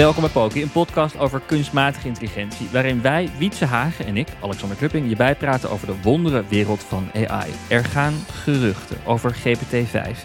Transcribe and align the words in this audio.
Welkom 0.00 0.22
bij 0.22 0.30
Poki, 0.30 0.62
een 0.62 0.70
podcast 0.70 1.18
over 1.18 1.40
kunstmatige 1.46 2.06
intelligentie, 2.06 2.68
waarin 2.72 3.02
wij, 3.02 3.30
Wietse 3.38 3.64
Hagen 3.64 4.06
en 4.06 4.16
ik, 4.16 4.28
Alexander 4.42 4.76
Klupping, 4.76 5.08
je 5.08 5.16
bijpraten 5.16 5.70
over 5.70 5.86
de 5.86 6.02
wondere 6.02 6.44
wereld 6.48 6.82
van 6.82 7.10
AI. 7.14 7.50
Er 7.68 7.84
gaan 7.84 8.14
geruchten 8.30 8.96
over 9.04 9.34
GPT-5. 9.34 10.24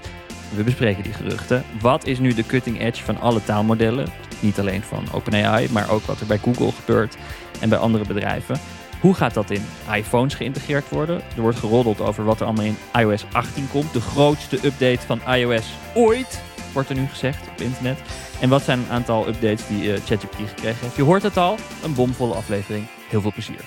We 0.55 0.63
bespreken 0.63 1.03
die 1.03 1.13
geruchten. 1.13 1.63
Wat 1.81 2.05
is 2.05 2.19
nu 2.19 2.33
de 2.33 2.45
cutting 2.45 2.81
edge 2.81 3.03
van 3.03 3.19
alle 3.19 3.43
taalmodellen? 3.43 4.07
Niet 4.39 4.59
alleen 4.59 4.83
van 4.83 5.07
OpenAI, 5.11 5.69
maar 5.71 5.89
ook 5.89 6.03
wat 6.03 6.19
er 6.19 6.27
bij 6.27 6.37
Google 6.37 6.71
gebeurt 6.71 7.17
en 7.59 7.69
bij 7.69 7.77
andere 7.77 8.05
bedrijven. 8.05 8.59
Hoe 8.99 9.13
gaat 9.13 9.33
dat 9.33 9.51
in 9.51 9.65
iPhones 9.93 10.33
geïntegreerd 10.33 10.89
worden? 10.89 11.21
Er 11.35 11.41
wordt 11.41 11.59
geroddeld 11.59 12.01
over 12.01 12.23
wat 12.23 12.39
er 12.39 12.45
allemaal 12.45 12.65
in 12.65 12.77
iOS 12.99 13.25
18 13.31 13.67
komt. 13.71 13.93
De 13.93 14.01
grootste 14.01 14.55
update 14.55 15.05
van 15.05 15.21
iOS 15.33 15.65
ooit, 15.93 16.41
wordt 16.73 16.89
er 16.89 16.95
nu 16.95 17.07
gezegd 17.07 17.47
op 17.47 17.61
internet. 17.61 17.99
En 18.41 18.49
wat 18.49 18.61
zijn 18.61 18.79
een 18.79 18.89
aantal 18.89 19.27
updates 19.27 19.67
die 19.67 19.93
eh, 19.93 20.01
ChatGPT 20.01 20.35
gekregen 20.35 20.79
heeft? 20.79 20.95
Je 20.95 21.03
hoort 21.03 21.23
het 21.23 21.37
al, 21.37 21.57
een 21.83 21.93
bomvolle 21.93 22.33
aflevering. 22.33 22.85
Heel 23.09 23.21
veel 23.21 23.31
plezier. 23.31 23.61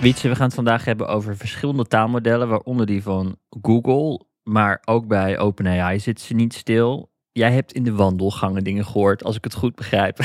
Wietse, 0.00 0.28
we 0.28 0.34
gaan 0.34 0.46
het 0.46 0.54
vandaag 0.54 0.84
hebben 0.84 1.08
over 1.08 1.36
verschillende 1.36 1.86
taalmodellen, 1.86 2.48
waaronder 2.48 2.86
die 2.86 3.02
van 3.02 3.36
Google, 3.62 4.24
maar 4.42 4.82
ook 4.84 5.06
bij 5.06 5.38
OpenAI 5.38 5.98
zit 5.98 6.20
ze 6.20 6.34
niet 6.34 6.54
stil. 6.54 7.10
Jij 7.32 7.52
hebt 7.52 7.72
in 7.72 7.82
de 7.82 7.92
wandelgangen 7.92 8.64
dingen 8.64 8.84
gehoord, 8.84 9.24
als 9.24 9.36
ik 9.36 9.44
het 9.44 9.54
goed 9.54 9.74
begrijp. 9.74 10.18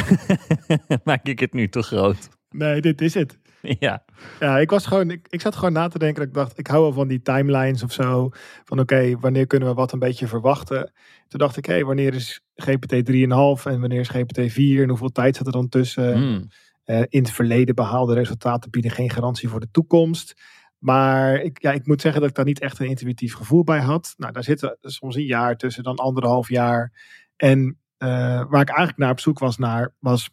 Maak 1.03 1.28
ik 1.28 1.39
het 1.39 1.53
nu 1.53 1.69
te 1.69 1.81
groot? 1.81 2.30
Nee, 2.50 2.81
dit 2.81 3.02
is 3.02 3.14
het. 3.14 3.38
ja. 3.80 4.04
Ja, 4.40 4.58
ik 4.60 4.70
was 4.70 4.86
gewoon, 4.86 5.12
ik, 5.12 5.28
ik 5.30 5.42
zat 5.42 5.56
gewoon 5.56 5.73
na 5.73 5.88
te 5.88 6.00
denken. 6.00 6.20
Dat 6.20 6.28
ik 6.28 6.34
dacht, 6.34 6.60
ik 6.60 6.68
hou 6.68 6.82
wel 6.82 6.94
van 6.94 7.08
die 7.08 7.22
timelines 7.22 7.84
of 7.84 7.92
zo. 7.92 8.30
Van 8.64 8.80
oké, 8.80 9.20
wanneer 9.20 9.48
kunnen 9.48 9.68
we 9.68 9.74
wat 9.74 9.92
een 9.92 10.00
beetje 10.00 10.28
verwachten? 10.28 10.92
Toen 11.28 11.40
dacht 11.40 11.58
ik, 11.58 11.66
hé, 11.66 11.84
wanneer 11.84 12.14
is 12.14 12.42
GPT 12.56 12.94
3,5 12.94 13.72
en 13.72 13.80
wanneer 13.80 14.00
is 14.00 14.09
GPT 14.09 14.52
4 14.52 14.84
en 14.84 14.90
hoeveel 14.90 15.12
tijd 15.12 15.36
zit 15.36 15.46
er 15.46 15.52
dan 15.52 15.70
tussen? 15.70 16.14
Hmm. 16.14 16.48
Eh, 16.84 17.02
in 17.09 17.22
het 17.22 17.32
verleden 17.32 17.76
behaalde 17.76 18.14
resultaten 18.14 18.72
bieden 18.72 18.92
geen 18.92 19.09
garantie 19.09 19.50
voor 19.50 19.59
de 19.59 19.72
toekomst. 19.72 20.42
Maar 20.78 21.42
ik, 21.42 21.62
ja, 21.62 21.72
ik 21.72 21.88
moet 21.88 22.02
zeggen 22.02 22.22
dat 22.22 22.30
ik 22.30 22.36
daar 22.36 22.46
niet 22.46 22.59
echt 22.59 22.80
een 22.80 22.88
intuïtief 22.88 23.34
gevoel 23.34 23.64
bij 23.64 23.80
had. 23.80 24.14
Nou, 24.18 24.34
daar 24.34 24.44
zit 24.44 24.78
soms 24.81 25.16
een 25.16 25.26
jaar 25.26 25.58
tussen, 25.58 25.84
dan 25.84 25.96
anderhalf 25.96 26.50
jaar. 26.50 26.92
En 27.36 27.80
eh, 27.98 28.09
waar 28.50 28.62
ik 28.62 28.70
eigenlijk 28.70 28.98
naar 28.98 29.12
op 29.12 29.20
zoek 29.20 29.40
was 29.40 29.58
naar, 29.58 29.94
was 30.00 30.30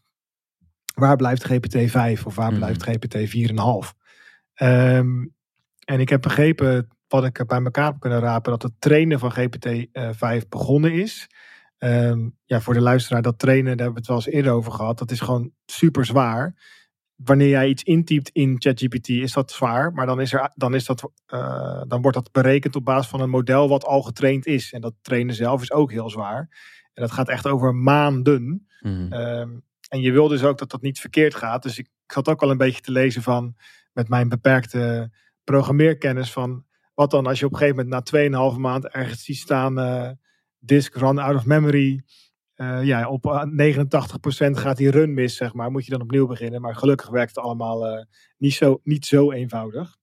waar 0.95 1.17
blijft 1.17 1.45
GPT-5 1.53 2.27
of 2.27 2.35
waar 2.35 2.51
Mhm. 2.51 2.57
blijft 2.59 2.83
GPT 2.83 3.29
4,5? 3.29 3.95
Ehm 4.55 5.25
en 5.85 6.01
ik 6.01 6.09
heb 6.09 6.23
begrepen, 6.23 6.89
wat 7.09 7.25
ik 7.25 7.47
bij 7.47 7.63
elkaar 7.63 7.87
heb 7.87 8.01
kunnen 8.01 8.21
rapen, 8.21 8.51
dat 8.51 8.63
het 8.63 8.73
trainen 8.79 9.19
van 9.19 9.33
GPT-5 9.33 10.49
begonnen 10.49 10.93
is. 10.93 11.27
Ehm, 11.79 12.29
ja, 12.45 12.61
voor 12.61 12.75
de 12.75 12.81
luisteraar, 12.81 13.23
dat 13.23 13.39
trainen, 13.39 13.77
daar 13.77 13.87
hebben 13.87 13.93
we 13.95 13.99
het 13.99 14.07
wel 14.09 14.17
eens 14.17 14.27
eerder 14.27 14.53
over 14.53 14.73
gehad. 14.73 14.99
Dat 14.99 15.11
is 15.11 15.21
gewoon 15.21 15.51
super 15.67 16.05
zwaar. 16.05 16.55
Wanneer 17.15 17.49
jij 17.49 17.69
iets 17.69 17.83
intypt 17.83 18.29
in 18.29 18.57
ChatGPT, 18.59 19.09
is 19.09 19.33
dat 19.33 19.51
zwaar. 19.51 19.93
Maar 19.93 20.07
dan, 20.07 20.21
is 20.21 20.33
er, 20.33 20.51
dan, 20.55 20.75
is 20.75 20.85
dat, 20.85 21.11
eh, 21.27 21.83
dan 21.89 22.03
wordt 22.03 22.17
dat 22.17 22.33
berekend 22.33 22.77
op 22.77 22.85
basis 22.85 23.11
van 23.11 23.21
een 23.21 23.31
model 23.31 23.69
wat 23.69 23.85
al 23.85 24.03
getraind 24.03 24.47
is. 24.47 24.73
En 24.73 24.81
dat 24.81 24.95
trainen 25.03 25.35
zelf 25.35 25.63
is 25.63 25.73
ook 25.73 25.91
heel 25.91 26.11
zwaar. 26.11 26.39
En 26.93 27.03
dat 27.03 27.13
gaat 27.13 27.29
echt 27.29 27.47
over 27.47 27.75
maanden. 27.75 28.67
Ehm, 29.13 29.51
en 29.89 30.01
je 30.01 30.13
wil 30.13 30.29
dus 30.29 30.45
ook 30.45 30.59
dat 30.59 30.71
dat 30.71 30.83
niet 30.83 31.01
verkeerd 31.01 31.35
gaat. 31.35 31.63
Dus 31.63 31.79
ik, 31.79 31.89
zat 32.07 32.29
ook 32.29 32.41
wel 32.41 32.51
een 32.51 32.57
beetje 32.57 32.81
te 32.81 32.93
lezen 32.93 33.23
van, 33.23 33.57
met 33.93 34.09
mijn 34.09 34.29
beperkte 34.29 35.11
programmeerkennis 35.45 36.33
van, 36.33 36.65
wat 36.95 37.11
dan 37.11 37.27
als 37.27 37.39
je 37.39 37.47
op 37.47 37.53
een 37.53 37.59
gegeven 37.59 37.89
moment 37.89 38.11
na 38.13 38.53
2,5 38.53 38.59
maand 38.59 38.89
ergens 38.89 39.25
ziet 39.25 39.37
staan, 39.37 39.79
eh, 39.79 40.11
disk 40.59 40.95
run 40.95 41.19
out 41.19 41.37
of 41.37 41.47
memory. 41.47 42.03
Eh, 42.55 42.85
ja, 42.85 43.09
op 43.09 43.27
eh, 43.27 43.43
89% 43.45 44.59
gaat 44.59 44.77
die 44.77 44.91
run 44.91 45.15
mis, 45.15 45.37
zeg 45.37 45.55
maar. 45.55 45.71
Moet 45.71 45.85
je 45.85 45.91
dan 45.91 46.01
opnieuw 46.01 46.27
beginnen. 46.27 46.61
Maar 46.61 46.77
gelukkig 46.77 47.09
werkt 47.09 47.35
het 47.35 47.45
allemaal 47.45 47.87
eh, 47.87 48.05
niet, 48.39 48.55
zo, 48.55 48.81
niet 48.83 49.07
zo 49.07 49.33
eenvoudig. 49.33 49.97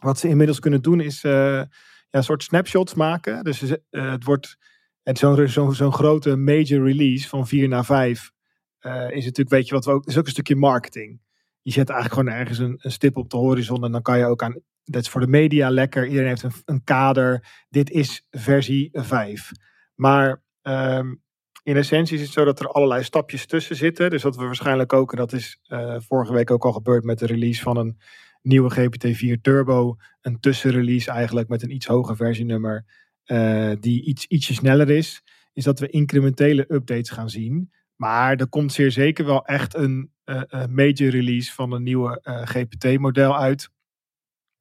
Wat 0.00 0.18
ze 0.18 0.28
inmiddels 0.28 0.58
kunnen 0.58 0.82
doen 0.82 1.00
is 1.00 1.24
eh, 1.24 1.32
ja, 1.32 1.68
een 2.10 2.24
soort 2.24 2.42
snapshots 2.42 2.94
maken. 2.94 3.44
Dus 3.44 3.62
eh, 3.62 4.10
het 4.10 4.24
wordt 4.24 4.56
zo'n 5.02 5.48
zo'n 5.48 5.74
zo'n 5.74 5.92
grote 5.92 6.36
major 6.36 6.84
release 6.84 7.28
van 7.28 7.46
4 7.46 7.68
naar 7.68 7.84
5 7.84 8.30
eh, 8.78 9.10
is 9.10 9.24
natuurlijk, 9.24 9.48
weet 9.48 9.68
je 9.68 9.74
wat 9.74 9.84
we 9.84 9.90
ook, 9.90 10.06
is 10.06 10.18
ook 10.18 10.24
een 10.24 10.30
stukje 10.30 10.56
marketing. 10.56 11.20
Je 11.62 11.72
zet 11.72 11.88
eigenlijk 11.88 12.20
gewoon 12.20 12.40
ergens 12.40 12.58
een, 12.58 12.78
een 12.78 12.92
stip 12.92 13.16
op 13.16 13.30
de 13.30 13.36
horizon 13.36 13.84
en 13.84 13.92
dan 13.92 14.02
kan 14.02 14.18
je 14.18 14.26
ook 14.26 14.42
aan, 14.42 14.60
dat 14.84 15.02
is 15.02 15.08
voor 15.08 15.20
de 15.20 15.26
media 15.26 15.70
lekker. 15.70 16.06
Iedereen 16.06 16.28
heeft 16.28 16.42
een, 16.42 16.52
een 16.64 16.84
kader. 16.84 17.46
Dit 17.68 17.90
is 17.90 18.26
versie 18.30 18.88
5. 18.92 19.50
Maar 19.94 20.42
ehm, 20.62 21.14
in 21.62 21.76
essentie 21.76 22.16
is 22.16 22.22
het 22.22 22.32
zo 22.32 22.44
dat 22.44 22.60
er 22.60 22.68
allerlei 22.68 23.02
stapjes 23.02 23.46
tussen 23.46 23.76
zitten. 23.76 24.10
Dus 24.10 24.22
dat 24.22 24.36
we 24.36 24.44
waarschijnlijk 24.44 24.92
ook, 24.92 25.12
en 25.12 25.18
dat 25.18 25.32
is 25.32 25.58
eh, 25.62 25.96
vorige 25.98 26.32
week 26.32 26.50
ook 26.50 26.64
al 26.64 26.72
gebeurd 26.72 27.04
met 27.04 27.18
de 27.18 27.26
release 27.26 27.62
van 27.62 27.76
een 27.76 27.98
nieuwe 28.42 28.70
GPT-4 28.74 29.40
Turbo. 29.40 29.96
Een 30.20 30.40
tussenrelease 30.40 31.10
eigenlijk 31.10 31.48
met 31.48 31.62
een 31.62 31.74
iets 31.74 31.86
hoger 31.86 32.16
versienummer. 32.16 32.84
eh, 33.24 33.72
die 33.80 34.04
iets, 34.04 34.26
ietsje 34.26 34.54
sneller 34.54 34.90
is. 34.90 35.22
Is 35.52 35.64
dat 35.64 35.80
we 35.80 35.88
incrementele 35.88 36.64
updates 36.68 37.10
gaan 37.10 37.30
zien. 37.30 37.72
Maar 37.98 38.36
er 38.36 38.48
komt 38.48 38.72
zeer 38.72 38.90
zeker 38.90 39.24
wel 39.24 39.44
echt 39.44 39.74
een 39.74 40.12
eh, 40.24 40.42
eh, 40.48 40.68
major 40.68 41.08
release 41.08 41.54
van 41.54 41.72
een 41.72 41.82
nieuwe 41.82 42.20
eh, 42.22 42.42
GPT-model 42.42 43.38
uit. 43.38 43.70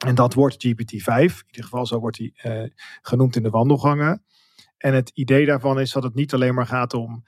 En 0.06 0.16
dat 0.16 0.34
wordt 0.34 0.68
GPT-5. 0.68 1.06
In 1.08 1.46
ieder 1.48 1.64
geval 1.64 1.86
zo 1.86 2.00
wordt 2.00 2.32
eh, 2.36 2.64
genoemd 3.02 3.36
in 3.36 3.44
de 3.44 3.50
wandelgangen. 3.50 4.24
En 4.78 4.94
het 4.94 5.10
idee 5.14 5.46
daarvan 5.46 5.80
is 5.80 5.92
dat 5.92 6.04
het 6.04 6.16
niet 6.16 6.34
alleen 6.34 6.54
maar 6.54 6.68
gaat 6.68 6.94
om 6.94 7.24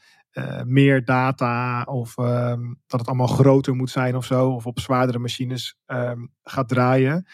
meer 0.63 1.05
data 1.05 1.83
of 1.83 2.17
ehm, 2.17 2.73
dat 2.87 2.99
het 2.99 3.07
allemaal 3.07 3.27
groter 3.27 3.75
moet 3.75 3.89
zijn 3.89 4.15
of 4.15 4.25
zo, 4.25 4.49
of 4.49 4.65
op 4.65 4.79
zwaardere 4.79 5.19
machines 5.19 5.77
ehm, 5.85 6.25
gaat 6.43 6.67
draaien. 6.67 7.27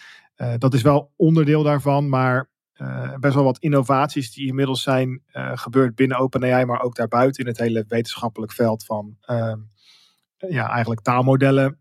Dat 0.58 0.74
is 0.74 0.82
wel 0.82 1.14
onderdeel 1.16 1.64
daarvan, 1.64 2.10
maar 2.10 2.50
eh, 2.76 3.14
best 3.20 3.34
wel 3.34 3.44
wat 3.44 3.60
innovaties 3.60 4.34
die 4.34 4.48
inmiddels 4.48 4.82
zijn 4.82 5.22
eh, 5.32 5.52
gebeurd 5.56 5.96
binnen 5.96 6.18
OpenAI, 6.18 6.66
maar 6.66 6.82
ook 6.82 6.96
daarbuiten 6.96 7.44
in 7.44 7.50
het 7.50 7.60
hele 7.60 7.86
wetenschappelijk 7.88 8.52
veld 8.52 8.86
van 8.86 9.18
ehm, 9.22 9.60
ja, 10.38 10.70
eigenlijk 10.70 11.02
taalmodellen, 11.02 11.80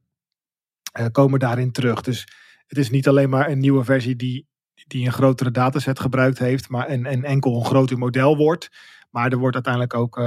eh, 0.92 1.06
komen 1.12 1.38
daarin 1.38 1.72
terug. 1.72 2.00
Dus 2.00 2.28
het 2.66 2.78
is 2.78 2.90
niet 2.90 3.08
alleen 3.08 3.30
maar 3.30 3.50
een 3.50 3.58
nieuwe 3.58 3.84
versie 3.84 4.16
die, 4.16 4.46
die 4.86 5.06
een 5.06 5.12
grotere 5.12 5.50
dataset 5.50 6.00
gebruikt 6.00 6.38
heeft, 6.38 6.68
maar 6.68 6.86
en, 6.86 7.06
en 7.06 7.24
enkel 7.24 7.56
een 7.56 7.64
groter 7.64 7.98
model 7.98 8.36
wordt. 8.36 8.70
Maar 9.10 9.32
er 9.32 9.38
wordt 9.38 9.54
uiteindelijk 9.54 9.94
ook 9.94 10.20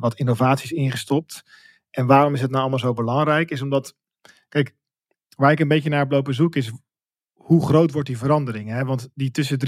wat 0.00 0.14
innovaties 0.14 0.72
ingestopt. 0.72 1.42
En 1.90 2.06
waarom 2.06 2.34
is 2.34 2.40
het 2.40 2.50
nou 2.50 2.60
allemaal 2.60 2.78
zo 2.78 2.92
belangrijk? 2.92 3.50
Is 3.50 3.62
omdat, 3.62 3.96
kijk, 4.48 4.74
waar 5.36 5.50
ik 5.50 5.60
een 5.60 5.68
beetje 5.68 5.88
naar 5.88 5.98
heb 5.98 6.10
lopen 6.10 6.34
zoeken 6.34 6.60
is 6.60 6.72
hoe 7.46 7.66
groot 7.66 7.92
wordt 7.92 8.08
die 8.08 8.18
verandering? 8.18 8.70
Hè? 8.70 8.84
Want 8.84 9.08
die 9.14 9.30
tussen 9.30 9.58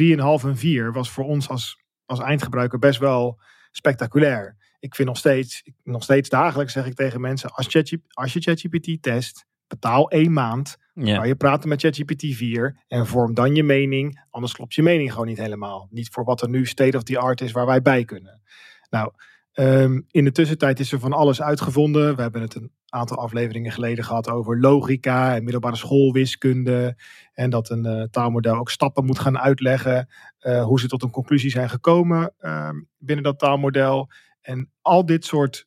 3,5 0.43 0.47
en 0.47 0.57
4 0.57 0.93
was 0.93 1.11
voor 1.11 1.25
ons 1.25 1.49
als, 1.49 1.83
als 2.05 2.21
eindgebruiker 2.21 2.79
best 2.79 2.99
wel 2.99 3.41
spectaculair. 3.71 4.57
Ik 4.81 4.95
vind 4.95 5.09
nog 5.09 5.17
steeds, 5.17 5.63
nog 5.83 6.03
steeds 6.03 6.29
dagelijks 6.29 6.73
zeg 6.73 6.87
ik 6.87 6.95
tegen 6.95 7.21
mensen, 7.21 7.51
als, 7.51 7.67
ChatGP 7.67 8.03
als 8.09 8.33
je 8.33 8.41
ChatGPT 8.41 9.03
test, 9.03 9.47
betaal 9.67 10.11
één 10.11 10.33
maand, 10.33 10.77
Ja. 10.95 11.25
Je 11.25 11.37
praten 11.37 11.69
met 11.69 11.81
ChatGPT 11.81 12.25
4 12.35 12.85
en 12.89 13.07
vorm 13.07 13.35
dan 13.35 13.55
je 13.55 13.63
mening. 13.63 14.25
Anders 14.31 14.53
klopt 14.53 14.75
je 14.75 14.83
mening 14.83 15.13
gewoon 15.13 15.27
niet 15.27 15.39
helemaal. 15.39 15.89
Niet 15.91 16.09
voor 16.09 16.25
wat 16.25 16.43
er 16.43 16.49
nu 16.49 16.67
state 16.67 16.97
of 16.97 17.03
the 17.03 17.19
art 17.19 17.41
is 17.41 17.53
waar 17.53 17.67
wij 17.67 17.83
bij 17.83 18.05
kunnen. 18.05 18.43
Nou, 18.91 19.13
ehm, 19.59 20.01
in 20.11 20.25
de 20.25 20.33
tussentijd 20.33 20.81
is 20.81 20.93
er 20.93 20.99
van 20.99 21.13
alles 21.13 21.43
uitgevonden. 21.43 22.17
We 22.17 22.23
hebben 22.23 22.41
het 22.41 22.55
een 22.55 22.73
aantal 22.89 23.17
afleveringen 23.17 23.73
geleden 23.73 24.05
gehad 24.05 24.29
over 24.31 24.61
logica 24.61 25.35
en 25.35 25.43
middelbare 25.43 25.77
schoolwiskunde. 25.77 26.97
En 27.33 27.51
dat 27.51 27.71
een 27.71 27.85
eh, 27.87 28.03
taalmodel 28.03 28.57
ook 28.57 28.71
stappen 28.71 29.05
moet 29.05 29.19
gaan 29.19 29.39
uitleggen. 29.39 30.09
eh, 30.39 30.65
hoe 30.65 30.81
ze 30.81 30.89
tot 30.89 31.03
een 31.03 31.11
conclusie 31.11 31.51
zijn 31.51 31.69
gekomen 31.71 32.35
ehm, 32.39 32.75
binnen 32.99 33.25
dat 33.25 33.39
taalmodel. 33.39 34.11
En 34.41 34.73
al 34.81 35.07
dit 35.07 35.25
soort 35.25 35.67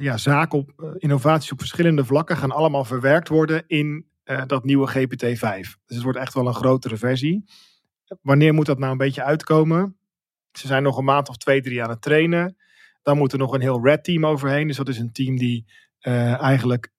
ja, 0.00 0.16
zaken 0.16 0.58
op 0.58 0.94
innovaties 0.98 1.52
op 1.52 1.58
verschillende 1.58 2.04
vlakken 2.04 2.36
gaan 2.36 2.50
allemaal 2.50 2.84
verwerkt 2.84 3.28
worden 3.28 3.64
in 3.66 4.06
dat 4.46 4.64
nieuwe 4.64 4.88
GPT-5. 4.88 5.76
Dus 5.86 5.96
het 5.96 6.02
wordt 6.02 6.18
echt 6.18 6.34
wel 6.34 6.46
een 6.46 6.54
grotere 6.54 6.96
versie. 6.96 7.44
Wanneer 8.22 8.54
moet 8.54 8.66
dat 8.66 8.78
nou 8.78 8.92
een 8.92 8.98
beetje 8.98 9.22
uitkomen? 9.24 9.96
Ze 10.52 10.66
zijn 10.66 10.82
nog 10.82 10.98
een 10.98 11.04
maand 11.04 11.28
of 11.28 11.36
twee, 11.36 11.60
drie 11.60 11.82
aan 11.82 11.90
het 11.90 12.02
trainen. 12.02 12.56
Dan 13.02 13.16
moet 13.16 13.32
er 13.32 13.38
nog 13.38 13.52
een 13.52 13.60
heel 13.60 13.84
red 13.84 14.04
team 14.04 14.26
overheen. 14.26 14.66
Dus 14.66 14.76
dat 14.76 14.88
is 14.88 14.98
een 14.98 15.12
team 15.12 15.36
die 15.36 15.66
eigenlijk 16.00 16.92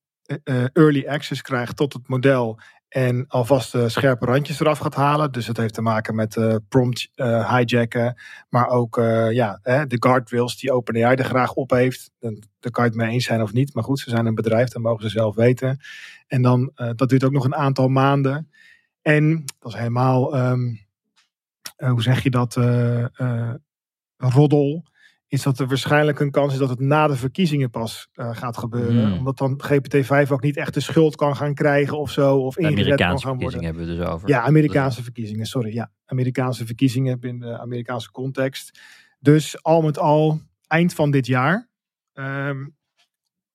early 0.73 1.07
access 1.07 1.41
krijgt 1.41 1.75
tot 1.75 1.93
het 1.93 2.07
model 2.07 2.59
en 2.87 3.25
alvast 3.27 3.71
de 3.71 3.89
scherpe 3.89 4.25
randjes 4.25 4.59
eraf 4.59 4.77
gaat 4.77 4.95
halen. 4.95 5.31
Dus 5.31 5.47
het 5.47 5.57
heeft 5.57 5.73
te 5.73 5.81
maken 5.81 6.15
met 6.15 6.59
prompt 6.69 7.09
hijacken. 7.15 8.21
Maar 8.49 8.67
ook 8.67 8.95
ja, 9.31 9.59
de 9.63 9.97
guardrails 9.99 10.59
die 10.59 10.71
OpenAI 10.71 11.15
er 11.15 11.25
graag 11.25 11.53
op 11.53 11.69
heeft. 11.69 12.11
Daar 12.19 12.71
kan 12.71 12.83
je 12.83 12.89
het 12.89 12.99
mee 12.99 13.09
eens 13.11 13.25
zijn 13.25 13.41
of 13.41 13.53
niet. 13.53 13.73
Maar 13.73 13.83
goed, 13.83 13.99
ze 13.99 14.09
zijn 14.09 14.25
een 14.25 14.35
bedrijf, 14.35 14.69
dat 14.69 14.81
mogen 14.81 15.03
ze 15.03 15.09
zelf 15.09 15.35
weten. 15.35 15.79
En 16.27 16.41
dan, 16.41 16.71
dat 16.95 17.09
duurt 17.09 17.23
ook 17.23 17.31
nog 17.31 17.45
een 17.45 17.55
aantal 17.55 17.87
maanden. 17.87 18.51
En 19.01 19.43
dat 19.59 19.71
is 19.71 19.77
helemaal, 19.77 20.37
um, 20.37 20.79
hoe 21.77 22.01
zeg 22.01 22.23
je 22.23 22.29
dat, 22.29 22.55
roddel 24.17 24.89
is 25.31 25.43
dat 25.43 25.59
er 25.59 25.67
waarschijnlijk 25.67 26.19
een 26.19 26.31
kans 26.31 26.53
is 26.53 26.59
dat 26.59 26.69
het 26.69 26.79
na 26.79 27.07
de 27.07 27.15
verkiezingen 27.15 27.69
pas 27.69 28.07
uh, 28.15 28.35
gaat 28.35 28.57
gebeuren. 28.57 29.07
Hmm. 29.07 29.17
Omdat 29.17 29.37
dan 29.37 29.61
GPT-5 29.65 30.31
ook 30.31 30.41
niet 30.41 30.57
echt 30.57 30.73
de 30.73 30.79
schuld 30.79 31.15
kan 31.15 31.35
gaan 31.35 31.53
krijgen 31.53 31.99
of 31.99 32.11
zo. 32.11 32.37
Of 32.37 32.57
ingezet 32.57 32.95
kan 32.95 33.19
gaan 33.19 33.39
worden. 33.39 33.63
hebben 33.63 33.85
we 33.85 33.95
dus 33.95 34.05
over. 34.05 34.29
Ja, 34.29 34.41
Amerikaanse 34.41 35.03
verkiezingen, 35.03 35.45
sorry. 35.45 35.73
Ja, 35.73 35.91
Amerikaanse 36.05 36.65
verkiezingen 36.65 37.19
binnen 37.19 37.49
de 37.49 37.59
Amerikaanse 37.59 38.11
context. 38.11 38.79
Dus 39.19 39.63
al 39.63 39.81
met 39.81 39.97
al, 39.97 40.41
eind 40.67 40.93
van 40.93 41.11
dit 41.11 41.25
jaar. 41.25 41.69
Um, 42.13 42.75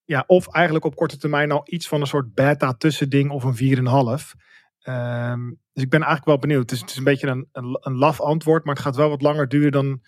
ja, 0.05 0.25
of 0.26 0.49
eigenlijk 0.49 0.84
op 0.84 0.96
korte 0.96 1.17
termijn 1.17 1.50
al 1.50 1.62
iets 1.64 1.88
van 1.88 2.00
een 2.00 2.06
soort 2.06 2.34
beta 2.34 2.75
tussending 2.75 3.31
of 3.31 3.44
een 3.44 3.79
4,5. 3.79 3.82
Um, 3.82 4.94
ehm, 4.94 5.49
dus 5.49 5.82
ik 5.82 5.90
ben 5.90 6.00
eigenlijk 6.00 6.25
wel 6.25 6.38
benieuwd. 6.38 6.62
Het 6.62 6.72
is, 6.72 6.81
het 6.81 6.90
is 6.90 6.96
een 6.96 7.05
beetje 7.05 7.26
een, 7.26 7.49
een, 7.52 7.79
een 7.81 7.96
laf 7.96 8.20
antwoord, 8.20 8.64
maar 8.64 8.75
het 8.75 8.84
gaat 8.84 8.96
wel 8.96 9.08
wat 9.08 9.22
langer 9.22 9.49
duren 9.49 9.72
dan 9.72 10.00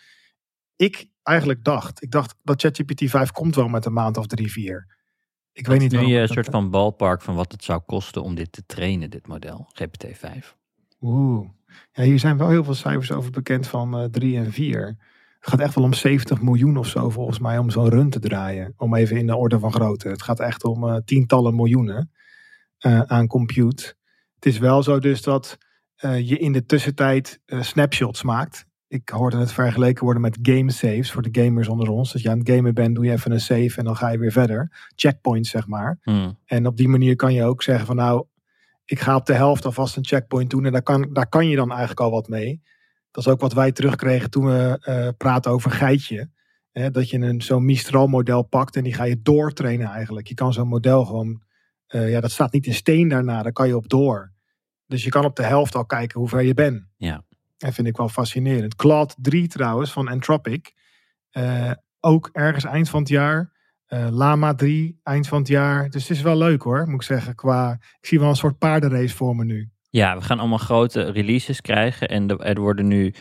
ik 0.76 1.08
eigenlijk 1.28 1.64
dacht. 1.64 2.02
Ik 2.02 2.10
dacht 2.10 2.34
dat 2.42 2.60
ChatGPT 2.60 3.10
5 3.10 3.30
komt 3.30 3.54
wel 3.54 3.68
met 3.68 3.84
een 3.84 3.92
maand 3.92 4.16
of 4.16 4.26
drie, 4.26 4.52
vier. 4.52 4.86
Ik 5.52 5.66
weet 5.66 5.80
niet. 5.80 5.92
Nu 5.92 6.06
je 6.06 6.18
een 6.18 6.28
soort 6.28 6.48
van 6.50 6.70
ballpark 6.70 7.22
van 7.22 7.34
wat 7.34 7.52
het 7.52 7.64
zou 7.64 7.80
kosten 7.86 8.22
om 8.22 8.34
dit 8.34 8.52
te 8.52 8.66
trainen, 8.66 9.10
dit 9.10 9.26
model, 9.26 9.70
GPT-5. 9.72 10.54
Oeh. 11.00 11.48
Ja, 11.92 12.02
hier 12.02 12.18
zijn 12.18 12.36
wel 12.36 12.48
heel 12.48 12.64
veel 12.64 12.74
cijfers 12.74 13.12
over 13.12 13.30
bekend 13.30 13.66
van 13.66 14.02
uh, 14.02 14.04
3 14.04 14.36
en 14.36 14.52
4. 14.52 14.86
Het 15.38 15.48
gaat 15.50 15.60
echt 15.60 15.74
wel 15.74 15.84
om 15.84 15.92
70 15.92 16.42
miljoen 16.42 16.76
of 16.76 16.86
zo 16.86 17.10
volgens 17.10 17.38
mij 17.38 17.58
om 17.58 17.70
zo'n 17.70 17.88
run 17.88 18.10
te 18.10 18.18
draaien. 18.18 18.74
Om 18.76 18.94
even 18.94 19.16
in 19.16 19.26
de 19.26 19.36
orde 19.36 19.58
van 19.58 19.72
grootte. 19.72 20.08
Het 20.08 20.22
gaat 20.22 20.40
echt 20.40 20.64
om 20.64 20.84
uh, 20.84 20.96
tientallen 21.04 21.54
miljoenen 21.54 22.10
uh, 22.86 23.00
aan 23.00 23.26
compute. 23.26 23.94
Het 24.34 24.46
is 24.46 24.58
wel 24.58 24.82
zo 24.82 24.98
dus 24.98 25.22
dat 25.22 25.58
je 26.00 26.38
in 26.38 26.52
de 26.52 26.66
tussentijd 26.66 27.40
snapshots 27.46 28.22
maakt 28.22 28.66
ik 28.88 29.08
hoorde 29.08 29.36
het 29.36 29.52
vergeleken 29.52 30.04
worden 30.04 30.22
met 30.22 30.38
game 30.42 30.70
saves 30.70 31.12
voor 31.12 31.22
de 31.22 31.42
gamers 31.42 31.68
onder 31.68 31.88
ons. 31.88 32.12
Dat 32.12 32.22
je 32.22 32.30
aan 32.30 32.38
het 32.38 32.50
gamen 32.50 32.74
bent, 32.74 32.94
doe 32.94 33.04
je 33.04 33.12
even 33.12 33.32
een 33.32 33.40
save 33.40 33.74
en 33.76 33.84
dan 33.84 33.96
ga 33.96 34.08
je 34.08 34.18
weer 34.18 34.32
verder. 34.32 34.90
Checkpoints, 34.96 35.50
zeg 35.50 35.66
maar. 35.66 35.98
Hmm. 36.02 36.38
En 36.44 36.66
op 36.66 36.76
die 36.76 36.88
manier 36.88 37.16
kan 37.16 37.34
je 37.34 37.44
ook 37.44 37.62
zeggen 37.62 37.86
van 37.86 37.96
nou, 37.96 38.26
ik 38.84 39.00
ga 39.00 39.16
op 39.16 39.26
de 39.26 39.34
helft 39.34 39.64
alvast 39.64 39.96
een 39.96 40.04
checkpoint 40.04 40.50
doen. 40.50 40.64
En 40.64 40.72
daar 40.72 40.82
kan, 40.82 41.08
daar 41.12 41.28
kan 41.28 41.48
je 41.48 41.56
dan 41.56 41.68
eigenlijk 41.70 42.00
al 42.00 42.10
wat 42.10 42.28
mee. 42.28 42.62
Dat 43.10 43.26
is 43.26 43.32
ook 43.32 43.40
wat 43.40 43.52
wij 43.52 43.72
terugkregen 43.72 44.30
toen 44.30 44.44
we 44.44 44.84
uh, 44.88 45.08
praten 45.16 45.50
over 45.50 45.70
geitje. 45.70 46.30
Hè, 46.72 46.90
dat 46.90 47.10
je 47.10 47.18
een 47.18 47.42
zo'n 47.42 47.64
Mistral 47.64 48.06
model 48.06 48.42
pakt 48.42 48.76
en 48.76 48.84
die 48.84 48.94
ga 48.94 49.04
je 49.04 49.22
doortrainen 49.22 49.88
eigenlijk. 49.88 50.26
Je 50.26 50.34
kan 50.34 50.52
zo'n 50.52 50.68
model 50.68 51.04
gewoon, 51.04 51.42
uh, 51.88 52.10
ja 52.10 52.20
dat 52.20 52.30
staat 52.30 52.52
niet 52.52 52.66
in 52.66 52.74
steen 52.74 53.08
daarna, 53.08 53.42
daar 53.42 53.52
kan 53.52 53.66
je 53.68 53.76
op 53.76 53.88
door. 53.88 54.32
Dus 54.86 55.04
je 55.04 55.10
kan 55.10 55.24
op 55.24 55.36
de 55.36 55.42
helft 55.42 55.74
al 55.74 55.86
kijken 55.86 56.20
hoe 56.20 56.28
ver 56.28 56.42
je 56.42 56.54
bent. 56.54 56.82
Ja. 56.96 57.24
Dat 57.58 57.74
vind 57.74 57.86
ik 57.86 57.96
wel 57.96 58.08
fascinerend. 58.08 58.74
Cloud 58.74 59.14
3 59.18 59.48
trouwens 59.48 59.92
van 59.92 60.08
Anthropic. 60.08 60.72
Uh, 61.32 61.70
ook 62.00 62.28
ergens 62.32 62.64
eind 62.64 62.88
van 62.88 63.00
het 63.00 63.08
jaar. 63.08 63.52
Uh, 63.88 64.08
Lama 64.10 64.54
3 64.54 65.00
eind 65.02 65.28
van 65.28 65.38
het 65.38 65.48
jaar. 65.48 65.90
Dus 65.90 66.08
het 66.08 66.16
is 66.16 66.22
wel 66.22 66.36
leuk 66.36 66.62
hoor, 66.62 66.86
moet 66.86 66.94
ik 66.94 67.02
zeggen. 67.02 67.34
Qua, 67.34 67.72
ik 68.00 68.06
zie 68.06 68.20
wel 68.20 68.28
een 68.28 68.36
soort 68.36 68.58
paardenrace 68.58 69.16
voor 69.16 69.36
me 69.36 69.44
nu. 69.44 69.70
Ja, 69.90 70.16
we 70.16 70.22
gaan 70.22 70.38
allemaal 70.38 70.58
grote 70.58 71.10
releases 71.10 71.60
krijgen. 71.60 72.08
En 72.08 72.38
er 72.38 72.60
worden 72.60 72.86
nu 72.86 73.14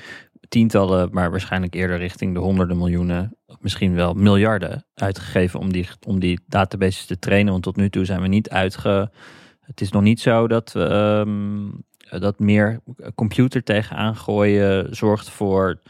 tientallen, 0.48 1.10
maar 1.12 1.32
waarschijnlijk 1.32 1.74
eerder 1.74 1.98
richting 1.98 2.34
de 2.34 2.40
honderden 2.40 2.78
miljoenen, 2.78 3.38
misschien 3.60 3.94
wel 3.94 4.14
miljarden 4.14 4.86
uitgegeven 4.94 5.60
om 5.60 5.72
die, 5.72 5.88
om 6.08 6.20
die 6.20 6.40
databases 6.48 7.06
te 7.06 7.20
trainen. 7.20 7.52
Want 7.52 7.64
tot 7.64 7.76
nu 7.76 7.90
toe 7.90 8.06
zijn 8.06 8.22
we 8.22 8.28
niet 8.28 8.50
uitge. 8.50 9.12
Het 9.60 9.82
is 9.82 9.92
nog 9.92 10.02
niet 10.02 10.20
zo 10.20 10.48
dat 10.48 10.72
we 10.72 10.80
um, 10.80 11.68
eh, 11.68 11.74
dat 12.10 12.40
meer 12.40 12.80
computer 13.16 13.64
tegenaan 13.64 14.16
gooien 14.16 14.96
zorgt 14.96 15.30
voor 15.30 15.82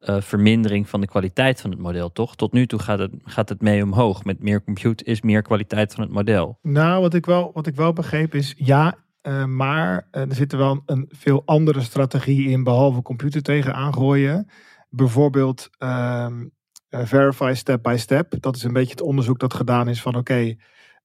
uh, 0.00 0.20
vermindering 0.20 0.88
van 0.88 1.00
de 1.00 1.06
kwaliteit 1.06 1.60
van 1.60 1.70
het 1.70 1.78
model, 1.78 2.12
toch? 2.12 2.36
Tot 2.36 2.52
nu 2.52 2.66
toe 2.66 2.78
gaat 2.78 2.98
het, 2.98 3.12
gaat 3.24 3.48
het 3.48 3.60
mee 3.60 3.82
omhoog. 3.82 4.24
Met 4.24 4.42
meer 4.42 4.64
compute 4.64 5.04
is 5.04 5.22
meer 5.22 5.42
kwaliteit 5.42 5.94
van 5.94 6.04
het 6.04 6.12
model. 6.12 6.58
Nou, 6.62 7.00
wat 7.00 7.14
ik 7.14 7.26
wel, 7.26 7.50
wat 7.54 7.66
ik 7.66 7.76
wel 7.76 7.92
begreep 7.92 8.34
is, 8.34 8.54
ja, 8.56 8.94
uh, 9.22 9.44
maar 9.44 10.08
er 10.10 10.34
zit 10.34 10.52
er 10.52 10.58
wel 10.58 10.82
een 10.86 11.06
veel 11.08 11.42
andere 11.44 11.80
strategie 11.80 12.48
in, 12.48 12.64
behalve 12.64 13.02
computer 13.02 13.42
tegenaan 13.42 13.94
gooien. 13.94 14.48
Bijvoorbeeld 14.90 15.70
um, 15.78 16.50
verify 16.88 17.52
step 17.54 17.82
by 17.82 17.96
step. 17.98 18.34
Dat 18.40 18.56
is 18.56 18.62
een 18.62 18.72
beetje 18.72 18.90
het 18.90 19.00
onderzoek 19.02 19.38
dat 19.38 19.54
gedaan 19.54 19.88
is 19.88 20.02
van 20.02 20.14
oké, 20.16 20.56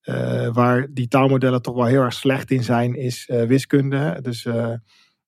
uh, 0.03 0.53
waar 0.53 0.87
die 0.89 1.07
taalmodellen 1.07 1.61
toch 1.61 1.75
wel 1.75 1.85
heel 1.85 2.01
erg 2.01 2.13
slecht 2.13 2.51
in 2.51 2.63
zijn, 2.63 2.95
is 2.95 3.27
uh, 3.27 3.43
wiskunde. 3.43 4.19
Dus 4.21 4.45
uh, 4.45 4.73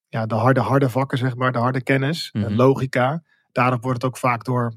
ja, 0.07 0.25
de 0.25 0.35
harde, 0.35 0.59
harde 0.59 0.89
vakken, 0.89 1.17
zeg 1.17 1.35
maar, 1.35 1.51
de 1.51 1.57
harde 1.57 1.83
kennis, 1.83 2.29
mm 2.33 2.43
-hmm. 2.43 2.55
logica. 2.55 3.23
Daarop 3.51 3.83
wordt 3.83 4.01
het 4.01 4.11
ook 4.11 4.17
vaak 4.17 4.43
door 4.43 4.73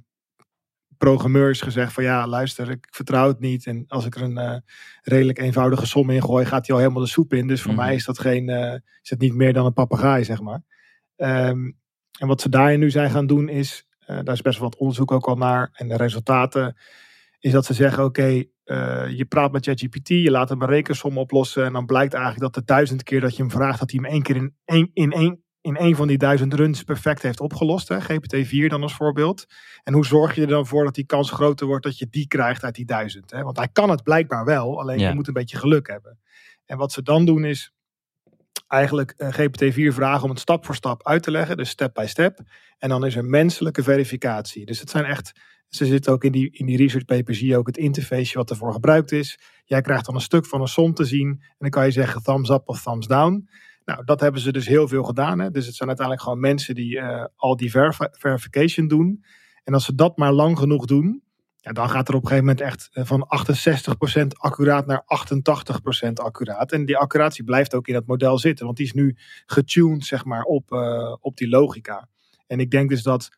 programmeurs 0.96 1.60
gezegd 1.60 1.92
van 1.92 2.04
ja, 2.04 2.26
luister, 2.26 2.70
ik 2.70 2.86
vertrouw 2.90 3.28
het 3.28 3.40
niet. 3.40 3.66
En 3.66 3.84
als 3.88 4.06
ik 4.06 4.14
er 4.14 4.22
een 4.22 4.62
redelijk 5.02 5.38
eenvoudige 5.38 5.86
som 5.86 6.10
in 6.10 6.22
gooi, 6.22 6.44
gaat 6.44 6.66
hij 6.66 6.76
al 6.76 6.82
helemaal 6.82 7.02
de 7.02 7.08
soep 7.08 7.32
in. 7.32 7.46
Dus 7.46 7.62
voor 7.62 7.72
mm 7.72 7.76
-hmm. 7.76 7.86
mij 7.86 7.94
is 7.94 8.04
dat 8.04 8.18
geen, 8.18 8.48
is 9.02 9.10
het 9.10 9.20
niet 9.20 9.34
meer 9.34 9.52
dan 9.52 9.66
een 9.66 9.72
papegaai, 9.72 10.24
zeg 10.24 10.40
maar. 10.40 10.62
Um, 11.16 11.78
en 12.18 12.26
wat 12.26 12.40
ze 12.40 12.48
daarin 12.48 12.80
nu 12.80 12.90
zijn 12.90 13.10
gaan 13.10 13.26
doen 13.26 13.48
is, 13.48 13.86
daar 14.06 14.34
is 14.34 14.42
best 14.42 14.58
wel 14.58 14.68
wat 14.68 14.78
onderzoek 14.78 15.12
ook 15.12 15.26
al 15.26 15.36
naar. 15.36 15.70
En 15.72 15.88
de 15.88 15.96
resultaten 15.96 16.76
is 17.38 17.52
dat 17.52 17.64
ze 17.64 17.74
zeggen, 17.74 18.04
oké, 18.04 18.20
okay, 18.20 18.50
uh, 18.64 19.16
je 19.16 19.24
praat 19.24 19.52
met 19.52 19.64
ChatGPT, 19.64 20.08
je 20.08 20.30
laat 20.30 20.48
hem 20.48 20.62
een 20.62 20.68
rekensom 20.68 21.18
oplossen. 21.18 21.64
En 21.64 21.72
dan 21.72 21.86
blijkt 21.86 22.14
eigenlijk 22.14 22.42
dat 22.42 22.54
de 22.54 22.72
duizend 22.72 23.02
keer 23.02 23.20
dat 23.20 23.36
je 23.36 23.42
hem 23.42 23.50
vraagt, 23.50 23.78
dat 23.78 23.90
hij 23.90 24.00
hem 24.02 24.12
één 24.12 24.22
keer 24.22 24.36
in 24.36 24.54
één, 24.64 24.90
in 24.92 25.12
één, 25.12 25.42
in 25.60 25.76
één 25.76 25.96
van 25.96 26.08
die 26.08 26.18
duizend 26.18 26.54
runs 26.54 26.82
perfect 26.82 27.22
heeft 27.22 27.40
opgelost. 27.40 27.88
Hè? 27.88 27.98
GPT-4 28.00 28.66
dan 28.66 28.82
als 28.82 28.94
voorbeeld. 28.94 29.46
En 29.82 29.94
hoe 29.94 30.06
zorg 30.06 30.34
je 30.34 30.40
er 30.40 30.46
dan 30.46 30.66
voor 30.66 30.84
dat 30.84 30.94
die 30.94 31.06
kans 31.06 31.30
groter 31.30 31.66
wordt 31.66 31.84
dat 31.84 31.98
je 31.98 32.06
die 32.10 32.26
krijgt 32.26 32.64
uit 32.64 32.74
die 32.74 32.86
duizend? 32.86 33.30
Hè? 33.30 33.42
Want 33.42 33.56
hij 33.56 33.68
kan 33.68 33.90
het 33.90 34.02
blijkbaar 34.02 34.44
wel, 34.44 34.80
alleen 34.80 34.98
ja. 34.98 35.08
je 35.08 35.14
moet 35.14 35.28
een 35.28 35.32
beetje 35.34 35.58
geluk 35.58 35.86
hebben. 35.86 36.18
En 36.64 36.78
wat 36.78 36.92
ze 36.92 37.02
dan 37.02 37.24
doen 37.24 37.44
is 37.44 37.72
eigenlijk 38.68 39.14
uh, 39.16 39.28
GPT-4 39.28 39.94
vragen 39.94 40.24
om 40.24 40.30
het 40.30 40.40
stap 40.40 40.64
voor 40.64 40.74
stap 40.74 41.06
uit 41.06 41.22
te 41.22 41.30
leggen, 41.30 41.56
dus 41.56 41.68
step 41.68 41.94
by 41.94 42.04
step. 42.06 42.40
En 42.78 42.88
dan 42.88 43.06
is 43.06 43.16
er 43.16 43.24
menselijke 43.24 43.82
verificatie. 43.82 44.66
Dus 44.66 44.80
het 44.80 44.90
zijn 44.90 45.04
echt 45.04 45.32
ze 45.68 45.86
zitten 45.86 46.12
ook 46.12 46.24
in 46.24 46.32
die, 46.32 46.50
in 46.50 46.66
die 46.66 46.76
research 46.76 47.04
paper, 47.04 47.34
zie 47.34 47.48
je 47.48 47.56
ook 47.56 47.66
het 47.66 47.76
interface 47.76 48.38
wat 48.38 48.50
ervoor 48.50 48.72
gebruikt 48.72 49.12
is. 49.12 49.38
Jij 49.64 49.80
krijgt 49.80 50.06
dan 50.06 50.14
een 50.14 50.20
stuk 50.20 50.46
van 50.46 50.60
een 50.60 50.68
som 50.68 50.94
te 50.94 51.04
zien 51.04 51.28
en 51.28 51.56
dan 51.58 51.70
kan 51.70 51.84
je 51.84 51.90
zeggen 51.90 52.22
thumbs 52.22 52.50
up 52.50 52.68
of 52.68 52.82
thumbs 52.82 53.06
down. 53.06 53.48
Nou, 53.84 54.04
dat 54.04 54.20
hebben 54.20 54.40
ze 54.40 54.52
dus 54.52 54.66
heel 54.66 54.88
veel 54.88 55.02
gedaan. 55.02 55.38
Hè? 55.38 55.50
Dus 55.50 55.66
het 55.66 55.74
zijn 55.74 55.88
uiteindelijk 55.88 56.26
gewoon 56.26 56.40
mensen 56.40 56.74
die 56.74 56.96
uh, 56.96 57.24
al 57.36 57.56
die 57.56 57.70
verif 57.70 57.98
verification 58.10 58.88
doen. 58.88 59.24
En 59.64 59.74
als 59.74 59.84
ze 59.84 59.94
dat 59.94 60.16
maar 60.16 60.32
lang 60.32 60.58
genoeg 60.58 60.84
doen, 60.84 61.22
ja, 61.56 61.72
dan 61.72 61.90
gaat 61.90 62.08
er 62.08 62.14
op 62.14 62.22
een 62.22 62.28
gegeven 62.28 62.48
moment 62.48 62.66
echt 62.66 62.88
eh, 62.92 63.04
van 63.04 63.28
68% 64.22 64.26
accuraat 64.28 64.86
naar 64.86 65.04
88% 66.08 66.12
accuraat. 66.12 66.72
En 66.72 66.84
die 66.84 66.96
accuratie 66.96 67.44
blijft 67.44 67.74
ook 67.74 67.88
in 67.88 67.94
het 67.94 68.06
model 68.06 68.38
zitten, 68.38 68.64
want 68.64 68.76
die 68.76 68.86
is 68.86 68.92
nu 68.92 69.16
getuned 69.46 70.04
zeg 70.04 70.24
maar, 70.24 70.42
op, 70.42 70.72
uh, 70.72 71.14
op 71.20 71.36
die 71.36 71.48
logica. 71.48 72.08
En 72.46 72.60
ik 72.60 72.70
denk 72.70 72.88
dus 72.88 73.02
dat 73.02 73.30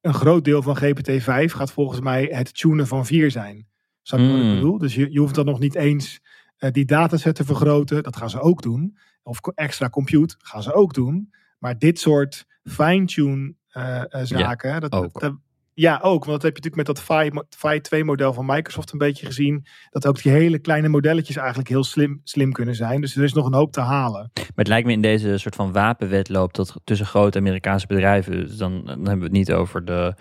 een 0.00 0.14
groot 0.14 0.44
deel 0.44 0.62
van 0.62 0.76
GPT-5 0.76 1.24
gaat 1.44 1.72
volgens 1.72 2.00
mij 2.00 2.28
het 2.30 2.58
tunen 2.58 2.86
van 2.86 3.06
4 3.06 3.30
zijn. 3.30 3.66
Snap 4.02 4.20
je 4.20 4.26
mm. 4.26 4.32
wat 4.32 4.40
ik 4.40 4.46
hmm. 4.46 4.54
bedoel? 4.54 4.78
Dus 4.78 4.94
je, 4.94 5.12
je 5.12 5.18
hoeft 5.18 5.34
dan 5.34 5.44
nog 5.44 5.58
niet 5.58 5.74
eens 5.74 6.20
uh, 6.58 6.70
die 6.70 6.84
dataset 6.84 7.34
te 7.34 7.44
vergroten. 7.44 8.02
Dat 8.02 8.16
gaan 8.16 8.30
ze 8.30 8.40
ook 8.40 8.62
doen. 8.62 8.98
Of 9.22 9.40
extra 9.54 9.88
compute 9.88 10.34
gaan 10.38 10.62
ze 10.62 10.72
ook 10.72 10.94
doen. 10.94 11.34
Maar 11.58 11.78
dit 11.78 11.98
soort 11.98 12.46
fine-tune 12.62 13.54
uh, 13.72 14.02
uh, 14.08 14.20
zaken, 14.22 14.70
ja, 14.70 14.80
dat, 14.80 14.90
dat, 14.90 15.36
ja, 15.78 15.98
ook. 16.02 16.24
Want 16.24 16.40
dat 16.40 16.42
heb 16.42 16.56
je 16.56 16.62
natuurlijk 16.62 16.98
met 16.98 17.06
dat 17.06 17.30
Phi 17.48 17.80
2 17.80 18.04
model 18.04 18.32
van 18.32 18.46
Microsoft 18.46 18.92
een 18.92 18.98
beetje 18.98 19.26
gezien. 19.26 19.66
Dat 19.90 20.06
ook 20.06 20.22
die 20.22 20.32
hele 20.32 20.58
kleine 20.58 20.88
modelletjes 20.88 21.36
eigenlijk 21.36 21.68
heel 21.68 21.84
slim, 21.84 22.20
slim 22.24 22.52
kunnen 22.52 22.74
zijn. 22.74 23.00
Dus 23.00 23.16
er 23.16 23.22
is 23.22 23.32
nog 23.32 23.46
een 23.46 23.54
hoop 23.54 23.72
te 23.72 23.80
halen. 23.80 24.30
Maar 24.34 24.44
het 24.54 24.68
lijkt 24.68 24.86
me 24.86 24.92
in 24.92 25.02
deze 25.02 25.38
soort 25.38 25.54
van 25.54 25.72
wapenwedloop 25.72 26.54
dat 26.54 26.80
tussen 26.84 27.06
grote 27.06 27.38
Amerikaanse 27.38 27.86
bedrijven. 27.86 28.32
Dus 28.32 28.56
dan, 28.56 28.82
dan 28.84 28.96
hebben 28.96 29.18
we 29.18 29.24
het 29.24 29.32
niet 29.32 29.52
over 29.52 29.84
de 29.84 30.14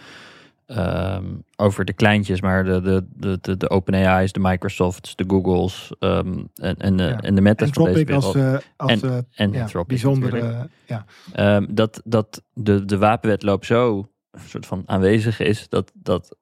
ehm, 0.66 1.26
over 1.56 1.86
de 1.86 1.94
kleintjes, 1.94 2.42
maar 2.42 2.64
de, 2.64 2.82
de, 2.82 3.06
de, 3.16 3.38
de, 3.42 3.58
de 3.58 3.70
OpenAI's, 3.70 4.32
de 4.32 4.40
Microsofts, 4.40 5.16
de 5.16 5.24
Googles 5.28 5.92
ehm, 6.00 6.44
en, 6.56 6.78
en, 6.78 6.98
de, 6.98 7.04
ja. 7.04 7.20
en 7.20 7.36
de 7.36 7.42
Meta's 7.42 7.72
wereld. 7.72 8.24
Als, 8.24 8.36
uh, 8.36 8.58
als 8.76 9.02
en, 9.02 9.28
en 9.36 9.52
ja, 9.52 9.84
bijzondere, 9.88 10.70
ja. 10.86 11.06
Um, 11.56 11.68
dat, 11.76 12.02
dat 12.04 12.44
de, 12.54 12.86
de 12.86 12.98
wapenwetloop 12.98 13.66
zo 13.66 14.10
een 14.32 14.40
soort 14.50 14.66
van 14.66 14.84
aanwezig 14.86 15.40
is, 15.40 15.70
dat, 15.70 15.92
dat 15.94 16.38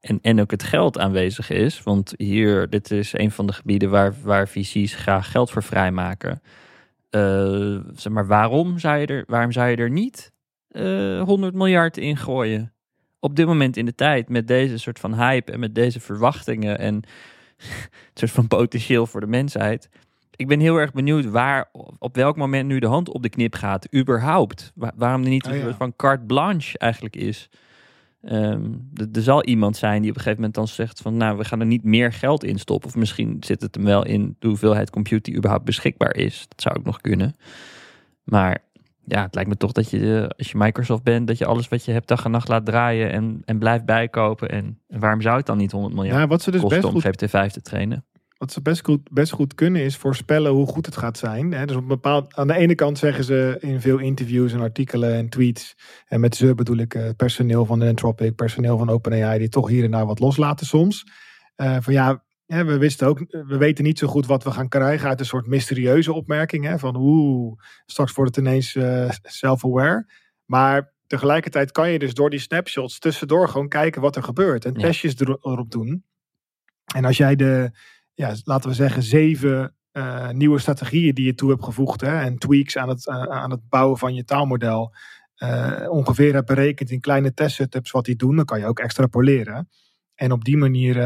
en, 0.00 0.18
en 0.22 0.40
ook 0.40 0.50
het 0.50 0.62
geld 0.62 0.98
aanwezig 0.98 1.50
is. 1.50 1.82
Want 1.82 2.14
hier, 2.16 2.70
dit 2.70 2.90
is 2.90 3.12
een 3.12 3.30
van 3.30 3.46
de 3.46 3.52
gebieden 3.52 3.90
waar, 3.90 4.14
waar 4.22 4.48
VC's 4.48 4.94
graag 4.94 5.30
geld 5.30 5.50
voor 5.50 5.62
vrijmaken. 5.62 6.42
Uh, 7.10 7.80
zeg 7.94 8.12
maar, 8.12 8.26
waarom 8.26 8.78
zou 8.78 8.98
je 8.98 9.06
er, 9.06 9.24
waarom 9.26 9.52
zou 9.52 9.68
je 9.68 9.76
er 9.76 9.90
niet 9.90 10.32
uh, 10.70 11.18
eh, 11.18 11.24
100 11.24 11.54
miljard 11.54 11.96
in 11.96 12.16
gooien? 12.16 12.72
Op 13.18 13.36
dit 13.36 13.46
moment 13.46 13.76
in 13.76 13.84
de 13.84 13.94
tijd, 13.94 14.28
met 14.28 14.48
deze 14.48 14.78
soort 14.78 14.98
van 14.98 15.14
hype 15.14 15.52
en 15.52 15.60
met 15.60 15.74
deze 15.74 16.00
verwachtingen 16.00 16.78
en 16.78 16.94
een 16.94 17.04
soort 18.14 18.30
van 18.30 18.48
potentieel 18.48 19.06
voor 19.06 19.20
de 19.20 19.26
mensheid. 19.26 19.88
Ik 20.40 20.48
ben 20.48 20.60
heel 20.60 20.76
erg 20.76 20.92
benieuwd 20.92 21.24
waar, 21.24 21.70
op 21.98 22.16
welk 22.16 22.36
moment 22.36 22.68
nu 22.68 22.78
de 22.78 22.86
hand 22.86 23.08
op 23.08 23.22
de 23.22 23.28
knip 23.28 23.54
gaat, 23.54 23.94
überhaupt. 23.94 24.72
waarom 24.74 25.22
er 25.22 25.28
niet 25.28 25.46
oh, 25.46 25.74
van 25.76 25.96
carte 25.96 26.24
blanche 26.24 26.78
eigenlijk 26.78 27.16
is. 27.16 27.48
Um, 28.22 28.90
er 29.12 29.22
zal 29.22 29.44
iemand 29.44 29.76
zijn 29.76 30.02
die 30.02 30.10
op 30.10 30.16
een 30.16 30.22
gegeven 30.22 30.36
moment 30.36 30.54
dan 30.54 30.68
zegt 30.68 31.00
van 31.00 31.16
nou, 31.16 31.38
we 31.38 31.44
gaan 31.44 31.60
er 31.60 31.66
niet 31.66 31.84
meer 31.84 32.12
geld 32.12 32.44
in 32.44 32.58
stoppen. 32.58 32.88
Of 32.88 32.96
misschien 32.96 33.36
zit 33.40 33.62
het 33.62 33.74
hem 33.74 33.84
wel 33.84 34.04
in 34.04 34.36
de 34.38 34.48
hoeveelheid 34.48 34.90
compute 34.90 35.22
die 35.22 35.36
überhaupt 35.36 35.64
beschikbaar 35.64 36.16
is. 36.16 36.46
Dat 36.48 36.60
zou 36.60 36.76
ook 36.76 36.84
nog 36.84 37.00
kunnen. 37.00 37.34
Maar 38.24 38.58
ja, 39.04 39.22
het 39.22 39.34
lijkt 39.34 39.50
me 39.50 39.56
toch 39.56 39.72
dat 39.72 39.90
je, 39.90 40.32
als 40.36 40.50
je 40.50 40.58
Microsoft 40.58 41.02
bent, 41.02 41.26
dat 41.26 41.38
je 41.38 41.46
alles 41.46 41.68
wat 41.68 41.84
je 41.84 41.92
hebt 41.92 42.08
dag 42.08 42.24
en 42.24 42.30
nacht 42.30 42.48
laat 42.48 42.66
draaien 42.66 43.10
en, 43.12 43.42
en 43.44 43.58
blijft 43.58 43.84
bijkopen. 43.84 44.48
En, 44.48 44.78
en 44.88 45.00
waarom 45.00 45.20
zou 45.20 45.36
het 45.36 45.46
dan 45.46 45.56
niet 45.56 45.72
100 45.72 45.94
miljard 45.94 46.18
ja, 46.18 46.26
wat 46.26 46.42
ze 46.42 46.50
dus 46.50 46.60
kosten 46.60 46.80
best 46.80 46.94
om 46.94 47.00
goed... 47.00 47.48
GPT-5 47.48 47.52
te 47.52 47.62
trainen? 47.62 48.04
Wat 48.40 48.52
ze 48.52 48.62
best 48.62 48.84
goed, 48.84 49.10
best 49.10 49.32
goed 49.32 49.54
kunnen 49.54 49.82
is 49.82 49.96
voorspellen 49.96 50.52
hoe 50.52 50.66
goed 50.66 50.86
het 50.86 50.96
gaat 50.96 51.18
zijn. 51.18 51.66
Dus 51.66 51.76
op 51.76 51.88
bepaald, 51.88 52.34
aan 52.34 52.46
de 52.46 52.56
ene 52.56 52.74
kant 52.74 52.98
zeggen 52.98 53.24
ze 53.24 53.56
in 53.60 53.80
veel 53.80 53.98
interviews 53.98 54.52
en 54.52 54.60
artikelen 54.60 55.14
en 55.14 55.28
tweets. 55.28 55.76
En 56.06 56.20
met 56.20 56.36
ze 56.36 56.54
bedoel 56.54 56.76
ik 56.76 56.94
uh, 56.94 57.08
personeel 57.16 57.64
van 57.64 57.82
Anthropic, 57.82 58.34
personeel 58.34 58.78
van 58.78 58.88
OpenAI, 58.88 59.38
die 59.38 59.48
toch 59.48 59.68
hier 59.68 59.84
en 59.84 59.90
daar 59.90 60.06
wat 60.06 60.18
loslaten 60.18 60.66
soms. 60.66 61.04
Uh, 61.56 61.76
van 61.80 61.92
ja, 61.92 62.24
we 62.46 62.78
wisten 62.78 63.06
ook, 63.06 63.18
we 63.28 63.56
weten 63.56 63.84
niet 63.84 63.98
zo 63.98 64.06
goed 64.06 64.26
wat 64.26 64.44
we 64.44 64.50
gaan 64.50 64.68
krijgen 64.68 65.08
uit 65.08 65.20
een 65.20 65.26
soort 65.26 65.46
mysterieuze 65.46 66.12
opmerking. 66.12 66.64
Hè, 66.64 66.78
van 66.78 66.96
oeh, 66.96 67.60
straks 67.86 68.12
wordt 68.12 68.36
het 68.36 68.44
ineens 68.44 68.74
uh, 68.74 69.10
self-aware. 69.22 70.12
Maar 70.44 70.94
tegelijkertijd 71.06 71.72
kan 71.72 71.90
je 71.90 71.98
dus 71.98 72.14
door 72.14 72.30
die 72.30 72.38
snapshots 72.38 72.98
tussendoor 72.98 73.48
gewoon 73.48 73.68
kijken 73.68 74.00
wat 74.00 74.16
er 74.16 74.22
gebeurt. 74.22 74.64
En 74.64 74.74
testjes 74.74 75.20
erop 75.20 75.70
doen. 75.70 76.04
En 76.94 77.04
als 77.04 77.16
jij 77.16 77.36
de 77.36 77.70
ja, 78.20 78.34
laten 78.44 78.68
we 78.68 78.74
zeggen, 78.74 79.02
zeven 79.02 79.74
uh, 79.92 80.30
nieuwe 80.30 80.58
strategieën 80.58 81.14
die 81.14 81.24
je 81.24 81.34
toe 81.34 81.50
hebt 81.50 81.64
gevoegd 81.64 82.00
hè, 82.00 82.20
en 82.20 82.38
tweaks 82.38 82.76
aan 82.76 82.88
het, 82.88 83.06
uh, 83.06 83.22
aan 83.22 83.50
het 83.50 83.68
bouwen 83.68 83.98
van 83.98 84.14
je 84.14 84.24
taalmodel 84.24 84.94
uh, 85.38 85.86
ongeveer 85.88 86.34
hebt 86.34 86.46
berekend 86.46 86.90
in 86.90 87.00
kleine 87.00 87.34
testsetups 87.34 87.90
wat 87.90 88.04
die 88.04 88.16
doen, 88.16 88.36
dan 88.36 88.44
kan 88.44 88.58
je 88.58 88.66
ook 88.66 88.78
extrapoleren. 88.78 89.68
En 90.14 90.32
op 90.32 90.44
die 90.44 90.56
manier, 90.56 90.96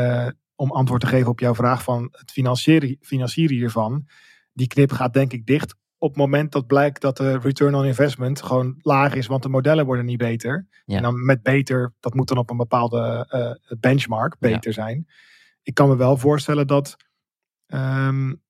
om 0.54 0.70
antwoord 0.70 1.00
te 1.00 1.06
geven 1.06 1.30
op 1.30 1.40
jouw 1.40 1.54
vraag 1.54 1.82
van 1.82 2.08
het 2.10 2.30
financieren, 2.30 2.96
financieren 3.00 3.56
hiervan, 3.56 4.06
die 4.52 4.66
knip 4.66 4.92
gaat 4.92 5.12
denk 5.12 5.32
ik 5.32 5.46
dicht 5.46 5.74
op 5.98 6.08
het 6.08 6.18
moment 6.18 6.52
dat 6.52 6.66
blijkt 6.66 7.00
dat 7.00 7.16
de 7.16 7.38
return 7.38 7.74
on 7.74 7.84
investment 7.84 8.42
gewoon 8.42 8.74
laag 8.80 9.14
is, 9.14 9.26
want 9.26 9.42
de 9.42 9.48
modellen 9.48 9.86
worden 9.86 10.04
niet 10.04 10.18
beter. 10.18 10.66
Ja. 10.84 10.96
En 10.96 11.02
dan 11.02 11.24
met 11.24 11.42
beter, 11.42 11.94
dat 12.00 12.14
moet 12.14 12.28
dan 12.28 12.38
op 12.38 12.50
een 12.50 12.56
bepaalde 12.56 13.26
benchmark 13.80 14.36
beter 14.38 14.68
ja. 14.68 14.72
zijn 14.72 15.06
ik 15.64 15.74
kan 15.74 15.88
me 15.88 15.96
wel 15.96 16.16
voorstellen 16.16 16.66
dat 16.66 16.96
um, 17.66 18.42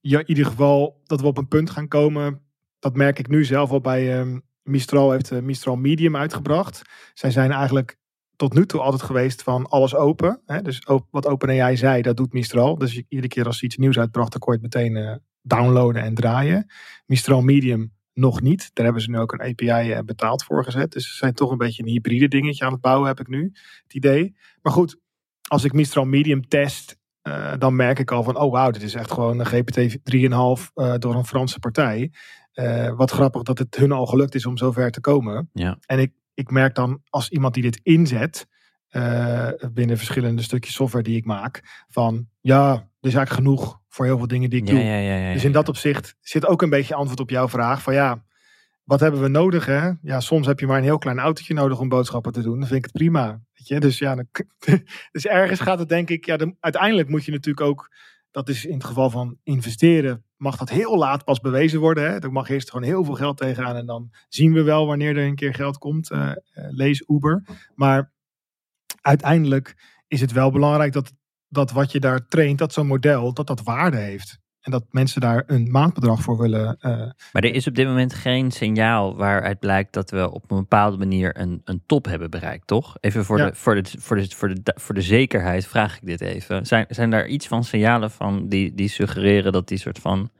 ja, 0.00 0.18
in 0.18 0.28
ieder 0.28 0.46
geval 0.46 1.00
dat 1.04 1.20
we 1.20 1.26
op 1.26 1.38
een 1.38 1.48
punt 1.48 1.70
gaan 1.70 1.88
komen. 1.88 2.40
Dat 2.78 2.96
merk 2.96 3.18
ik 3.18 3.28
nu 3.28 3.44
zelf 3.44 3.70
al 3.70 3.80
bij 3.80 4.20
um, 4.20 4.42
Mistral 4.62 5.10
heeft 5.10 5.32
uh, 5.32 5.40
Mistral 5.40 5.76
Medium 5.76 6.16
uitgebracht. 6.16 6.82
Zij 7.14 7.30
zijn 7.30 7.50
eigenlijk 7.50 7.98
tot 8.36 8.54
nu 8.54 8.66
toe 8.66 8.80
altijd 8.80 9.02
geweest 9.02 9.42
van 9.42 9.66
alles 9.66 9.94
open. 9.94 10.42
Hè? 10.46 10.62
Dus 10.62 10.86
wat 11.10 11.26
OpenAI 11.26 11.76
zei, 11.76 12.02
dat 12.02 12.16
doet 12.16 12.32
Mistral. 12.32 12.78
Dus 12.78 13.02
iedere 13.08 13.28
keer 13.28 13.46
als 13.46 13.58
ze 13.58 13.64
iets 13.64 13.76
nieuws 13.76 13.98
uitbracht, 13.98 14.30
dan 14.32 14.40
kon 14.40 14.52
je 14.52 14.60
het 14.62 14.74
meteen 14.74 14.96
uh, 14.96 15.14
downloaden 15.42 16.02
en 16.02 16.14
draaien. 16.14 16.70
Mistral 17.06 17.42
Medium 17.42 17.94
nog 18.12 18.40
niet. 18.40 18.70
Daar 18.72 18.84
hebben 18.84 19.02
ze 19.02 19.10
nu 19.10 19.18
ook 19.18 19.32
een 19.32 19.40
API 19.40 19.92
uh, 19.92 19.98
betaald 20.04 20.44
voor 20.44 20.64
gezet. 20.64 20.92
Dus 20.92 21.08
ze 21.08 21.16
zijn 21.16 21.34
toch 21.34 21.50
een 21.50 21.58
beetje 21.58 21.82
een 21.82 21.88
hybride 21.88 22.28
dingetje 22.28 22.64
aan 22.64 22.72
het 22.72 22.80
bouwen, 22.80 23.08
heb 23.08 23.20
ik 23.20 23.28
nu 23.28 23.52
het 23.82 23.94
idee. 23.94 24.36
Maar 24.62 24.72
goed, 24.72 24.98
als 25.46 25.64
ik 25.64 25.72
Mistral 25.72 26.04
Medium 26.04 26.48
test, 26.48 26.98
uh, 27.22 27.52
dan 27.58 27.76
merk 27.76 27.98
ik 27.98 28.10
al 28.10 28.22
van, 28.22 28.36
oh 28.36 28.52
wauw, 28.52 28.70
dit 28.70 28.82
is 28.82 28.94
echt 28.94 29.12
gewoon 29.12 29.38
een 29.38 29.46
GPT 29.46 29.98
3,5 30.14 30.72
uh, 30.74 30.94
door 30.98 31.14
een 31.14 31.26
Franse 31.26 31.58
partij. 31.58 32.12
Uh, 32.54 32.92
wat 32.96 33.10
grappig 33.10 33.42
dat 33.42 33.58
het 33.58 33.76
hun 33.76 33.92
al 33.92 34.06
gelukt 34.06 34.34
is 34.34 34.46
om 34.46 34.56
zover 34.56 34.90
te 34.90 35.00
komen. 35.00 35.50
Ja. 35.52 35.78
En 35.86 35.98
ik, 35.98 36.12
ik 36.34 36.50
merk 36.50 36.74
dan 36.74 37.02
als 37.08 37.28
iemand 37.28 37.54
die 37.54 37.62
dit 37.62 37.80
inzet, 37.82 38.46
uh, 38.90 39.48
binnen 39.72 39.96
verschillende 39.96 40.42
stukjes 40.42 40.74
software 40.74 41.04
die 41.04 41.16
ik 41.16 41.24
maak, 41.24 41.84
van 41.88 42.28
ja, 42.40 42.70
er 42.72 43.08
is 43.08 43.14
eigenlijk 43.14 43.30
genoeg 43.30 43.80
voor 43.88 44.04
heel 44.04 44.18
veel 44.18 44.26
dingen 44.26 44.50
die 44.50 44.60
ik 44.60 44.68
ja, 44.68 44.74
doe. 44.74 44.82
Ja, 44.82 45.32
dus 45.32 45.44
in 45.44 45.52
dat 45.52 45.68
opzicht 45.68 46.16
zit 46.20 46.46
ook 46.46 46.62
een 46.62 46.70
beetje 46.70 46.94
antwoord 46.94 47.20
op 47.20 47.30
jouw 47.30 47.48
vraag 47.48 47.82
van 47.82 47.94
ja, 47.94 48.24
wat 48.86 49.00
hebben 49.00 49.20
we 49.20 49.28
nodig? 49.28 49.66
Hè? 49.66 49.90
Ja, 50.02 50.20
soms 50.20 50.46
heb 50.46 50.60
je 50.60 50.66
maar 50.66 50.78
een 50.78 50.84
heel 50.84 50.98
klein 50.98 51.18
autootje 51.18 51.54
nodig 51.54 51.80
om 51.80 51.88
boodschappen 51.88 52.32
te 52.32 52.42
doen. 52.42 52.58
Dan 52.58 52.68
vind 52.68 52.78
ik 52.78 52.84
het 52.84 52.92
prima. 52.92 53.40
Weet 53.52 53.68
je? 53.68 53.80
Dus 53.80 53.98
ja, 53.98 54.14
dan, 54.14 54.26
dus 55.12 55.26
ergens 55.26 55.60
gaat 55.60 55.78
het 55.78 55.88
denk 55.88 56.10
ik. 56.10 56.26
Ja, 56.26 56.36
dan, 56.36 56.56
uiteindelijk 56.60 57.08
moet 57.08 57.24
je 57.24 57.32
natuurlijk 57.32 57.66
ook. 57.66 57.90
Dat 58.30 58.48
is 58.48 58.64
in 58.64 58.74
het 58.74 58.84
geval 58.84 59.10
van 59.10 59.38
investeren. 59.42 60.24
Mag 60.36 60.56
dat 60.56 60.68
heel 60.68 60.96
laat 60.96 61.24
pas 61.24 61.40
bewezen 61.40 61.80
worden. 61.80 62.10
Hè? 62.10 62.18
Er 62.18 62.32
mag 62.32 62.48
eerst 62.48 62.70
gewoon 62.70 62.86
heel 62.86 63.04
veel 63.04 63.14
geld 63.14 63.36
tegenaan. 63.36 63.76
En 63.76 63.86
dan 63.86 64.10
zien 64.28 64.52
we 64.52 64.62
wel 64.62 64.86
wanneer 64.86 65.16
er 65.16 65.26
een 65.26 65.34
keer 65.34 65.54
geld 65.54 65.78
komt. 65.78 66.10
Uh, 66.10 66.32
lees 66.52 67.04
Uber. 67.06 67.42
Maar 67.74 68.12
uiteindelijk 69.00 69.74
is 70.08 70.20
het 70.20 70.32
wel 70.32 70.50
belangrijk 70.50 70.92
dat, 70.92 71.12
dat 71.48 71.72
wat 71.72 71.92
je 71.92 72.00
daar 72.00 72.26
traint, 72.26 72.58
dat 72.58 72.72
zo'n 72.72 72.86
model, 72.86 73.34
dat 73.34 73.46
dat 73.46 73.62
waarde 73.62 73.96
heeft. 73.96 74.38
En 74.66 74.72
dat 74.72 74.84
mensen 74.90 75.20
daar 75.20 75.42
een 75.46 75.70
maandbedrag 75.70 76.22
voor 76.22 76.38
willen. 76.38 76.76
Uh, 76.80 76.90
maar 77.32 77.42
er 77.42 77.54
is 77.54 77.66
op 77.66 77.74
dit 77.74 77.86
moment 77.86 78.14
geen 78.14 78.50
signaal 78.50 79.16
waaruit 79.16 79.58
blijkt 79.58 79.92
dat 79.92 80.10
we 80.10 80.30
op 80.30 80.50
een 80.50 80.56
bepaalde 80.56 80.96
manier 80.96 81.40
een, 81.40 81.60
een 81.64 81.82
top 81.86 82.04
hebben 82.04 82.30
bereikt, 82.30 82.66
toch? 82.66 82.96
Even 83.00 83.24
voor, 83.24 83.38
ja. 83.38 83.46
de, 83.46 83.54
voor, 83.54 83.74
de, 83.74 83.90
voor, 83.98 84.16
de, 84.16 84.28
voor, 84.28 84.54
de, 84.54 84.72
voor 84.74 84.94
de 84.94 85.00
zekerheid 85.00 85.66
vraag 85.66 85.96
ik 85.96 86.06
dit 86.06 86.20
even. 86.20 86.66
Zijn, 86.66 86.86
zijn 86.88 87.10
daar 87.10 87.26
iets 87.26 87.46
van 87.46 87.64
signalen 87.64 88.10
van 88.10 88.48
die, 88.48 88.74
die 88.74 88.88
suggereren 88.88 89.52
dat 89.52 89.68
die 89.68 89.78
soort 89.78 89.98
van 89.98 90.30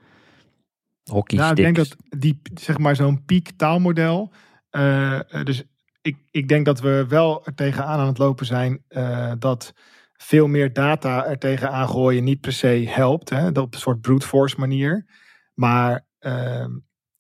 hockey 1.05 1.39
Nou, 1.39 1.51
ik 1.51 1.57
denk 1.57 1.77
dat 1.77 1.97
die, 2.19 2.41
zeg 2.55 2.79
maar, 2.79 2.97
zo'n 2.97 3.25
piek 3.25 3.51
taalmodel. 3.57 4.33
Uh, 4.71 5.21
dus 5.43 5.63
ik, 6.03 6.17
ik 6.31 6.49
denk 6.49 6.65
dat 6.65 6.81
we 6.81 7.05
wel 7.09 7.45
er 7.45 7.55
tegenaan 7.55 7.99
aan 7.99 8.07
het 8.07 8.19
lopen 8.19 8.47
zijn 8.47 8.83
uh, 8.89 9.33
dat 9.39 9.75
veel 10.17 10.47
meer 10.47 10.73
data 10.73 11.27
er 11.27 11.39
tegenaan 11.39 11.89
gooien 11.89 12.25
niet 12.25 12.41
per 12.41 12.53
se 12.53 12.85
helpt. 12.89 13.31
Hè, 13.31 13.49
op 13.49 13.75
een 13.75 13.81
soort 13.81 14.01
brute 14.01 14.27
force 14.27 14.57
manier. 14.59 15.07
Maar 15.55 16.07
uh, 16.21 16.67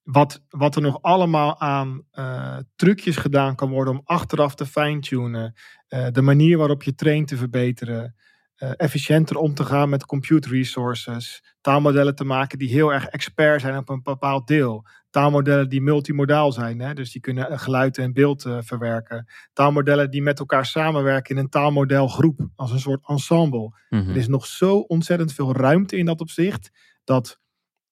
wat, 0.02 0.42
wat 0.48 0.76
er 0.76 0.82
nog 0.82 1.02
allemaal 1.02 1.60
aan 1.60 2.02
uh, 2.12 2.56
trucjes 2.76 3.16
gedaan 3.16 3.54
kan 3.54 3.70
worden 3.70 3.94
om 3.94 4.00
achteraf 4.04 4.54
te 4.54 4.66
fine-tunen. 4.66 5.54
Uh, 5.88 6.06
de 6.10 6.22
manier 6.22 6.58
waarop 6.58 6.82
je 6.82 6.94
traint 6.94 7.28
te 7.28 7.36
verbeteren. 7.36 8.14
Uh, 8.56 8.70
efficiënter 8.76 9.36
om 9.36 9.54
te 9.54 9.64
gaan 9.64 9.88
met 9.88 10.06
compute 10.06 10.48
resources. 10.48 11.54
Taalmodellen 11.60 12.14
te 12.14 12.24
maken 12.24 12.58
die 12.58 12.68
heel 12.68 12.92
erg 12.92 13.06
expert 13.06 13.60
zijn 13.60 13.76
op 13.76 13.88
een 13.88 14.02
bepaald 14.02 14.46
deel. 14.46 14.86
Taalmodellen 15.16 15.68
die 15.68 15.82
multimodaal 15.82 16.52
zijn, 16.52 16.80
hè? 16.80 16.94
dus 16.94 17.12
die 17.12 17.20
kunnen 17.20 17.58
geluid 17.58 17.98
en 17.98 18.12
beeld 18.12 18.44
uh, 18.44 18.58
verwerken. 18.60 19.26
Taalmodellen 19.52 20.10
die 20.10 20.22
met 20.22 20.38
elkaar 20.38 20.66
samenwerken 20.66 21.36
in 21.36 21.42
een 21.42 21.48
taalmodelgroep, 21.48 22.48
als 22.56 22.70
een 22.70 22.80
soort 22.80 23.08
ensemble. 23.08 23.78
Mhm. 23.88 24.10
Er 24.10 24.16
is 24.16 24.28
nog 24.28 24.46
zo 24.46 24.78
ontzettend 24.78 25.32
veel 25.32 25.52
ruimte 25.52 25.96
in 25.96 26.06
dat 26.06 26.20
opzicht, 26.20 26.70
dat 27.04 27.40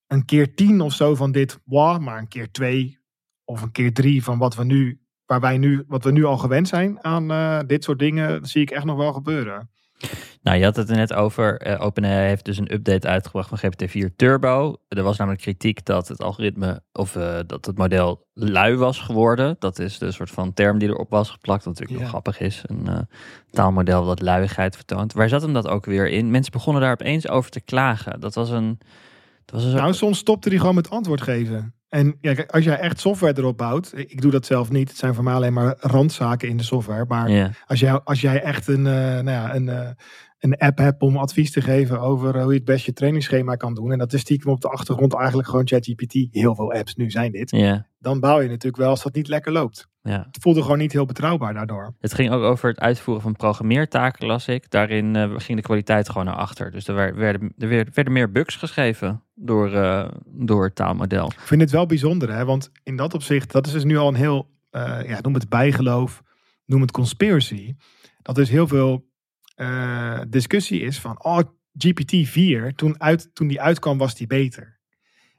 een 0.07 0.25
keer 0.25 0.55
tien 0.55 0.81
of 0.81 0.93
zo 0.93 1.15
van 1.15 1.33
dit, 1.33 1.61
wow, 1.65 2.01
maar 2.01 2.19
een 2.19 2.29
keer 2.29 2.51
twee 2.51 2.99
of 3.45 3.63
een 3.63 3.73
keer 3.73 3.93
drie 3.93 4.25
van 4.25 4.39
wat 4.39 4.55
we 4.55 4.65
nu, 4.65 5.01
waar 5.27 5.41
wij 5.41 5.59
nu, 5.59 5.85
wat 5.87 6.05
we 6.05 6.13
nu 6.13 6.25
al 6.25 6.39
gewend 6.39 6.69
zijn 6.69 7.05
aan 7.05 7.31
uh, 7.31 7.61
dit 7.67 7.85
soort 7.85 7.99
dingen, 7.99 8.47
zie 8.47 8.63
ik 8.63 8.71
echt 8.71 8.85
nog 8.85 8.97
wel 8.97 9.13
gebeuren. 9.13 9.71
Nou, 10.43 10.59
je 10.59 10.65
had 10.65 10.77
het 10.77 10.91
er 10.91 10.97
net 10.97 11.13
over. 11.13 11.67
Uh, 11.67 11.81
OpenAI 11.81 12.27
heeft 12.27 12.45
dus 12.45 12.59
een 12.59 12.73
update 12.73 13.09
uitgebracht 13.09 13.49
van 13.49 13.59
GPT-4 13.59 14.17
Turbo. 14.17 14.77
Er 14.89 15.03
was 15.03 15.17
namelijk 15.17 15.43
kritiek 15.43 15.85
dat 15.85 16.09
het 16.09 16.23
algoritme 16.23 16.83
of 16.93 17.17
uh, 17.17 17.39
dat 17.47 17.67
het 17.67 17.79
model 17.79 18.27
lui 18.35 18.77
was 18.77 18.99
geworden. 18.99 19.57
Dat 19.59 19.79
is 19.79 19.99
de 19.99 20.13
soort 20.13 20.31
van 20.31 20.53
term 20.53 20.79
die 20.79 20.89
erop 20.89 21.11
was 21.11 21.31
geplakt, 21.31 21.65
wat 21.65 21.75
natuurlijk 21.75 21.99
ja. 21.99 21.99
heel 21.99 22.09
grappig 22.09 22.41
is. 22.41 22.63
Een 22.67 22.87
uh, 22.89 22.99
taalmodel 23.51 24.05
dat 24.05 24.21
luiigheid 24.21 24.77
vertoont. 24.77 25.13
Waar 25.13 25.29
zat 25.29 25.43
hem 25.43 25.53
dat 25.53 25.69
ook 25.69 25.85
weer 25.85 26.09
in? 26.09 26.31
Mensen 26.31 26.53
begonnen 26.53 26.83
daar 26.83 26.93
opeens 26.93 27.29
over 27.29 27.51
te 27.51 27.61
klagen. 27.61 28.21
Dat 28.21 28.35
was 28.35 28.51
een. 28.51 28.79
Dat 29.45 29.63
was 29.63 29.65
een 29.65 29.77
nou, 29.77 29.95
soms 29.95 30.19
stopte 30.19 30.49
hij 30.49 30.59
gewoon 30.59 30.75
met 30.75 30.91
antwoord 30.91 31.23
geven. 31.23 31.75
En 31.95 32.17
ja, 32.21 32.45
als 32.47 32.65
jij 32.65 32.79
echt 32.79 33.01
software 33.01 33.39
erop 33.39 33.57
bouwt, 33.57 33.93
ik 33.97 34.21
doe 34.21 34.31
dat 34.31 34.47
zelf 34.47 34.71
niet. 34.71 34.89
Het 34.89 34.99
zijn 34.99 35.15
voor 35.15 35.25
mij 35.25 35.35
alleen 35.35 35.53
maar 35.53 35.75
randzaken 35.79 36.49
in 36.49 36.57
de 36.57 36.63
software. 36.63 37.05
Maar 37.09 37.55
als, 37.67 37.81
jij, 37.81 38.01
als 38.01 38.21
jij 38.21 38.43
echt 38.43 38.69
een, 38.69 38.79
uh, 38.79 38.85
nou 38.85 39.31
ja, 39.31 39.55
een, 39.55 39.67
uh, 39.67 39.89
een 40.39 40.57
app 40.57 40.79
hebt 40.79 41.03
om 41.03 41.17
advies 41.17 41.53
te 41.53 41.61
geven 41.61 42.01
over 42.01 42.43
hoe 42.43 42.53
je 42.53 42.59
het 42.59 42.65
best 42.65 42.87
je 42.87 42.93
trainingsschema 42.93 43.55
kan 43.55 43.75
doen. 43.75 43.93
En 43.93 43.99
dat 43.99 44.13
is 44.13 44.21
stiekem 44.21 44.51
op 44.51 44.61
de 44.61 44.69
achtergrond 44.69 45.15
eigenlijk 45.15 45.49
gewoon 45.49 45.67
ChatGPT. 45.67 46.13
Heel 46.31 46.55
veel 46.55 46.73
apps 46.73 46.95
nu 46.95 47.11
zijn 47.11 47.33
dit. 47.33 47.51
Ja. 47.51 47.87
Dan 47.99 48.21
bouw 48.21 48.41
je 48.41 48.49
natuurlijk 48.49 48.77
wel 48.77 48.91
als 48.91 49.03
dat 49.03 49.15
niet 49.15 49.29
lekker 49.29 49.53
loopt. 49.53 49.89
Ja. 50.03 50.27
Het 50.31 50.43
voelde 50.43 50.63
gewoon 50.63 50.79
niet 50.79 50.93
heel 50.93 51.05
betrouwbaar 51.05 51.55
daardoor. 51.55 51.95
Het 52.01 52.15
ging 52.15 52.31
ook 52.31 52.43
over 52.43 52.69
het 52.69 52.81
uitvoeren 52.81 53.23
van 53.23 53.37
programmeertaken, 53.37 54.27
las 54.27 54.49
ik. 54.49 54.71
Daarin 54.71 55.17
uh, 55.17 55.35
ging 55.37 55.59
de 55.59 55.65
kwaliteit 55.65 56.09
gewoon 56.09 56.25
naar 56.25 56.35
achter. 56.35 56.71
Dus 56.71 56.89
er 56.89 57.17
werden, 57.17 57.53
er 57.59 57.69
werden 57.69 58.13
meer 58.13 58.33
bugs 58.33 58.57
geschreven 58.57 59.23
door, 59.35 59.73
uh, 59.73 60.09
door 60.27 60.65
het 60.65 60.75
taalmodel. 60.75 61.27
Ik 61.27 61.39
vind 61.39 61.61
het 61.61 61.71
wel 61.71 61.87
bijzonder, 61.87 62.35
hè? 62.35 62.45
want 62.45 62.71
in 62.83 62.97
dat 62.97 63.15
opzicht, 63.15 63.53
dat 63.53 63.67
is 63.67 63.73
dus 63.73 63.85
nu 63.85 63.97
al 63.97 64.09
een 64.09 64.15
heel, 64.15 64.51
uh, 64.73 64.99
ja, 65.07 65.19
noem 65.21 65.35
het 65.35 65.49
bijgeloof, 65.49 66.23
noem 66.67 66.81
het 66.81 66.91
conspiracy. 66.91 67.75
Dat 68.23 68.35
dus 68.35 68.51
heel 68.51 68.69
veel 68.69 69.05
discussie 70.29 70.81
is 70.81 70.99
van, 70.99 71.25
oh, 71.25 71.39
GPT-4, 71.79 72.75
toen, 72.75 73.01
uit, 73.01 73.31
toen 73.35 73.49
die 73.49 73.61
uitkwam 73.61 73.99
was 73.99 74.15
die 74.15 74.27
beter. 74.27 74.79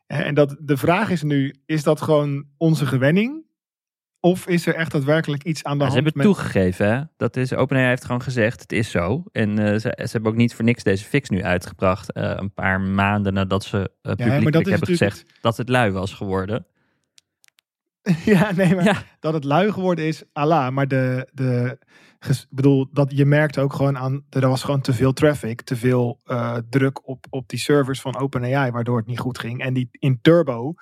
En 0.07 0.33
dat, 0.33 0.55
de 0.59 0.77
vraag 0.77 1.09
is 1.09 1.23
nu, 1.23 1.55
is 1.65 1.83
dat 1.83 2.01
gewoon 2.01 2.45
onze 2.57 2.85
gewenning? 2.85 3.43
Of 4.19 4.47
is 4.47 4.67
er 4.67 4.75
echt 4.75 4.91
daadwerkelijk 4.91 5.43
iets 5.43 5.63
aan 5.63 5.77
de 5.77 5.83
hand? 5.83 5.95
Ze 5.95 6.01
hebben 6.03 6.21
het 6.21 6.31
toegegeven, 6.31 6.95
hè? 6.95 7.01
Dat 7.17 7.37
is, 7.37 7.53
OpenAI 7.53 7.87
heeft 7.87 8.05
gewoon 8.05 8.21
gezegd, 8.21 8.61
het 8.61 8.71
is 8.71 8.91
zo. 8.91 9.23
En 9.31 9.49
uh, 9.49 9.65
ze, 9.65 9.79
ze, 9.79 10.09
hebben 10.11 10.31
ook 10.31 10.37
niet 10.37 10.53
voor 10.53 10.65
niks 10.65 10.83
deze 10.83 11.05
fix 11.05 11.29
nu 11.29 11.43
uitgebracht. 11.43 12.17
Uh, 12.17 12.33
een 12.35 12.53
paar 12.53 12.81
maanden 12.81 13.33
nadat 13.33 13.63
ze 13.63 13.77
uh, 13.77 14.13
publiekelijk 14.13 14.65
ja, 14.65 14.71
hebben 14.71 14.87
gezegd 14.87 15.25
dat 15.41 15.57
het 15.57 15.69
lui 15.69 15.91
was 15.91 16.13
geworden. 16.13 16.65
ja, 18.25 18.51
nee, 18.51 18.75
maar 18.75 18.83
ja. 18.83 19.03
dat 19.19 19.33
het 19.33 19.43
lui 19.43 19.71
geworden 19.71 20.05
is, 20.05 20.23
Allah. 20.33 20.71
Maar 20.71 20.87
de, 20.87 21.27
de, 21.33 21.77
bedoel, 22.49 22.87
dat 22.91 23.11
je 23.15 23.25
merkte 23.25 23.61
ook 23.61 23.73
gewoon 23.73 23.97
aan, 23.97 24.25
er 24.29 24.47
was 24.47 24.63
gewoon 24.63 24.81
te 24.81 24.93
veel 24.93 25.13
traffic, 25.13 25.61
te 25.61 25.75
veel 25.75 26.19
druk 26.69 27.07
op, 27.07 27.25
op 27.29 27.49
die 27.49 27.59
servers 27.59 28.01
van 28.01 28.17
OpenAI, 28.17 28.71
waardoor 28.71 28.97
het 28.97 29.07
niet 29.07 29.19
goed 29.19 29.39
ging. 29.39 29.61
En 29.61 29.73
die 29.73 29.87
in 29.91 30.19
Turbo, 30.21 30.73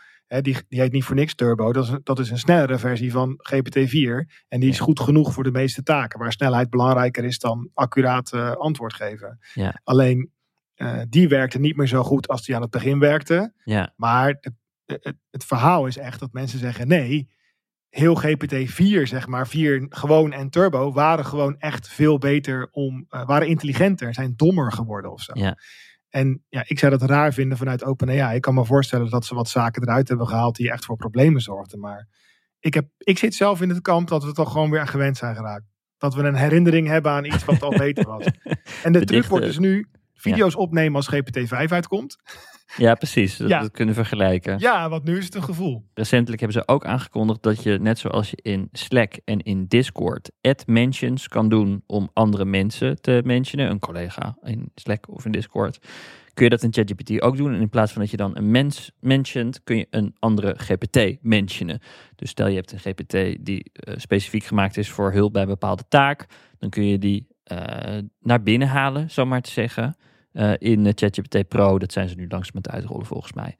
die, 0.42 0.58
die 0.70 0.80
heet 0.80 0.92
niet 0.92 1.04
voor 1.04 1.16
niks 1.16 1.36
Turbo. 1.36 1.74
Dat 1.74 1.84
is, 1.84 1.98
dat 2.04 2.20
is 2.20 2.30
een 2.30 2.38
snellere 2.38 2.78
versie 2.78 3.12
van 3.12 3.40
GPT-4. 3.52 4.44
En 4.48 4.60
die 4.60 4.70
is 4.70 4.80
goed 4.80 5.00
genoeg 5.00 5.34
voor 5.34 5.44
de 5.44 5.52
meeste 5.52 5.84
taken. 5.84 6.20
Waar 6.20 6.32
snelheid 6.32 6.70
belangrijker 6.70 7.24
is 7.24 7.40
dan 7.40 7.70
accuraat 7.74 8.32
uh, 8.34 8.52
antwoord 8.52 8.94
geven. 8.94 9.40
Ja. 9.54 9.82
Alleen 9.84 10.32
uh, 10.76 11.02
die 11.10 11.28
werkte 11.28 11.60
niet 11.60 11.76
meer 11.76 11.88
zo 11.88 12.04
goed 12.04 12.28
als 12.28 12.46
die 12.46 12.56
aan 12.56 12.62
het 12.62 12.72
begin 12.72 13.00
werkte. 13.00 13.54
Ja. 13.64 13.94
Maar 13.96 14.28
het, 14.28 14.52
het, 14.86 15.16
het, 15.32 15.46
verhaal 15.46 15.86
is 15.88 15.98
echt 15.98 16.20
dat 16.20 16.34
mensen 16.34 16.60
zeggen: 16.60 16.88
nee, 16.88 17.30
heel 17.94 18.22
GPT-4, 18.22 19.02
zeg 19.02 19.28
maar, 19.28 19.48
4 19.48 19.86
gewoon 19.90 20.32
en 20.32 20.50
Turbo, 20.50 20.92
waren 20.92 21.26
gewoon 21.26 21.58
echt 21.60 21.88
veel 21.88 22.18
beter 22.18 22.68
om, 22.72 23.06
uh, 23.10 23.26
waren 23.26 23.48
intelligenter, 23.48 24.14
zijn 24.14 24.34
dommer 24.36 24.72
geworden 24.72 25.12
of 25.12 25.22
zo. 25.22 25.32
Ja. 25.36 25.58
En 26.10 26.44
ja, 26.50 26.64
ik 26.68 26.80
zou 26.80 26.98
dat 26.98 27.10
raar 27.10 27.34
vinden 27.34 27.58
vanuit 27.58 27.84
OpenAI. 27.84 28.36
Ik 28.36 28.42
kan 28.42 28.54
me 28.54 28.66
voorstellen 28.66 29.10
dat 29.10 29.26
ze 29.26 29.36
wat 29.36 29.50
zaken 29.50 29.82
eruit 29.82 30.08
hebben 30.08 30.28
gehaald 30.28 30.56
die 30.56 30.72
echt 30.72 30.86
voor 30.86 30.98
problemen 30.98 31.42
zorgden. 31.42 31.80
Maar 31.80 32.08
ik, 32.60 32.74
heb, 32.74 32.88
ik 32.98 33.18
zit 33.18 33.36
zelf 33.36 33.62
in 33.62 33.70
het 33.70 33.82
kamp 33.82 34.08
dat 34.08 34.24
we 34.24 34.32
toch 34.32 34.52
gewoon 34.52 34.70
weer 34.70 34.80
aan 34.80 34.88
gewend 34.88 35.18
zijn 35.18 35.36
geraakt. 35.36 35.66
Dat 35.98 36.16
we 36.16 36.24
een 36.24 36.36
herinnering 36.36 36.88
hebben 36.88 37.12
aan 37.12 37.26
iets 37.26 37.46
wat 37.46 37.62
al 37.62 37.78
beter 37.88 38.06
was. 38.06 38.26
En 38.84 38.92
de 38.94 39.06
truc 39.06 39.26
wordt 39.26 39.46
dus 39.46 39.60
nu 39.60 39.88
video's 40.24 40.58
opnemen 40.58 40.96
als 40.96 41.10
GPT-5 41.16 41.68
uitkomt. 41.68 42.18
Ja, 42.78 42.96
precies. 42.96 43.38
Dat, 43.38 43.50
ja. 43.50 43.68
kunnen 43.68 43.96
vergelijken. 43.96 44.60
Ja, 44.60 44.90
want 44.90 45.04
nu 45.04 45.18
is 45.18 45.26
het 45.26 45.36
een 45.36 45.44
gevoel. 45.44 45.84
Recentelijk 45.94 46.42
hebben 46.42 46.62
ze 46.62 46.68
ook 46.68 46.86
aangekondigd 46.86 47.44
dat 47.44 47.64
je, 47.64 47.78
net 47.80 48.00
zoals 48.00 48.30
je 48.30 48.38
in 48.42 48.70
Slack 48.72 49.14
en 49.26 49.40
in 49.40 49.66
Discord, 49.68 50.32
add 50.42 50.68
mentions 50.68 51.28
kan 51.28 51.50
doen 51.50 51.84
om 51.86 52.10
andere 52.14 52.46
mensen 52.46 53.02
te 53.02 53.22
mentionen. 53.26 53.70
Een 53.70 53.80
collega 53.80 54.38
in 54.44 54.72
Slack 54.76 55.10
of 55.10 55.26
in 55.26 55.32
Discord. 55.32 55.80
Kun 56.34 56.44
je 56.44 56.50
dat 56.50 56.64
in 56.64 56.74
ChatGPT 56.74 57.22
ook 57.22 57.38
doen. 57.38 57.54
En 57.54 57.62
in 57.62 57.70
plaats 57.70 57.92
van 57.92 58.02
dat 58.02 58.12
je 58.12 58.18
dan 58.18 58.38
een 58.38 58.52
mens 58.52 58.92
mentioned, 59.00 59.64
kun 59.64 59.78
je 59.78 59.88
een 59.90 60.16
andere 60.20 60.56
GPT 60.58 61.18
mentionen. 61.22 61.80
Dus 62.16 62.30
stel 62.30 62.48
je 62.48 62.56
hebt 62.56 62.72
een 62.72 62.80
GPT 62.80 63.46
die 63.46 63.72
uh, 63.74 63.94
specifiek 63.98 64.44
gemaakt 64.44 64.78
is 64.78 64.90
voor 64.90 65.12
hulp 65.12 65.34
bij 65.34 65.42
een 65.42 65.48
bepaalde 65.48 65.84
taak. 65.88 66.26
Dan 66.58 66.70
kun 66.70 66.86
je 66.86 66.98
die 66.98 67.28
uh, 67.52 67.58
naar 68.20 68.44
binnen 68.44 68.68
halen, 68.68 69.12
zo 69.12 69.26
maar 69.26 69.42
te 69.42 69.52
zeggen. 69.52 69.96
Uh, 70.34 70.54
in 70.58 70.92
ChatGPT 70.96 71.48
Pro. 71.48 71.80
Dat 71.80 71.92
zijn 71.92 72.10
ze 72.10 72.16
nu 72.16 72.28
langzaam 72.30 72.56
met 72.56 72.70
uitrollen 72.70 73.06
volgens 73.06 73.34
mij. 73.34 73.58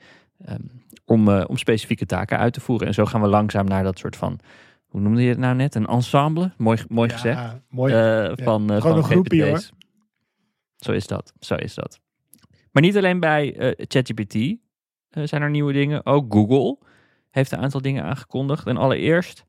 Um, 0.50 0.72
om, 1.06 1.28
uh, 1.28 1.44
om 1.48 1.58
specifieke 1.58 2.06
taken 2.06 2.38
uit 2.38 2.54
te 2.54 2.60
voeren. 2.60 2.88
En 2.88 2.94
zo 2.94 3.06
gaan 3.06 3.22
we 3.22 3.28
langzaam 3.28 3.66
naar 3.66 3.84
dat 3.84 3.98
soort 4.00 4.16
van. 4.16 4.40
Hoe 4.86 5.02
noemde 5.02 5.22
je 5.22 5.30
het 5.30 5.38
nou 5.38 5.56
net? 5.56 5.76
Een 5.76 5.86
ensemble? 5.86 6.52
Mooi, 6.58 6.84
mooi 6.88 7.10
ja, 7.10 7.16
gezegd. 7.16 7.62
Mooi. 7.70 7.94
Uh, 7.94 8.26
van, 8.26 8.62
Gewoon 8.62 8.82
van 8.82 8.98
een 8.98 9.04
groepje 9.04 9.48
hoor. 9.48 9.70
Zo 10.78 10.92
is 10.92 11.08
dat. 11.08 11.34
Zo 11.40 11.56
is 11.56 11.76
dat. 11.76 12.00
Maar 12.72 12.84
niet 12.84 12.98
alleen 12.98 13.20
bij 13.20 13.76
ChatGPT 13.78 14.56
zijn 15.10 15.42
er 15.42 15.50
nieuwe 15.50 15.74
dingen. 15.74 16.06
Ook 16.06 16.34
Google 16.34 16.78
heeft 17.30 17.52
een 17.52 17.60
aantal 17.60 17.82
dingen 17.82 18.04
aangekondigd. 18.04 18.68
En 18.68 18.78
allereerst 18.78 19.46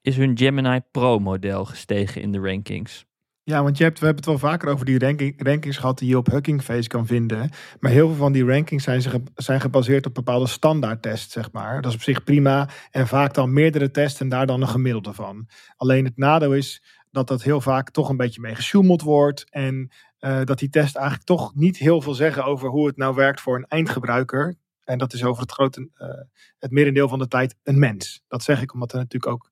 is 0.00 0.16
hun 0.16 0.38
Gemini 0.38 0.80
Pro 0.90 1.18
model 1.18 1.64
gestegen 1.64 2.22
in 2.22 2.32
de 2.32 2.38
rankings. 2.38 3.06
Ja, 3.46 3.62
want 3.62 3.78
je 3.78 3.84
hebt, 3.84 3.98
we 3.98 4.04
hebben 4.04 4.24
het 4.24 4.40
wel 4.40 4.50
vaker 4.50 4.68
over 4.68 4.86
die 4.86 4.98
ranking, 4.98 5.34
rankings 5.46 5.76
gehad 5.76 5.98
die 5.98 6.08
je 6.08 6.16
op 6.16 6.26
Hugging 6.26 6.62
Face 6.62 6.88
kan 6.88 7.06
vinden. 7.06 7.50
Maar 7.80 7.90
heel 7.90 8.06
veel 8.06 8.16
van 8.16 8.32
die 8.32 8.44
rankings 8.44 8.84
zijn, 8.84 9.02
zijn 9.34 9.60
gebaseerd 9.60 10.06
op 10.06 10.14
bepaalde 10.14 10.46
standaardtests, 10.46 11.32
zeg 11.32 11.52
maar. 11.52 11.82
Dat 11.82 11.90
is 11.90 11.96
op 11.96 12.02
zich 12.02 12.24
prima. 12.24 12.68
En 12.90 13.06
vaak 13.06 13.34
dan 13.34 13.52
meerdere 13.52 13.90
tests 13.90 14.20
en 14.20 14.28
daar 14.28 14.46
dan 14.46 14.62
een 14.62 14.68
gemiddelde 14.68 15.12
van. 15.12 15.48
Alleen 15.76 16.04
het 16.04 16.16
nadeel 16.16 16.54
is 16.54 16.82
dat 17.10 17.28
dat 17.28 17.42
heel 17.42 17.60
vaak 17.60 17.90
toch 17.90 18.08
een 18.08 18.16
beetje 18.16 18.40
mee 18.40 18.54
gesjoemeld 18.54 19.02
wordt. 19.02 19.50
En 19.50 19.92
uh, 20.20 20.44
dat 20.44 20.58
die 20.58 20.68
tests 20.68 20.94
eigenlijk 20.94 21.26
toch 21.26 21.54
niet 21.54 21.76
heel 21.76 22.00
veel 22.00 22.14
zeggen 22.14 22.44
over 22.44 22.68
hoe 22.68 22.86
het 22.86 22.96
nou 22.96 23.14
werkt 23.14 23.40
voor 23.40 23.56
een 23.56 23.66
eindgebruiker. 23.68 24.56
En 24.84 24.98
dat 24.98 25.12
is 25.12 25.24
over 25.24 25.42
het 25.42 25.52
grote, 25.52 25.80
uh, 25.80 26.08
het 26.58 26.70
merendeel 26.70 27.08
van 27.08 27.18
de 27.18 27.28
tijd 27.28 27.56
een 27.62 27.78
mens. 27.78 28.22
Dat 28.28 28.42
zeg 28.42 28.62
ik 28.62 28.72
omdat 28.72 28.92
er 28.92 28.98
natuurlijk 28.98 29.32
ook 29.32 29.50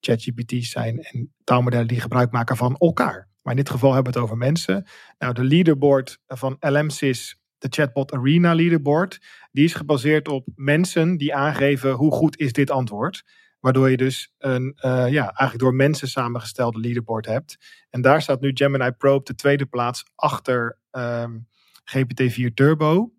ChatGPT's 0.00 0.70
zijn 0.70 1.02
en 1.02 1.32
taalmodellen 1.44 1.88
die 1.88 2.00
gebruik 2.00 2.30
maken 2.30 2.56
van 2.56 2.76
elkaar. 2.76 3.29
Maar 3.42 3.52
in 3.52 3.62
dit 3.62 3.70
geval 3.70 3.92
hebben 3.94 4.12
we 4.12 4.18
het 4.18 4.28
over 4.28 4.38
mensen. 4.38 4.86
Nou, 5.18 5.34
de 5.34 5.44
leaderboard 5.44 6.18
van 6.26 6.56
LMSys, 6.60 7.40
de 7.58 7.68
Chatbot 7.70 8.12
Arena 8.12 8.54
leaderboard, 8.54 9.20
die 9.52 9.64
is 9.64 9.74
gebaseerd 9.74 10.28
op 10.28 10.46
mensen 10.54 11.16
die 11.16 11.34
aangeven 11.34 11.92
hoe 11.92 12.12
goed 12.12 12.38
is 12.38 12.52
dit 12.52 12.70
antwoord. 12.70 13.22
Waardoor 13.60 13.90
je 13.90 13.96
dus 13.96 14.34
een 14.38 14.76
uh, 14.76 15.08
ja, 15.10 15.22
eigenlijk 15.22 15.58
door 15.58 15.74
mensen 15.74 16.08
samengestelde 16.08 16.78
leaderboard 16.78 17.26
hebt. 17.26 17.56
En 17.90 18.00
daar 18.00 18.22
staat 18.22 18.40
nu 18.40 18.50
Gemini 18.54 18.90
Pro 18.90 19.14
op 19.14 19.26
de 19.26 19.34
tweede 19.34 19.66
plaats 19.66 20.04
achter 20.14 20.78
um, 20.90 21.48
GPT-4 21.84 22.54
Turbo. 22.54 23.12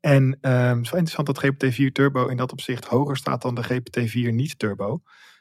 En 0.00 0.22
um, 0.22 0.76
het 0.76 0.84
is 0.84 0.90
wel 0.90 1.00
interessant 1.00 1.26
dat 1.26 1.44
GPT-4 1.44 1.92
Turbo 1.92 2.26
in 2.26 2.36
dat 2.36 2.52
opzicht 2.52 2.84
hoger 2.84 3.16
staat 3.16 3.42
dan 3.42 3.54
de 3.54 3.64
GPT-4 3.64 4.34
niet 4.34 4.58
Turbo. 4.58 4.88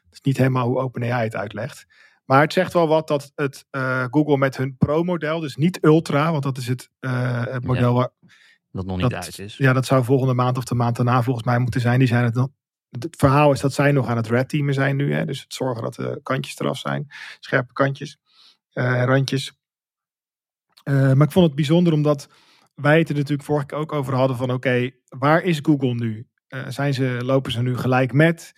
Dat 0.04 0.14
is 0.14 0.22
niet 0.22 0.38
helemaal 0.38 0.68
hoe 0.68 0.80
OpenAI 0.80 1.24
het 1.24 1.36
uitlegt. 1.36 1.86
Maar 2.28 2.42
het 2.42 2.54
zegt 2.54 2.74
wel 2.74 2.88
wat 2.88 3.08
dat 3.08 3.32
het 3.36 3.66
uh, 3.72 4.06
Google 4.12 4.38
met 4.38 4.58
hun 4.58 4.78
Pro-model, 4.78 5.40
dus 5.40 5.56
niet 5.56 5.84
Ultra, 5.84 6.32
want 6.32 6.44
dat 6.44 6.58
is 6.58 6.68
het, 6.68 6.90
uh, 7.00 7.46
het 7.46 7.66
model 7.66 7.90
ja, 7.90 7.94
waar. 7.94 8.10
Dat 8.72 8.86
nog 8.86 8.98
niet 8.98 9.10
dat, 9.10 9.26
uit 9.26 9.40
is. 9.40 9.58
Ja, 9.58 9.74
dat 9.74 9.86
zou 9.86 10.04
volgende 10.04 10.34
maand 10.34 10.58
of 10.58 10.64
de 10.64 10.76
maand 10.76 10.96
daarna 10.96 11.24
volgens 11.24 11.46
mij 11.46 11.60
moeten 11.60 11.82
zijn. 11.82 12.00
Die 12.00 12.08
zijn 12.08 12.24
het 12.24 12.34
nog. 12.34 12.48
Het 12.90 13.16
verhaal 13.18 13.52
is 13.52 13.60
dat 13.60 13.74
zij 13.74 13.92
nog 13.92 14.08
aan 14.08 14.18
het 14.18 14.28
red 14.28 14.50
teamen 14.50 14.74
zijn 14.74 14.96
nu. 14.96 15.14
Hè, 15.14 15.26
dus 15.26 15.42
het 15.42 15.54
zorgen 15.54 15.84
dat 15.84 15.96
de 15.96 16.20
kantjes 16.24 16.60
eraf 16.60 16.78
zijn. 16.78 17.08
Scherpe 17.40 17.74
kantjes 17.74 18.18
uh, 18.74 19.04
randjes. 19.04 19.58
maar 20.84 21.22
ik 21.22 21.32
vond 21.32 21.46
het 21.46 21.56
bijzonder 21.56 21.94
omdat 21.94 22.30
wij 22.76 23.00
het 23.00 23.10
er 23.10 23.16
natuurlijk 23.16 23.44
vorige 23.44 23.66
keer 23.66 23.78
ook 23.78 23.94
over 23.94 24.14
hadden 24.14 24.38
van 24.38 24.52
oké, 24.52 24.56
okay, 24.56 25.00
waar 25.08 25.42
is 25.44 25.60
Google 25.62 25.94
nu? 25.94 26.28
zijn 26.68 26.94
ze, 26.94 27.18
lopen 27.24 27.52
ze 27.52 27.62
nu 27.62 27.78
gelijk 27.78 28.14
met? 28.14 28.54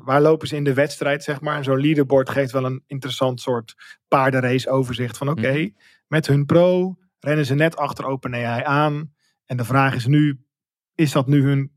Waar 0.00 0.20
lopen 0.20 0.48
ze 0.48 0.56
in 0.56 0.64
de 0.64 0.74
wedstrijd, 0.74 1.22
zeg 1.22 1.40
maar. 1.40 1.56
En 1.56 1.64
zo'n 1.64 1.80
leaderboard 1.80 2.30
geeft 2.30 2.52
wel 2.52 2.64
een 2.64 2.82
interessant 2.86 3.40
soort 3.40 3.74
paardenrace 4.08 4.70
overzicht 4.70 5.16
van 5.16 5.28
oké, 5.28 5.38
okay, 5.38 5.74
met 6.06 6.26
hun 6.26 6.46
pro 6.46 6.96
rennen 7.18 7.46
ze 7.46 7.54
net 7.54 7.76
achter 7.76 8.04
OpenAI 8.04 8.62
aan. 8.62 9.12
En 9.44 9.56
de 9.56 9.64
vraag 9.64 9.94
is 9.94 10.06
nu, 10.06 10.46
is 10.94 11.12
dat 11.12 11.26
nu 11.26 11.42
hun 11.42 11.72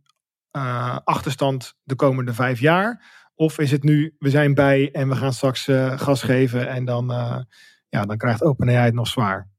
uh, 0.51 0.97
achterstand 1.03 1.75
de 1.83 1.95
komende 1.95 2.33
vijf 2.33 2.59
jaar? 2.59 3.13
Of 3.33 3.59
is 3.59 3.71
het 3.71 3.83
nu, 3.83 4.15
we 4.19 4.29
zijn 4.29 4.53
bij 4.53 4.91
en 4.91 5.09
we 5.09 5.15
gaan 5.15 5.33
straks 5.33 5.67
uh, 5.67 5.99
gas 5.99 6.23
geven 6.23 6.67
en 6.67 6.85
dan, 6.85 7.11
uh, 7.11 7.39
ja, 7.89 8.05
dan 8.05 8.17
krijgt 8.17 8.43
OpenAI 8.43 8.85
het 8.85 8.93
nog 8.93 9.07
zwaar. 9.07 9.49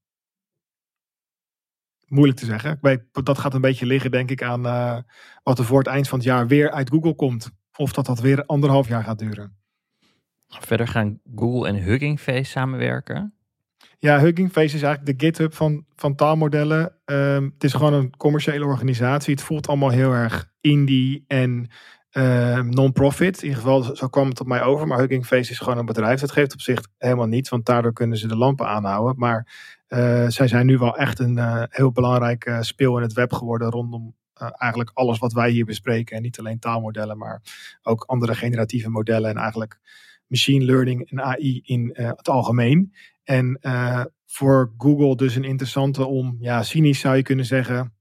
Moeilijk 2.06 2.38
te 2.38 2.44
zeggen. 2.44 2.78
Dat 3.12 3.38
gaat 3.38 3.54
een 3.54 3.60
beetje 3.60 3.86
liggen, 3.86 4.10
denk 4.10 4.30
ik, 4.30 4.42
aan 4.42 4.62
wat 5.42 5.58
er 5.58 5.64
voor 5.64 5.78
het 5.78 5.86
eind 5.86 6.08
van 6.08 6.18
het 6.18 6.26
jaar 6.26 6.46
weer 6.46 6.70
uit 6.70 6.90
Google 6.90 7.14
komt. 7.14 7.50
Of 7.76 7.92
dat 7.92 8.06
dat 8.06 8.20
weer 8.20 8.44
anderhalf 8.44 8.88
jaar 8.88 9.04
gaat 9.04 9.18
duren. 9.18 9.56
Verder 10.48 10.88
gaan 10.88 11.20
Google 11.34 11.68
en 11.68 11.74
Hugging 11.74 12.20
Face 12.20 12.50
samenwerken. 12.50 13.34
Ja, 13.98 14.20
Hugging 14.20 14.52
Face 14.52 14.76
is 14.76 14.82
eigenlijk 14.82 15.18
de 15.18 15.26
GitHub 15.26 15.54
van, 15.54 15.84
van 15.96 16.14
taalmodellen. 16.14 16.92
Ehm, 17.04 17.44
het 17.44 17.64
is 17.64 17.72
gewoon 17.72 17.92
een 17.92 18.16
commerciële 18.16 18.64
organisatie. 18.64 19.34
Het 19.34 19.42
voelt 19.42 19.66
allemaal 19.66 19.90
heel 19.90 20.12
erg 20.12 20.52
indie 20.60 21.24
en 21.26 21.70
Ehm, 22.16 22.68
non-profit. 22.68 23.36
In 23.36 23.48
ieder 23.48 23.62
geval, 23.62 23.82
zo 23.96 24.08
kwam 24.08 24.28
het 24.28 24.40
op 24.40 24.46
mij 24.46 24.62
over. 24.62 24.86
Maar 24.86 24.98
Hugging 24.98 25.26
Face 25.26 25.50
is 25.50 25.58
gewoon 25.58 25.78
een 25.78 25.86
bedrijf. 25.86 26.20
Dat 26.20 26.32
geeft 26.32 26.52
op 26.52 26.60
zich 26.60 26.86
helemaal 26.98 27.26
niets, 27.26 27.48
want 27.48 27.66
daardoor 27.66 27.92
kunnen 27.92 28.18
ze 28.18 28.28
de 28.28 28.36
lampen 28.36 28.66
aanhouden. 28.66 29.14
Maar 29.18 29.54
uh, 29.88 30.24
zij 30.28 30.48
zijn 30.48 30.66
nu 30.66 30.78
wel 30.78 30.96
echt 30.96 31.18
een 31.18 31.36
uh, 31.36 31.62
heel 31.68 31.92
belangrijk 31.92 32.56
speel 32.60 32.96
in 32.96 33.02
het 33.02 33.12
web 33.12 33.32
geworden 33.32 33.70
rondom 33.70 34.14
eigenlijk 34.36 34.90
alles 34.94 35.18
wat 35.18 35.32
wij 35.32 35.50
hier 35.50 35.64
bespreken. 35.64 36.16
En 36.16 36.22
niet 36.22 36.38
alleen 36.38 36.58
taalmodellen, 36.58 37.18
maar 37.18 37.42
ook 37.82 38.04
andere 38.04 38.34
generatieve 38.34 38.90
modellen 38.90 39.30
en 39.30 39.36
eigenlijk 39.36 39.78
machine 40.26 40.64
learning 40.64 41.10
en 41.10 41.22
AI 41.22 41.60
in 41.64 41.90
het 41.94 42.28
algemeen. 42.28 42.94
En 43.24 43.58
voor 44.26 44.72
Google 44.78 45.16
dus 45.16 45.34
een 45.34 45.44
interessante 45.44 46.04
om, 46.04 46.36
ja, 46.40 46.62
cynisch 46.62 47.00
zou 47.00 47.16
je 47.16 47.22
kunnen 47.22 47.44
zeggen, 47.44 47.94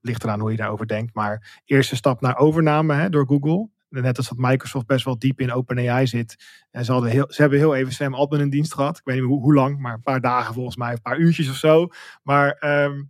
ligt 0.00 0.24
eraan 0.24 0.40
hoe 0.40 0.50
je 0.50 0.56
daarover 0.56 0.86
denkt. 0.86 1.14
Maar 1.14 1.60
eerste 1.64 1.96
stap 1.96 2.20
naar 2.20 2.36
overname 2.36 2.94
hè, 2.94 3.10
door 3.10 3.26
Google. 3.26 3.68
Net 3.88 4.16
als 4.16 4.28
dat 4.28 4.38
Microsoft 4.38 4.86
best 4.86 5.04
wel 5.04 5.18
diep 5.18 5.40
in 5.40 5.52
OpenAI 5.52 6.06
zit. 6.06 6.36
En 6.70 6.84
ze, 6.84 6.92
hadden 6.92 7.10
heel, 7.10 7.26
ze 7.28 7.40
hebben 7.40 7.58
heel 7.58 7.74
even 7.74 7.92
Sam 7.92 8.14
Altman 8.14 8.40
in 8.40 8.50
dienst 8.50 8.74
gehad. 8.74 8.98
Ik 8.98 9.04
weet 9.04 9.16
niet 9.16 9.24
hoe, 9.24 9.40
hoe 9.40 9.54
lang, 9.54 9.78
maar 9.78 9.94
een 9.94 10.02
paar 10.02 10.20
dagen 10.20 10.54
volgens 10.54 10.76
mij. 10.76 10.92
Een 10.92 11.02
paar 11.02 11.18
uurtjes 11.18 11.48
of 11.48 11.56
zo. 11.56 11.88
Maar 12.22 12.50
ehm, 12.52 13.02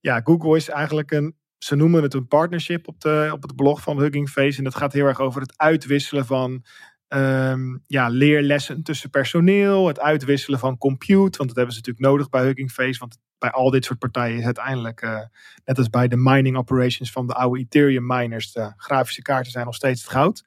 ja, 0.00 0.20
Google 0.24 0.56
is 0.56 0.68
eigenlijk 0.68 1.10
een... 1.10 1.34
Ze 1.64 1.76
noemen 1.76 2.02
het 2.02 2.14
een 2.14 2.28
partnership 2.28 2.88
op, 2.88 3.00
de, 3.00 3.28
op 3.32 3.42
het 3.42 3.56
blog 3.56 3.82
van 3.82 3.98
Hugging 3.98 4.28
Face. 4.28 4.58
En 4.58 4.64
dat 4.64 4.74
gaat 4.74 4.92
heel 4.92 5.06
erg 5.06 5.20
over 5.20 5.40
het 5.40 5.52
uitwisselen 5.56 6.26
van 6.26 6.64
um, 7.08 7.84
ja, 7.86 8.08
leerlessen 8.08 8.82
tussen 8.82 9.10
personeel. 9.10 9.86
Het 9.86 10.00
uitwisselen 10.00 10.58
van 10.58 10.78
compute. 10.78 11.38
Want 11.38 11.48
dat 11.48 11.56
hebben 11.56 11.74
ze 11.74 11.80
natuurlijk 11.80 12.06
nodig 12.06 12.28
bij 12.28 12.44
Hugging 12.44 12.70
Face. 12.70 12.98
Want 12.98 13.18
bij 13.38 13.50
al 13.50 13.70
dit 13.70 13.84
soort 13.84 13.98
partijen 13.98 14.38
is 14.38 14.44
uiteindelijk, 14.44 15.02
uh, 15.02 15.20
net 15.64 15.78
als 15.78 15.90
bij 15.90 16.08
de 16.08 16.16
mining 16.16 16.56
operations 16.56 17.12
van 17.12 17.26
de 17.26 17.34
oude 17.34 17.60
Ethereum 17.60 18.06
miners, 18.06 18.52
de 18.52 18.72
grafische 18.76 19.22
kaarten 19.22 19.52
zijn 19.52 19.64
nog 19.64 19.74
steeds 19.74 20.00
het 20.02 20.10
goud. 20.10 20.44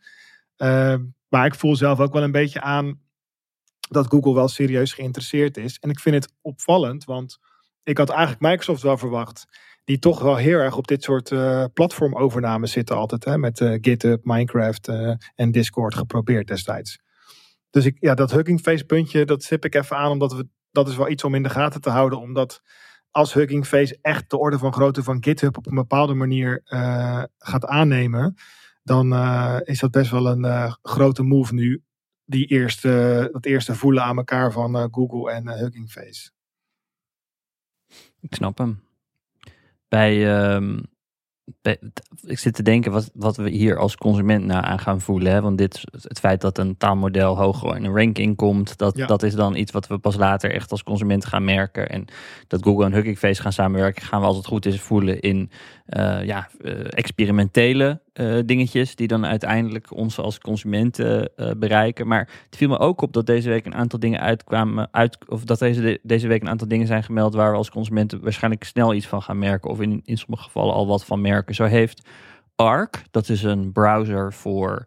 Uh, 0.58 0.96
maar 1.30 1.46
ik 1.46 1.56
voel 1.56 1.76
zelf 1.76 2.00
ook 2.00 2.14
wel 2.14 2.24
een 2.24 2.32
beetje 2.32 2.62
aan 2.62 3.02
dat 3.90 4.08
Google 4.08 4.34
wel 4.34 4.48
serieus 4.48 4.94
geïnteresseerd 4.94 5.58
is. 5.58 5.80
En 5.80 5.90
ik 5.90 6.00
vind 6.00 6.16
het 6.16 6.34
opvallend, 6.42 7.04
want 7.04 7.40
ik 7.84 7.98
had 7.98 8.10
eigenlijk 8.10 8.42
Microsoft 8.42 8.82
wel 8.82 8.98
verwacht, 8.98 9.46
die 9.84 10.00
toch 10.00 10.22
wel 10.22 10.36
heel 10.36 10.60
erg 10.60 10.78
op 10.78 10.88
dit 10.88 11.04
soort 11.04 11.32
uh, 11.32 11.66
platformovernames 11.74 12.72
zitten 12.72 12.96
altijd, 12.96 13.26
hè, 13.26 13.38
met 13.38 13.60
uh, 13.60 13.78
GitHub, 13.82 14.26
Minecraft 14.26 14.88
en 15.36 15.52
Discord 15.52 15.96
geprobeerd 15.96 16.48
destijds. 16.48 17.00
Dus 17.70 17.86
ik, 17.86 17.98
ja, 18.00 18.14
dat 18.14 18.32
Hugging 18.32 18.60
Face 18.60 18.86
puntje, 18.86 19.26
dat 19.26 19.44
zip 19.44 19.66
ik 19.66 19.76
even 19.76 19.98
aan, 19.98 20.12
omdat 20.12 20.34
we 20.34 20.48
dat 20.72 20.88
is 20.88 20.96
wel 20.96 21.10
iets 21.10 21.24
om 21.24 21.36
in 21.36 21.44
de 21.44 21.50
gaten 21.50 21.82
te 21.82 21.90
houden. 21.90 22.20
Omdat 22.20 22.62
als 23.12 23.34
Hugging 23.34 23.68
Face 23.68 23.98
echt 24.02 24.30
de 24.30 24.38
orde 24.38 24.58
van 24.58 24.74
grootte 24.74 25.04
van 25.04 25.24
GitHub 25.24 25.58
op 25.58 25.68
een 25.68 25.76
bepaalde 25.76 26.14
manier 26.14 26.62
gaat 27.38 27.66
aannemen. 27.66 28.36
Dan 28.84 29.14
is 29.66 29.80
dat 29.80 29.92
best 29.92 30.12
wel 30.12 30.28
een 30.28 30.78
grote 30.82 31.24
move 31.24 31.54
nu. 31.54 31.84
Die 32.26 32.46
eerste, 32.46 33.30
dat 33.32 33.46
eerste 33.46 33.76
voelen 33.76 34.04
aan 34.04 34.18
elkaar 34.18 34.52
van 34.52 34.88
Google 34.92 35.32
en 35.32 35.50
Hugging 35.50 35.92
Face. 35.92 36.32
Ik 38.20 38.34
snap 38.36 38.58
hem. 38.58 38.84
Bij 39.94 40.46
um, 40.54 40.82
ik 42.26 42.40
zit 42.40 42.54
te 42.54 42.64
denken 42.64 42.92
wat, 42.92 43.12
wat 43.14 43.38
we 43.38 43.50
hier 43.50 43.78
als 43.78 43.96
consument 43.96 44.46
nou 44.46 44.64
aan 44.64 44.80
gaan 44.80 45.02
voelen. 45.02 45.32
Hè? 45.32 45.42
Want 45.42 45.58
dit, 45.58 45.84
het 45.92 46.20
feit 46.20 46.42
dat 46.42 46.58
een 46.58 46.78
taalmodel 46.78 47.38
hoger 47.38 47.76
in 47.76 47.84
een 47.84 47.96
ranking 47.96 48.36
komt, 48.36 48.78
dat, 48.78 48.96
dat 48.96 49.24
is 49.24 49.36
dan 49.36 49.56
iets 49.56 49.72
wat 49.72 49.88
we 49.88 49.98
pas 49.98 50.16
later 50.16 50.52
echt 50.52 50.72
als 50.72 50.84
consument 50.84 51.26
gaan 51.26 51.44
merken. 51.44 51.90
En 51.90 52.06
dat 52.48 52.64
Google 52.64 52.86
en 52.86 52.94
Hugging 52.94 53.18
Face 53.18 53.42
gaan 53.42 53.54
samenwerken, 53.54 54.04
gaan 54.04 54.20
we 54.20 54.28
als 54.28 54.38
het 54.38 54.46
goed 54.46 54.66
is 54.66 54.82
voelen 54.82 55.20
in 55.20 55.52
uh, 55.90 56.26
ja, 56.26 56.50
uh, 56.62 56.72
experimentele 56.90 58.02
uh, 58.14 58.40
dingetjes 58.46 58.96
die 58.96 59.08
dan 59.08 59.26
uiteindelijk 59.26 59.92
ons 59.96 60.18
als 60.18 60.40
consumenten 60.40 61.32
bereiken. 61.58 62.08
Maar 62.08 62.30
het 62.46 62.56
viel 62.56 62.70
me 62.70 62.78
ook 62.78 63.02
op 63.02 63.14
dat 63.14 63.26
deze 63.26 63.50
week 63.50 63.66
een 63.66 63.76
aantal 63.76 64.00
dingen 64.00 64.20
uitkwamen, 64.20 64.88
uit, 64.92 65.18
of 65.28 65.44
dat 65.44 65.60
deze, 65.60 66.00
deze 66.04 66.28
week 66.28 66.42
een 66.42 66.50
aantal 66.50 66.68
dingen 66.68 66.88
zijn 66.88 67.04
gemeld 67.04 67.34
waar 67.34 67.52
we 67.52 67.58
als 67.58 67.70
consumenten 67.70 68.22
waarschijnlijk 68.22 68.64
snel 68.64 68.94
iets 68.94 69.08
van 69.08 69.22
gaan 69.22 69.40
merken, 69.40 69.70
of 69.70 69.82
in, 69.82 70.02
in 70.06 70.18
sommige 70.18 70.44
gevallen 70.44 70.74
al 70.74 70.88
wat 70.88 71.06
van 71.06 71.22
merken. 71.22 71.56
Zo 71.56 71.64
heeft 71.64 72.08
Arc, 72.56 73.04
dat 73.12 73.30
is 73.30 73.44
een 73.44 73.72
browser 73.72 74.34
voor 74.34 74.86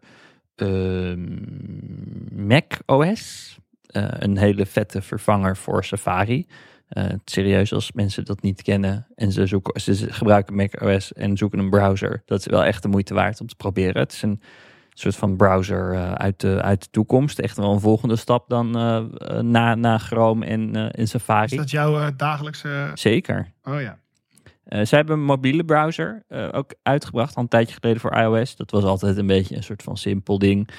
ehm, 0.55 1.27
Mac 2.47 2.73
OS, 2.85 3.57
een 3.91 4.37
hele 4.37 4.65
vette 4.65 5.01
vervanger 5.01 5.57
voor 5.57 5.83
Safari. 5.83 6.47
Uh, 6.89 7.05
serieus, 7.25 7.73
als 7.73 7.91
mensen 7.91 8.25
dat 8.25 8.41
niet 8.41 8.61
kennen 8.61 9.07
en 9.15 9.31
ze, 9.31 9.45
zoeken, 9.45 9.81
ze 9.81 10.13
gebruiken 10.13 10.55
macOS 10.55 11.13
en 11.13 11.37
zoeken 11.37 11.59
een 11.59 11.69
browser, 11.69 12.21
dat 12.25 12.39
is 12.39 12.45
wel 12.45 12.63
echt 12.63 12.81
de 12.81 12.87
moeite 12.87 13.13
waard 13.13 13.41
om 13.41 13.47
te 13.47 13.55
proberen. 13.55 14.01
Het 14.01 14.11
is 14.11 14.21
een 14.21 14.41
soort 14.93 15.15
van 15.15 15.35
browser 15.35 15.93
uh, 15.93 16.11
uit, 16.11 16.39
de, 16.39 16.61
uit 16.61 16.81
de 16.81 16.89
toekomst. 16.91 17.39
Echt 17.39 17.57
wel 17.57 17.73
een 17.73 17.79
volgende 17.79 18.15
stap 18.15 18.49
dan 18.49 18.77
uh, 18.77 19.39
na, 19.39 19.75
na 19.75 19.97
Chrome 19.97 20.45
en, 20.45 20.75
in 20.75 21.07
Safari. 21.07 21.51
Is 21.51 21.57
dat 21.57 21.71
jouw 21.71 22.15
dagelijkse... 22.15 22.91
Zeker. 22.93 23.53
Oh 23.63 23.81
ja. 23.81 23.99
zij 24.65 24.97
hebben 24.97 25.17
een 25.17 25.23
mobiele 25.23 25.65
browser 25.65 26.23
ook 26.51 26.73
uitgebracht, 26.83 27.35
al 27.35 27.41
een 27.41 27.49
tijdje 27.49 27.75
geleden 27.79 28.01
voor 28.01 28.15
iOS. 28.15 28.55
Dat 28.55 28.71
was 28.71 28.83
altijd 28.83 29.17
een 29.17 29.27
beetje 29.27 29.55
een 29.55 29.63
soort 29.63 29.83
van 29.83 29.97
simpel 29.97 30.39
ding 30.39 30.69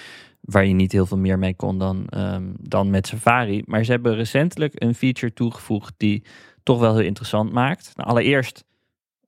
waar 0.50 0.66
je 0.66 0.74
niet 0.74 0.92
heel 0.92 1.06
veel 1.06 1.18
meer 1.18 1.38
mee 1.38 1.54
kon 1.54 1.78
dan, 1.78 2.06
um, 2.16 2.54
dan 2.60 2.90
met 2.90 3.06
Safari. 3.06 3.62
Maar 3.66 3.84
ze 3.84 3.90
hebben 3.90 4.14
recentelijk 4.14 4.72
een 4.82 4.94
feature 4.94 5.32
toegevoegd 5.32 5.94
die 5.96 6.24
toch 6.62 6.78
wel 6.78 6.96
heel 6.96 7.06
interessant 7.06 7.52
maakt. 7.52 7.92
Nou, 7.94 8.08
allereerst, 8.08 8.64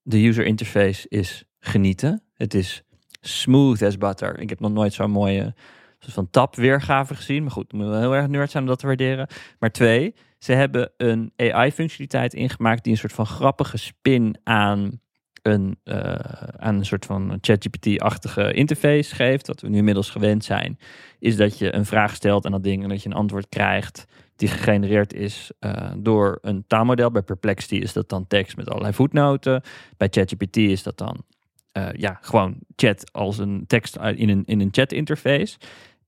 de 0.03 0.27
user 0.27 0.45
interface 0.45 1.09
is 1.09 1.45
genieten. 1.59 2.23
Het 2.35 2.55
is 2.55 2.83
smooth 3.21 3.83
as 3.83 3.99
butter. 3.99 4.39
Ik 4.39 4.49
heb 4.49 4.61
nog 4.61 4.73
nooit 4.73 4.93
zo'n 4.93 5.11
mooie 5.11 5.55
soort 5.99 6.15
van 6.15 6.31
tab 6.31 6.57
weergave 6.57 7.15
gezien. 7.15 7.43
Maar 7.43 7.53
goed, 7.53 7.73
moet 7.73 7.87
wel 7.87 8.01
heel 8.01 8.15
erg 8.15 8.29
nerd 8.29 8.51
zijn 8.51 8.63
om 8.63 8.69
dat 8.69 8.79
te 8.79 8.87
waarderen. 8.87 9.29
Maar 9.59 9.71
twee, 9.71 10.15
ze 10.39 10.53
hebben 10.53 10.93
een 10.97 11.33
AI-functionaliteit 11.37 12.35
ingemaakt 12.35 12.83
die 12.85 12.93
een 12.93 12.99
soort 12.99 13.13
van 13.13 13.27
grappige 13.27 13.77
spin 13.77 14.37
aan 14.45 15.01
een, 15.42 15.79
uh, 15.85 16.14
aan 16.57 16.74
een 16.74 16.87
soort 16.87 17.07
van 17.07 17.38
ChatGPT-achtige 17.40 18.53
interface 18.53 19.14
geeft, 19.14 19.46
wat 19.46 19.61
we 19.61 19.68
nu 19.68 19.76
inmiddels 19.76 20.11
gewend 20.11 20.44
zijn, 20.44 20.79
is 21.18 21.37
dat 21.37 21.59
je 21.59 21.74
een 21.74 21.87
vraag 21.87 22.14
stelt 22.14 22.44
aan 22.44 22.53
dat 22.53 22.62
ding 22.62 22.83
en 22.83 22.88
dat 22.88 23.03
je 23.03 23.09
een 23.09 23.14
antwoord 23.14 23.48
krijgt 23.48 24.07
die 24.37 24.48
gegenereerd 24.48 25.12
is 25.12 25.50
uh, 25.61 25.92
door 25.96 26.38
een 26.42 26.64
taalmodel. 26.66 27.11
Bij 27.11 27.22
Perplexity 27.22 27.74
is 27.74 27.92
dat 27.92 28.09
dan 28.09 28.26
tekst 28.26 28.57
met 28.57 28.68
allerlei 28.68 28.94
voetnoten. 28.94 29.62
Bij 29.96 30.09
ChatGPT 30.11 30.57
is 30.57 30.83
dat 30.83 30.98
dan 30.98 31.24
uh, 31.72 31.88
ja, 31.92 32.18
gewoon 32.20 32.57
chat 32.76 33.12
als 33.12 33.38
een 33.38 33.64
tekst 33.66 33.96
in 33.96 34.29
een, 34.29 34.42
in 34.44 34.61
een 34.61 34.68
chat-interface. 34.72 35.59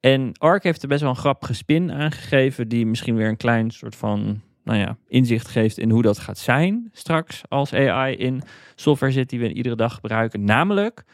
En 0.00 0.32
Arc 0.38 0.62
heeft 0.62 0.82
er 0.82 0.88
best 0.88 1.00
wel 1.00 1.10
een 1.10 1.16
grappige 1.16 1.54
spin 1.54 1.92
aangegeven, 1.92 2.68
die 2.68 2.86
misschien 2.86 3.16
weer 3.16 3.28
een 3.28 3.36
klein 3.36 3.70
soort 3.70 3.96
van 3.96 4.40
nou 4.64 4.78
ja, 4.78 4.96
inzicht 5.08 5.48
geeft 5.48 5.78
in 5.78 5.90
hoe 5.90 6.02
dat 6.02 6.18
gaat 6.18 6.38
zijn 6.38 6.88
straks 6.92 7.42
als 7.48 7.74
AI 7.74 8.14
in 8.14 8.42
software 8.74 9.12
zit 9.12 9.28
die 9.28 9.40
we 9.40 9.52
iedere 9.52 9.76
dag 9.76 9.94
gebruiken. 9.94 10.44
Namelijk, 10.44 11.04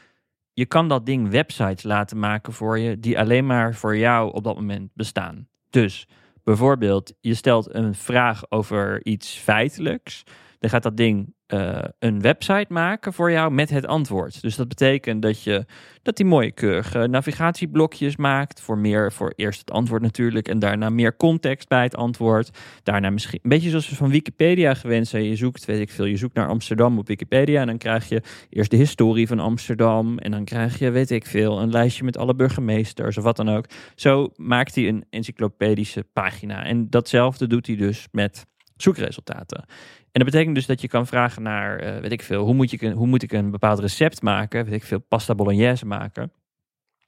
je 0.53 0.67
kan 0.67 0.89
dat 0.89 1.07
ding 1.07 1.29
websites 1.29 1.83
laten 1.83 2.19
maken 2.19 2.53
voor 2.53 2.79
je 2.79 2.99
die 2.99 3.19
alleen 3.19 3.47
maar 3.47 3.75
voor 3.75 3.97
jou 3.97 4.33
op 4.33 4.45
dat 4.45 4.55
moment 4.55 4.91
bestaan. 4.95 5.49
Dus 5.71 6.07
bijvoorbeeld, 6.45 7.15
je 7.21 7.35
stelt 7.35 7.75
een 7.75 7.95
vraag 7.95 8.51
over 8.51 9.05
iets 9.05 9.37
feitelijks. 9.37 10.23
Dan 10.59 10.71
gaat 10.71 10.83
dat 10.83 10.97
ding 10.97 11.35
uh, 11.49 11.79
een 11.99 12.21
website 12.21 12.67
maken 12.69 13.13
voor 13.13 13.31
jou 13.31 13.53
met 13.53 13.71
het 13.71 13.87
antwoord. 13.87 14.43
Dus 14.43 14.57
dat 14.57 14.69
betekent 14.69 15.23
dat 15.23 15.43
je 15.43 15.65
dat 16.03 16.17
die 16.17 16.27
mooie 16.27 16.53
keurige 16.53 17.07
navigatieblokjes 17.07 18.17
maakt. 18.17 18.61
Voor 18.61 18.79
meer, 18.79 19.13
voor 19.13 19.33
eerst 19.37 19.61
het 19.61 19.71
antwoord 19.71 20.03
natuurlijk. 20.03 20.49
En 20.49 20.59
daarna 20.59 20.91
meer 20.91 21.17
context 21.17 21.69
bij 21.69 21.83
het 21.83 21.97
antwoord. 21.97 22.59
Daarna 22.83 23.11
misschien 23.11 23.41
een 23.43 23.51
beetje 23.51 23.71
zoals 23.71 23.89
we 23.89 23.97
van 23.97 24.11
Wikipedia 24.11 24.75
gewend 24.75 25.09
zijn. 25.09 25.25
Je 25.25 25.37
zoekt, 25.37 25.65
weet 25.65 25.81
ik 25.81 25.91
veel, 25.91 26.05
je 26.05 26.17
zoekt 26.17 26.35
naar 26.35 26.49
Amsterdam 26.49 26.99
op 26.99 27.07
Wikipedia. 27.07 27.61
En 27.61 27.67
dan 27.67 27.79
krijg 27.79 28.09
je 28.09 28.23
eerst 28.51 28.71
de 28.71 28.77
historie 28.77 29.27
van 29.27 29.39
Amsterdam. 29.39 30.19
En 30.19 30.31
dan 30.31 30.45
krijg 30.45 30.79
je, 30.79 30.91
weet 30.91 31.11
ik 31.11 31.27
veel, 31.27 31.61
een 31.61 31.71
lijstje 31.71 32.05
met 32.05 32.17
alle 32.17 32.35
burgemeesters 32.35 33.17
of 33.17 33.25
wat 33.25 33.37
dan 33.37 33.49
ook. 33.49 33.67
Zo 33.95 34.33
maakt 34.37 34.75
hij 34.75 34.89
een 34.89 35.05
encyclopedische 35.11 36.05
pagina. 36.13 36.65
En 36.65 36.91
datzelfde 36.91 37.47
doet 37.47 37.67
hij 37.67 37.77
dus 37.77 38.09
met 38.13 38.47
zoekresultaten. 38.77 39.65
En 40.13 40.25
dat 40.25 40.33
betekent 40.33 40.55
dus 40.55 40.67
dat 40.67 40.81
je 40.81 40.89
kan 40.89 41.07
vragen 41.07 41.43
naar, 41.43 41.85
uh, 41.85 42.01
weet 42.01 42.13
ik 42.13 42.23
veel, 42.23 42.45
hoe 42.45 42.55
moet, 42.55 42.71
je, 42.71 42.91
hoe 42.91 43.07
moet 43.07 43.23
ik 43.23 43.33
een 43.33 43.51
bepaald 43.51 43.79
recept 43.79 44.23
maken? 44.23 44.65
Weet 44.65 44.75
ik 44.75 44.85
veel, 44.85 45.01
pasta 45.09 45.35
bolognese 45.35 45.87
maken. 45.87 46.33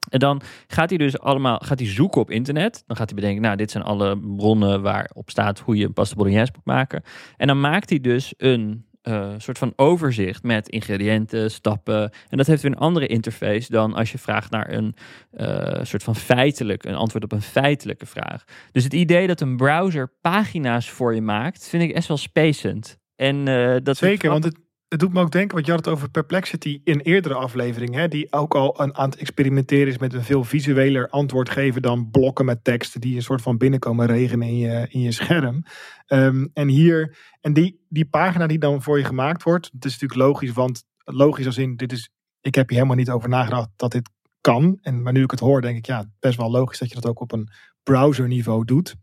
En 0.08 0.18
dan 0.18 0.42
gaat 0.66 0.88
hij 0.88 0.98
dus 0.98 1.18
allemaal 1.18 1.58
gaat 1.58 1.78
hij 1.78 1.88
zoeken 1.88 2.20
op 2.20 2.30
internet. 2.30 2.82
Dan 2.86 2.96
gaat 2.96 3.06
hij 3.10 3.20
bedenken, 3.20 3.42
nou, 3.42 3.56
dit 3.56 3.70
zijn 3.70 3.84
alle 3.84 4.18
bronnen 4.36 4.82
waarop 4.82 5.30
staat 5.30 5.58
hoe 5.58 5.76
je 5.76 5.84
een 5.84 5.92
pasta 5.92 6.14
bolognese 6.14 6.52
moet 6.54 6.64
maken. 6.64 7.02
En 7.36 7.46
dan 7.46 7.60
maakt 7.60 7.88
hij 7.88 8.00
dus 8.00 8.34
een 8.36 8.84
uh, 9.02 9.34
soort 9.36 9.58
van 9.58 9.72
overzicht 9.76 10.42
met 10.42 10.68
ingrediënten, 10.68 11.50
stappen. 11.50 12.10
En 12.28 12.36
dat 12.36 12.46
heeft 12.46 12.62
weer 12.62 12.72
een 12.72 12.78
andere 12.78 13.06
interface 13.06 13.70
dan 13.70 13.94
als 13.94 14.12
je 14.12 14.18
vraagt 14.18 14.50
naar 14.50 14.72
een 14.72 14.94
uh, 15.32 15.78
soort 15.82 16.02
van 16.02 16.16
feitelijk, 16.16 16.84
een 16.84 16.94
antwoord 16.94 17.24
op 17.24 17.32
een 17.32 17.42
feitelijke 17.42 18.06
vraag. 18.06 18.44
Dus 18.72 18.84
het 18.84 18.92
idee 18.92 19.26
dat 19.26 19.40
een 19.40 19.56
browser 19.56 20.12
pagina's 20.20 20.90
voor 20.90 21.14
je 21.14 21.22
maakt, 21.22 21.68
vind 21.68 21.82
ik 21.82 21.90
echt 21.92 22.08
wel 22.08 22.16
spacend. 22.16 22.98
En 23.16 23.46
uh, 23.46 23.76
dat 23.82 23.96
Zeker, 23.96 24.30
want 24.30 24.44
het, 24.44 24.58
het 24.90 25.00
doet 25.00 25.12
me 25.12 25.20
ook 25.20 25.30
denken, 25.30 25.54
want 25.54 25.66
je 25.66 25.72
had 25.72 25.84
het 25.84 25.94
over 25.94 26.10
Perplexity 26.10 26.80
in 26.84 27.00
eerdere 27.00 27.34
afleveringen, 27.34 28.00
hè, 28.00 28.08
die 28.08 28.32
ook 28.32 28.54
al 28.54 28.80
een, 28.80 28.96
aan 28.96 29.10
het 29.10 29.18
experimenteren 29.18 29.86
is 29.86 29.98
met 29.98 30.14
een 30.14 30.22
veel 30.22 30.44
visueler 30.44 31.08
antwoord 31.08 31.50
geven 31.50 31.82
dan 31.82 32.10
blokken 32.10 32.44
met 32.44 32.64
teksten 32.64 33.00
die 33.00 33.16
een 33.16 33.22
soort 33.22 33.42
van 33.42 33.58
binnenkomen 33.58 34.06
regenen 34.06 34.48
in 34.48 34.56
je, 34.56 34.86
in 34.88 35.00
je 35.00 35.12
scherm. 35.12 35.62
Um, 36.06 36.50
en 36.52 36.68
hier, 36.68 37.16
en 37.40 37.52
die, 37.52 37.84
die 37.88 38.04
pagina 38.04 38.46
die 38.46 38.58
dan 38.58 38.82
voor 38.82 38.98
je 38.98 39.04
gemaakt 39.04 39.42
wordt, 39.42 39.70
het 39.72 39.84
is 39.84 39.92
natuurlijk 39.92 40.20
logisch, 40.20 40.52
want 40.52 40.84
logisch 41.04 41.46
als 41.46 41.58
in, 41.58 41.76
dit 41.76 41.92
is, 41.92 42.10
ik 42.40 42.54
heb 42.54 42.68
hier 42.68 42.78
helemaal 42.78 42.98
niet 42.98 43.10
over 43.10 43.28
nagedacht 43.28 43.68
dat 43.76 43.92
dit 43.92 44.10
kan. 44.40 44.78
En, 44.82 45.02
maar 45.02 45.12
nu 45.12 45.22
ik 45.22 45.30
het 45.30 45.40
hoor, 45.40 45.60
denk 45.60 45.76
ik, 45.76 45.86
ja, 45.86 46.04
best 46.20 46.36
wel 46.36 46.50
logisch 46.50 46.78
dat 46.78 46.88
je 46.88 46.94
dat 46.94 47.06
ook 47.06 47.20
op 47.20 47.32
een 47.32 47.48
browserniveau 47.82 48.64
doet. 48.64 48.94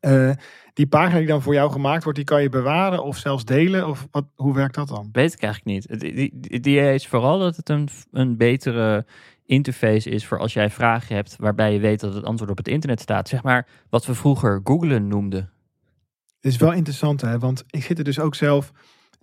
Uh, 0.00 0.30
die 0.74 0.86
pagina 0.86 1.18
die 1.18 1.26
dan 1.26 1.42
voor 1.42 1.54
jou 1.54 1.72
gemaakt 1.72 2.02
wordt, 2.02 2.18
die 2.18 2.26
kan 2.26 2.42
je 2.42 2.48
bewaren 2.48 3.04
of 3.04 3.16
zelfs 3.16 3.44
delen? 3.44 3.88
Of 3.88 4.08
wat, 4.10 4.24
hoe 4.34 4.54
werkt 4.54 4.74
dat 4.74 4.88
dan? 4.88 5.08
Weet 5.12 5.32
ik 5.32 5.42
eigenlijk 5.42 5.74
niet. 5.74 6.00
Het 6.00 6.46
idee 6.52 6.94
is 6.94 7.06
vooral 7.06 7.38
dat 7.38 7.56
het 7.56 7.68
een, 7.68 7.88
een 8.10 8.36
betere 8.36 9.06
interface 9.46 10.10
is 10.10 10.26
voor 10.26 10.38
als 10.38 10.52
jij 10.52 10.70
vragen 10.70 11.14
hebt 11.14 11.36
waarbij 11.38 11.72
je 11.72 11.78
weet 11.78 12.00
dat 12.00 12.14
het 12.14 12.24
antwoord 12.24 12.50
op 12.50 12.56
het 12.56 12.68
internet 12.68 13.00
staat. 13.00 13.28
Zeg 13.28 13.42
maar 13.42 13.66
wat 13.88 14.06
we 14.06 14.14
vroeger 14.14 14.60
googlen 14.64 15.08
noemden. 15.08 15.50
Het 16.40 16.52
is 16.52 16.56
wel 16.56 16.72
interessant 16.72 17.20
hè, 17.20 17.38
want 17.38 17.64
ik 17.70 17.82
zit 17.82 17.98
er 17.98 18.04
dus 18.04 18.18
ook 18.18 18.34
zelf 18.34 18.72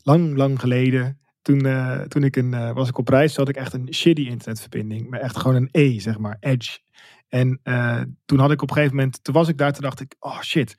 lang, 0.04 0.36
lang 0.36 0.60
geleden. 0.60 1.20
Toen, 1.42 1.66
uh, 1.66 2.02
toen 2.02 2.24
ik 2.24 2.36
een, 2.36 2.54
uh, 2.54 2.72
was 2.72 2.90
ik 2.90 2.98
op 2.98 3.10
reis, 3.10 3.36
had 3.36 3.50
ik 3.50 3.56
echt 3.56 3.74
een 3.74 3.94
shitty 3.94 4.22
internetverbinding. 4.22 5.10
Maar 5.10 5.20
echt 5.20 5.38
gewoon 5.38 5.56
een 5.56 5.70
E, 5.72 6.00
zeg 6.00 6.18
maar, 6.18 6.38
Edge. 6.40 6.80
En 7.28 7.60
uh, 7.64 8.02
toen 8.26 8.40
had 8.40 8.52
ik 8.52 8.62
op 8.62 8.70
een 8.70 8.76
gegeven 8.76 8.96
moment, 8.96 9.24
toen 9.24 9.34
was 9.34 9.48
ik 9.48 9.58
daar, 9.58 9.74
toen 9.74 9.82
dacht 9.82 10.00
ik, 10.00 10.16
oh 10.20 10.42
shit. 10.42 10.76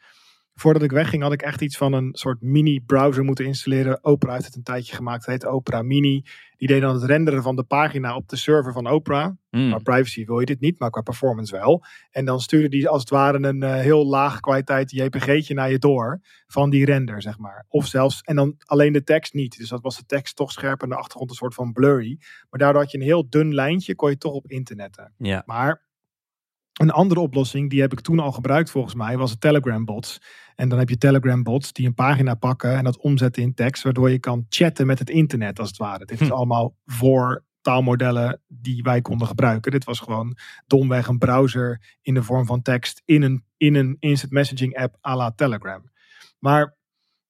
Voordat 0.60 0.82
ik 0.82 0.90
wegging 0.90 1.22
had 1.22 1.32
ik 1.32 1.42
echt 1.42 1.60
iets 1.60 1.76
van 1.76 1.92
een 1.92 2.08
soort 2.12 2.40
mini 2.40 2.80
browser 2.80 3.24
moeten 3.24 3.44
installeren. 3.44 4.04
Opera 4.04 4.32
heeft 4.32 4.44
het 4.44 4.56
een 4.56 4.62
tijdje 4.62 4.94
gemaakt, 4.94 5.26
het 5.26 5.42
heet 5.42 5.50
Opera 5.50 5.82
Mini. 5.82 6.24
Die 6.56 6.68
deed 6.68 6.80
dan 6.80 6.94
het 6.94 7.04
renderen 7.04 7.42
van 7.42 7.56
de 7.56 7.62
pagina 7.62 8.16
op 8.16 8.28
de 8.28 8.36
server 8.36 8.72
van 8.72 8.86
Opera. 8.86 9.36
Mm. 9.50 9.68
Qua 9.68 9.78
privacy 9.78 10.24
wil 10.24 10.40
je 10.40 10.46
dit 10.46 10.60
niet, 10.60 10.78
maar 10.78 10.90
qua 10.90 11.00
performance 11.00 11.56
wel. 11.56 11.84
En 12.10 12.24
dan 12.24 12.40
stuurde 12.40 12.68
die 12.68 12.88
als 12.88 13.00
het 13.00 13.10
ware 13.10 13.38
een 13.42 13.62
uh, 13.62 13.74
heel 13.74 14.06
laag 14.06 14.40
kwaliteit 14.40 14.90
JPG'tje 14.90 15.54
naar 15.54 15.70
je 15.70 15.78
door. 15.78 16.20
Van 16.46 16.70
die 16.70 16.84
render, 16.84 17.22
zeg 17.22 17.38
maar. 17.38 17.64
Of 17.68 17.86
zelfs, 17.86 18.20
en 18.20 18.36
dan 18.36 18.54
alleen 18.64 18.92
de 18.92 19.04
tekst 19.04 19.34
niet. 19.34 19.58
Dus 19.58 19.68
dat 19.68 19.82
was 19.82 19.96
de 19.96 20.06
tekst 20.06 20.36
toch 20.36 20.52
scherp 20.52 20.82
en 20.82 20.88
de 20.88 20.96
achtergrond 20.96 21.30
een 21.30 21.36
soort 21.36 21.54
van 21.54 21.72
blurry. 21.72 22.18
Maar 22.50 22.60
daardoor 22.60 22.82
had 22.82 22.90
je 22.90 22.98
een 22.98 23.04
heel 23.04 23.28
dun 23.28 23.54
lijntje, 23.54 23.94
kon 23.94 24.10
je 24.10 24.18
toch 24.18 24.32
op 24.32 24.50
internetten. 24.50 25.14
Maar 25.46 25.86
een 26.78 26.90
andere 26.90 27.20
oplossing, 27.20 27.70
die 27.70 27.80
heb 27.80 27.92
ik 27.92 28.00
toen 28.00 28.18
al 28.18 28.32
gebruikt 28.32 28.70
volgens 28.70 28.94
mij, 28.94 29.16
was 29.16 29.30
het 29.30 29.40
Telegram 29.40 29.84
bots. 29.84 30.20
En 30.58 30.68
dan 30.68 30.78
heb 30.78 30.88
je 30.88 30.98
Telegram 30.98 31.42
bots 31.42 31.72
die 31.72 31.86
een 31.86 31.94
pagina 31.94 32.34
pakken 32.34 32.76
en 32.76 32.84
dat 32.84 32.98
omzetten 32.98 33.42
in 33.42 33.54
tekst, 33.54 33.82
waardoor 33.82 34.10
je 34.10 34.18
kan 34.18 34.46
chatten 34.48 34.86
met 34.86 34.98
het 34.98 35.10
internet 35.10 35.58
als 35.58 35.68
het 35.68 35.76
ware. 35.76 36.04
Dit 36.04 36.20
is 36.20 36.28
hm. 36.28 36.32
allemaal 36.32 36.76
voor 36.86 37.44
taalmodellen 37.60 38.40
die 38.46 38.82
wij 38.82 39.00
konden 39.00 39.26
gebruiken. 39.26 39.70
Dit 39.70 39.84
was 39.84 40.00
gewoon 40.00 40.36
domweg 40.66 41.06
een 41.06 41.18
browser 41.18 41.96
in 42.02 42.14
de 42.14 42.22
vorm 42.22 42.46
van 42.46 42.62
tekst 42.62 43.02
in 43.04 43.22
een, 43.22 43.44
in 43.56 43.74
een 43.74 43.96
instant 44.00 44.32
messaging 44.32 44.76
app 44.76 44.96
à 45.06 45.16
la 45.16 45.32
Telegram. 45.32 45.90
Maar 46.38 46.76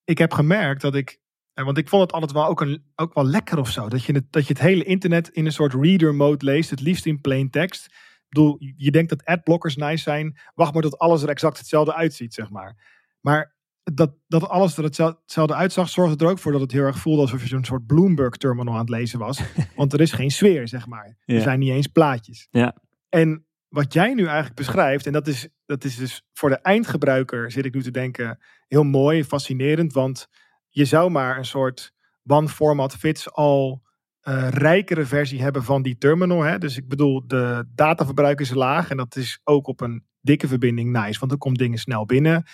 ik 0.04 0.18
heb 0.18 0.32
gemerkt 0.32 0.80
dat 0.80 0.94
ik 0.94 1.20
eh, 1.52 1.64
want 1.64 1.78
ik 1.78 1.88
vond 1.88 2.02
het 2.02 2.12
altijd 2.12 2.32
wel 2.32 2.46
ook, 2.46 2.60
een, 2.60 2.84
ook 2.96 3.14
wel 3.14 3.26
lekker 3.26 3.58
of 3.58 3.70
zo. 3.70 3.88
Dat 3.88 4.04
je, 4.04 4.12
het, 4.12 4.32
dat 4.32 4.46
je 4.46 4.52
het 4.52 4.62
hele 4.62 4.84
internet 4.84 5.28
in 5.28 5.46
een 5.46 5.52
soort 5.52 5.74
reader 5.74 6.14
mode 6.14 6.44
leest. 6.44 6.70
Het 6.70 6.80
liefst 6.80 7.06
in 7.06 7.20
plain 7.20 7.50
text 7.50 7.94
bedoel, 8.28 8.56
je 8.76 8.90
denkt 8.90 9.08
dat 9.08 9.24
adblockers 9.24 9.76
nice 9.76 10.02
zijn. 10.02 10.38
Wacht 10.54 10.72
maar 10.72 10.82
tot 10.82 10.98
alles 10.98 11.22
er 11.22 11.28
exact 11.28 11.58
hetzelfde 11.58 11.94
uitziet, 11.94 12.34
zeg 12.34 12.50
maar. 12.50 12.97
Maar 13.20 13.56
dat, 13.94 14.14
dat 14.26 14.48
alles 14.48 14.76
er 14.76 14.84
hetzelfde 14.84 15.54
uitzag, 15.54 15.88
zorgde 15.88 16.24
er 16.24 16.30
ook 16.30 16.38
voor 16.38 16.52
dat 16.52 16.60
het 16.60 16.72
heel 16.72 16.84
erg 16.84 16.98
voelde 16.98 17.20
alsof 17.20 17.42
je 17.42 17.48
zo'n 17.48 17.64
soort 17.64 17.86
Bloomberg-terminal 17.86 18.74
aan 18.74 18.80
het 18.80 18.88
lezen 18.88 19.18
was. 19.18 19.40
Want 19.76 19.92
er 19.92 20.00
is 20.00 20.12
geen 20.12 20.30
sfeer, 20.30 20.68
zeg 20.68 20.86
maar. 20.86 21.16
Er 21.24 21.40
zijn 21.40 21.58
niet 21.58 21.70
eens 21.70 21.86
plaatjes. 21.86 22.48
Ja. 22.50 22.76
En 23.08 23.46
wat 23.68 23.92
jij 23.92 24.14
nu 24.14 24.24
eigenlijk 24.24 24.54
beschrijft, 24.54 25.06
en 25.06 25.12
dat 25.12 25.26
is, 25.26 25.48
dat 25.66 25.84
is 25.84 25.96
dus 25.96 26.22
voor 26.32 26.48
de 26.48 26.58
eindgebruiker, 26.58 27.50
zit 27.50 27.64
ik 27.64 27.74
nu 27.74 27.82
te 27.82 27.90
denken, 27.90 28.38
heel 28.68 28.84
mooi, 28.84 29.24
fascinerend. 29.24 29.92
Want 29.92 30.28
je 30.68 30.84
zou 30.84 31.10
maar 31.10 31.38
een 31.38 31.44
soort 31.44 31.92
one 32.26 32.48
format 32.48 32.96
fits 32.96 33.32
all 33.32 33.80
uh, 34.28 34.48
rijkere 34.48 35.04
versie 35.04 35.42
hebben 35.42 35.64
van 35.64 35.82
die 35.82 35.98
terminal. 35.98 36.42
Hè? 36.42 36.58
Dus 36.58 36.76
ik 36.76 36.88
bedoel, 36.88 37.26
de 37.26 37.64
dataverbruik 37.74 38.40
is 38.40 38.50
laag 38.50 38.90
en 38.90 38.96
dat 38.96 39.16
is 39.16 39.40
ook 39.44 39.66
op 39.66 39.80
een 39.80 40.04
dikke 40.20 40.48
verbinding 40.48 40.92
nice, 40.92 41.18
want 41.18 41.30
dan 41.30 41.38
komt 41.38 41.58
dingen 41.58 41.78
snel 41.78 42.06
binnen. 42.06 42.44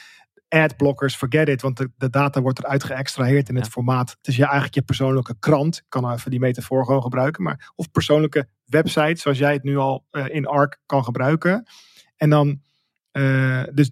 Adblockers, 0.54 1.16
forget 1.16 1.48
it, 1.48 1.62
want 1.62 1.76
de, 1.76 1.90
de 1.96 2.10
data 2.10 2.40
wordt 2.40 2.58
eruit 2.58 2.84
geëxtraheerd 2.84 3.48
in 3.48 3.56
het 3.56 3.68
formaat. 3.68 4.10
Het 4.10 4.26
is 4.26 4.36
ja, 4.36 4.44
eigenlijk 4.44 4.74
je 4.74 4.82
persoonlijke 4.82 5.36
krant. 5.38 5.76
Ik 5.76 5.84
kan 5.88 6.12
even 6.12 6.30
die 6.30 6.40
metafoor 6.40 6.84
gewoon 6.84 7.02
gebruiken. 7.02 7.42
Maar, 7.42 7.72
of 7.76 7.90
persoonlijke 7.90 8.48
website, 8.64 9.20
zoals 9.20 9.38
jij 9.38 9.52
het 9.52 9.62
nu 9.62 9.76
al 9.76 10.06
uh, 10.10 10.28
in 10.28 10.46
ARC 10.46 10.78
kan 10.86 11.04
gebruiken. 11.04 11.66
En 12.16 12.30
dan, 12.30 12.60
uh, 13.12 13.62
dus 13.72 13.90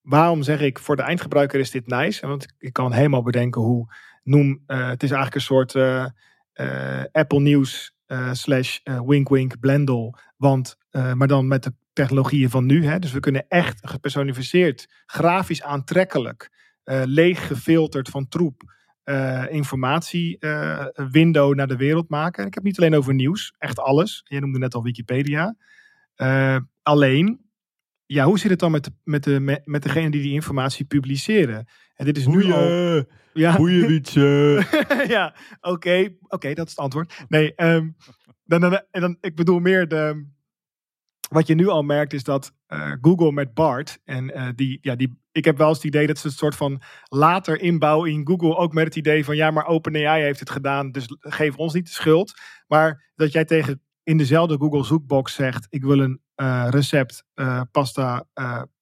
waarom 0.00 0.42
zeg 0.42 0.60
ik 0.60 0.78
voor 0.78 0.96
de 0.96 1.02
eindgebruiker 1.02 1.60
is 1.60 1.70
dit 1.70 1.86
nice? 1.86 2.26
Want 2.26 2.46
ik 2.58 2.72
kan 2.72 2.92
helemaal 2.92 3.22
bedenken 3.22 3.60
hoe, 3.60 3.94
noem, 4.22 4.62
uh, 4.66 4.88
het 4.88 5.02
is 5.02 5.10
eigenlijk 5.10 5.34
een 5.34 5.40
soort 5.40 5.74
Apple 7.12 7.40
News 7.40 7.94
slash 8.32 8.78
wink 9.06 9.28
wink 9.28 9.60
Blendel. 9.60 10.18
Want, 10.36 10.76
maar 10.90 11.26
dan 11.26 11.48
met 11.48 11.62
de 11.62 11.74
technologieën 11.92 12.50
van 12.50 12.66
nu. 12.66 12.84
Hè? 12.84 12.98
Dus 12.98 13.12
we 13.12 13.20
kunnen 13.20 13.44
echt 13.48 13.88
gepersonificeerd, 13.88 15.02
grafisch 15.06 15.62
aantrekkelijk, 15.62 16.50
leeg 17.04 17.46
gefilterd 17.46 18.08
van 18.08 18.28
troep. 18.28 18.62
informatie 19.48 20.38
window 21.10 21.54
naar 21.54 21.66
de 21.66 21.76
wereld 21.76 22.08
maken. 22.08 22.46
Ik 22.46 22.54
heb 22.54 22.62
niet 22.62 22.78
alleen 22.78 22.94
over 22.94 23.14
nieuws, 23.14 23.54
echt 23.58 23.78
alles. 23.78 24.20
Je 24.24 24.40
noemde 24.40 24.58
net 24.58 24.74
al 24.74 24.82
Wikipedia. 24.82 25.56
alleen, 26.82 27.50
ja, 28.06 28.24
hoe 28.24 28.38
zit 28.38 28.50
het 28.50 28.58
dan 28.58 28.70
met, 28.70 28.84
de, 28.84 28.90
met, 29.04 29.24
de, 29.24 29.40
met, 29.40 29.66
met 29.66 29.82
degene 29.82 30.10
die 30.10 30.22
die 30.22 30.32
informatie 30.32 30.84
publiceren? 30.84 31.66
En 31.94 32.04
dit 32.04 32.16
is 32.16 32.26
nu 32.26 32.52
al... 32.52 32.68
Ja. 33.32 33.56
Ja, 35.08 35.34
oké. 35.60 36.08
Oké, 36.28 36.54
dat 36.54 36.66
is 36.66 36.72
het 36.72 36.80
antwoord. 36.80 37.24
Nee, 37.28 37.52
um, 37.56 37.96
dan, 38.44 38.60
dan, 38.60 38.82
dan, 38.90 39.16
ik 39.20 39.36
bedoel 39.36 39.58
meer 39.58 39.88
de... 39.88 40.26
Wat 41.30 41.46
je 41.46 41.54
nu 41.54 41.68
al 41.68 41.82
merkt 41.82 42.12
is 42.12 42.24
dat 42.24 42.52
uh, 42.68 42.92
Google 43.00 43.32
met 43.32 43.54
Bart 43.54 43.98
en 44.04 44.24
uh, 44.24 44.48
die, 44.54 44.78
ja, 44.82 44.94
die, 44.94 45.20
ik 45.32 45.44
heb 45.44 45.56
wel 45.56 45.68
eens 45.68 45.76
het 45.76 45.86
idee 45.86 46.06
dat 46.06 46.18
ze 46.18 46.28
het 46.28 46.36
soort 46.36 46.56
van 46.56 46.82
later 47.08 47.60
inbouwen 47.60 48.10
in 48.10 48.26
Google 48.26 48.56
ook 48.56 48.72
met 48.72 48.84
het 48.84 48.96
idee 48.96 49.24
van 49.24 49.36
ja, 49.36 49.50
maar 49.50 49.66
OpenAI 49.66 50.22
heeft 50.22 50.40
het 50.40 50.50
gedaan, 50.50 50.90
dus 50.90 51.16
geef 51.20 51.56
ons 51.56 51.74
niet 51.74 51.86
de 51.86 51.92
schuld. 51.92 52.40
Maar 52.66 53.10
dat 53.14 53.32
jij 53.32 53.44
tegen 53.44 53.82
in 54.02 54.18
dezelfde 54.18 54.58
Google 54.58 54.84
zoekbox 54.84 55.34
zegt 55.34 55.66
ik 55.68 55.82
wil 55.84 55.98
een 55.98 56.20
uh, 56.36 56.66
recept 56.70 57.24
pasta 57.70 58.26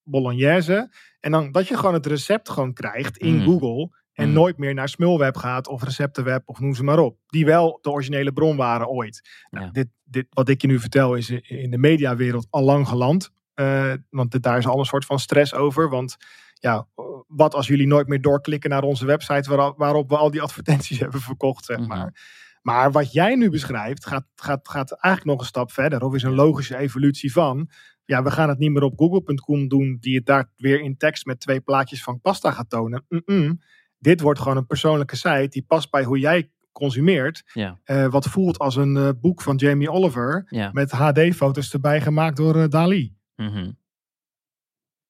bolognese 0.02 0.94
en 1.20 1.30
dan 1.30 1.52
dat 1.52 1.68
je 1.68 1.76
gewoon 1.76 1.94
het 1.94 2.06
recept 2.06 2.48
gewoon 2.48 2.72
krijgt 2.72 3.16
in 3.16 3.34
mm. 3.34 3.44
Google 3.44 3.96
en 4.18 4.28
mm. 4.28 4.34
nooit 4.34 4.58
meer 4.58 4.74
naar 4.74 4.88
Smulweb 4.88 5.36
gaat 5.36 5.68
of 5.68 5.82
Receptenweb 5.82 6.42
of 6.44 6.60
noem 6.60 6.74
ze 6.74 6.84
maar 6.84 6.98
op. 6.98 7.18
Die 7.26 7.44
wel 7.44 7.78
de 7.82 7.90
originele 7.90 8.32
bron 8.32 8.56
waren 8.56 8.88
ooit. 8.88 9.46
Nou, 9.50 9.70
dit, 9.70 9.88
dit, 10.04 10.26
wat 10.30 10.48
ik 10.48 10.60
je 10.60 10.66
nu 10.66 10.80
vertel 10.80 11.14
is 11.14 11.30
in 11.30 11.70
de 11.70 11.78
mediawereld 11.78 12.46
al 12.50 12.62
lang 12.62 12.88
geland. 12.88 13.30
Uh, 13.54 13.92
want 14.10 14.42
daar 14.42 14.58
is 14.58 14.66
al 14.66 14.78
een 14.78 14.84
soort 14.84 15.04
van 15.04 15.18
stress 15.18 15.54
over. 15.54 15.88
Want 15.88 16.16
ja, 16.54 16.86
wat 17.26 17.54
als 17.54 17.66
jullie 17.66 17.86
nooit 17.86 18.08
meer 18.08 18.20
doorklikken 18.20 18.70
naar 18.70 18.82
onze 18.82 19.06
website 19.06 19.56
waar, 19.56 19.74
waarop 19.76 20.08
we 20.08 20.16
al 20.16 20.30
die 20.30 20.42
advertenties 20.42 20.98
hebben 21.04 21.20
verkocht, 21.20 21.64
zeg 21.64 21.78
mhm. 21.78 21.88
maar. 21.88 22.36
Maar 22.62 22.92
wat 22.92 23.12
jij 23.12 23.34
nu 23.34 23.50
beschrijft 23.50 24.06
gaat, 24.06 24.26
gaat, 24.34 24.68
gaat 24.68 24.92
eigenlijk 24.92 25.24
nog 25.24 25.40
een 25.40 25.52
stap 25.52 25.72
verder. 25.72 26.02
Of 26.02 26.14
is 26.14 26.22
een 26.22 26.34
logische 26.34 26.76
evolutie 26.76 27.32
van. 27.32 27.70
Ja, 28.04 28.22
we 28.22 28.30
gaan 28.30 28.48
het 28.48 28.58
niet 28.58 28.70
meer 28.70 28.82
op 28.82 28.98
google.com 28.98 29.68
doen, 29.68 29.96
die 30.00 30.16
het 30.16 30.26
daar 30.26 30.50
weer 30.56 30.80
in 30.80 30.96
tekst 30.96 31.26
met 31.26 31.40
twee 31.40 31.60
plaatjes 31.60 32.02
van 32.02 32.20
pasta 32.20 32.50
gaat 32.50 32.70
tonen. 32.70 33.04
Mm 33.08 33.58
dit 33.98 34.20
wordt 34.20 34.40
gewoon 34.40 34.56
een 34.56 34.66
persoonlijke 34.66 35.16
site 35.16 35.48
die 35.48 35.64
past 35.66 35.90
bij 35.90 36.04
hoe 36.04 36.18
jij 36.18 36.50
consumeert. 36.72 37.42
Ja. 37.52 37.78
Uh, 37.86 38.06
wat 38.06 38.28
voelt 38.28 38.58
als 38.58 38.76
een 38.76 38.96
uh, 38.96 39.08
boek 39.20 39.42
van 39.42 39.56
Jamie 39.56 39.90
Oliver. 39.90 40.46
Ja. 40.48 40.70
Met 40.72 40.90
HD-foto's 40.90 41.72
erbij 41.72 42.00
gemaakt 42.00 42.36
door 42.36 42.56
uh, 42.56 42.68
Dali. 42.68 43.16
Mm 43.36 43.48
-hmm. 43.48 43.78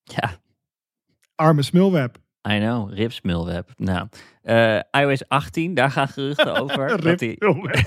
Ja. 0.03 0.40
Arme 1.35 1.62
smulweb. 1.62 2.18
I 2.48 2.59
know, 2.59 2.92
ripsmilweb. 2.92 3.68
Nou, 3.77 4.09
uh, 4.44 4.81
iOS 4.90 5.29
18, 5.29 5.74
daar 5.74 5.90
gaan 5.90 6.09
geruchten 6.09 6.55
over. 6.62 6.90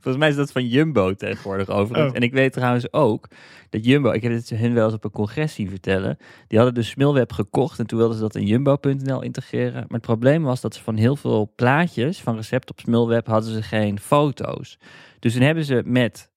Volgens 0.00 0.16
mij 0.16 0.28
is 0.28 0.36
dat 0.36 0.52
van 0.52 0.66
Jumbo 0.66 1.14
tegenwoordig 1.14 1.68
overigens. 1.68 2.10
Oh. 2.10 2.16
En 2.16 2.22
ik 2.22 2.32
weet 2.32 2.52
trouwens 2.52 2.92
ook 2.92 3.28
dat 3.70 3.84
Jumbo, 3.84 4.10
ik 4.10 4.22
heb 4.22 4.32
het 4.32 4.50
hun 4.50 4.74
wel 4.74 4.84
eens 4.84 4.94
op 4.94 5.04
een 5.04 5.10
congres 5.10 5.54
zien 5.54 5.68
vertellen. 5.68 6.18
Die 6.48 6.58
hadden 6.58 6.76
dus 6.76 6.88
Smilweb 6.88 7.32
gekocht 7.32 7.78
en 7.78 7.86
toen 7.86 7.98
wilden 7.98 8.16
ze 8.16 8.22
dat 8.22 8.34
in 8.34 8.46
Jumbo.nl 8.46 9.22
integreren. 9.22 9.72
Maar 9.72 9.86
het 9.88 10.00
probleem 10.00 10.42
was 10.42 10.60
dat 10.60 10.74
ze 10.74 10.82
van 10.82 10.96
heel 10.96 11.16
veel 11.16 11.52
plaatjes 11.56 12.20
van 12.20 12.36
recept 12.36 12.70
op 12.70 12.80
Smilweb 12.80 13.26
hadden 13.26 13.52
ze 13.52 13.62
geen 13.62 14.00
foto's. 14.00 14.78
Dus 15.18 15.32
toen 15.32 15.42
hebben 15.42 15.64
ze 15.64 15.82
met 15.84 16.32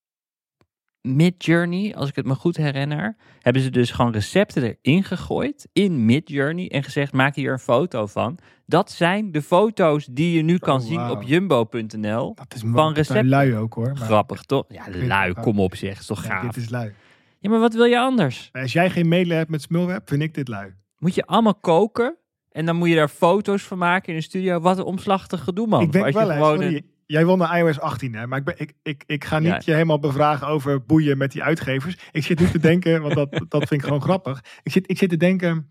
Midjourney, 1.16 1.96
als 1.96 2.10
ik 2.10 2.16
het 2.16 2.26
me 2.26 2.36
goed 2.36 2.58
herinner, 2.58 3.16
hebben 3.42 3.62
ze 3.62 3.70
dus 3.70 3.92
gewoon 3.92 4.12
recepten 4.12 4.78
erin 4.82 5.04
gegooid 5.04 5.68
in 5.74 6.06
Midjourney 6.06 6.70
en 6.70 6.84
gezegd: 6.84 7.14
maak 7.14 7.36
hier 7.36 7.52
een 7.52 7.60
foto 7.60 8.06
van. 8.06 8.38
Dat 8.66 8.92
zijn 8.92 9.32
de 9.32 9.42
foto's 9.42 10.06
die 10.06 10.36
je 10.36 10.42
nu 10.42 10.58
kan 10.58 10.80
oh, 10.80 10.86
zien 10.86 11.10
op 11.10 11.24
jumbo.nl. 11.24 12.36
Dat 12.36 12.54
is 12.56 12.62
van 12.66 12.94
recepten. 12.94 13.28
lui 13.28 13.56
ook 13.56 13.74
hoor. 13.74 13.94
Maar 13.94 14.08
Grappig 14.08 14.44
toch? 14.44 14.66
Ja, 14.68 14.84
lui, 14.90 15.34
kom 15.34 15.60
op 15.60 15.76
zeg, 15.76 16.00
is 16.00 16.06
toch 16.06 16.26
gaaf. 16.26 16.42
dit 16.42 16.64
is 16.64 16.70
lui. 16.70 16.94
Ja, 17.40 17.50
maar 17.50 17.60
wat 17.60 17.74
wil 17.74 17.86
je 17.86 18.00
anders? 18.00 18.50
Als 18.52 18.74
jij 18.74 18.90
geen 18.90 19.08
medelijden 19.08 19.38
hebt 19.38 19.50
met 19.50 19.62
Smulweb, 19.62 20.10
vind 20.10 20.22
ik 20.22 20.34
dit 20.34 20.48
lui. 20.48 20.74
Moet 20.98 21.16
je 21.16 21.26
allemaal 21.26 21.56
koken 21.56 22.18
en 22.52 22.66
dan 22.66 22.76
moet 22.76 22.90
je 22.90 22.96
daar 22.96 23.08
foto's 23.08 23.64
van 23.64 23.78
maken 23.78 24.10
in 24.10 24.16
een 24.16 24.24
studio. 24.24 24.60
Wat 24.60 24.78
een 24.78 24.84
omslachtig 24.84 25.44
gedoe 25.44 25.68
man. 25.68 25.82
Ik 25.82 25.92
denk 25.92 26.14
wel, 26.14 26.30
gewoon 26.30 26.82
Jij 27.08 27.26
won 27.26 27.40
de 27.40 27.58
iOS 27.58 27.80
18, 27.80 28.14
hè? 28.14 28.28
Maar 28.28 28.40
ik, 28.40 28.46
ben, 28.46 28.56
ik, 28.58 28.74
ik, 28.84 29.04
ik 29.06 29.26
ga 29.26 29.40
niet 29.40 29.66
je 29.66 29.72
helemaal 29.72 30.00
bevragen 30.00 30.48
over 30.48 30.86
boeien 30.86 31.18
met 31.18 31.32
die 31.32 31.44
uitgevers. 31.44 31.98
Ik 32.12 32.24
zit 32.24 32.40
nu 32.40 32.50
te 32.50 32.60
denken, 32.60 33.02
want 33.02 33.14
dat, 33.14 33.32
dat 33.50 33.68
vind 33.68 33.82
ik 33.82 33.84
gewoon 33.84 34.02
grappig. 34.02 34.44
Ik 34.64 34.72
zit, 34.72 34.90
ik 34.90 34.98
zit 34.98 35.10
te 35.10 35.18
denken. 35.18 35.70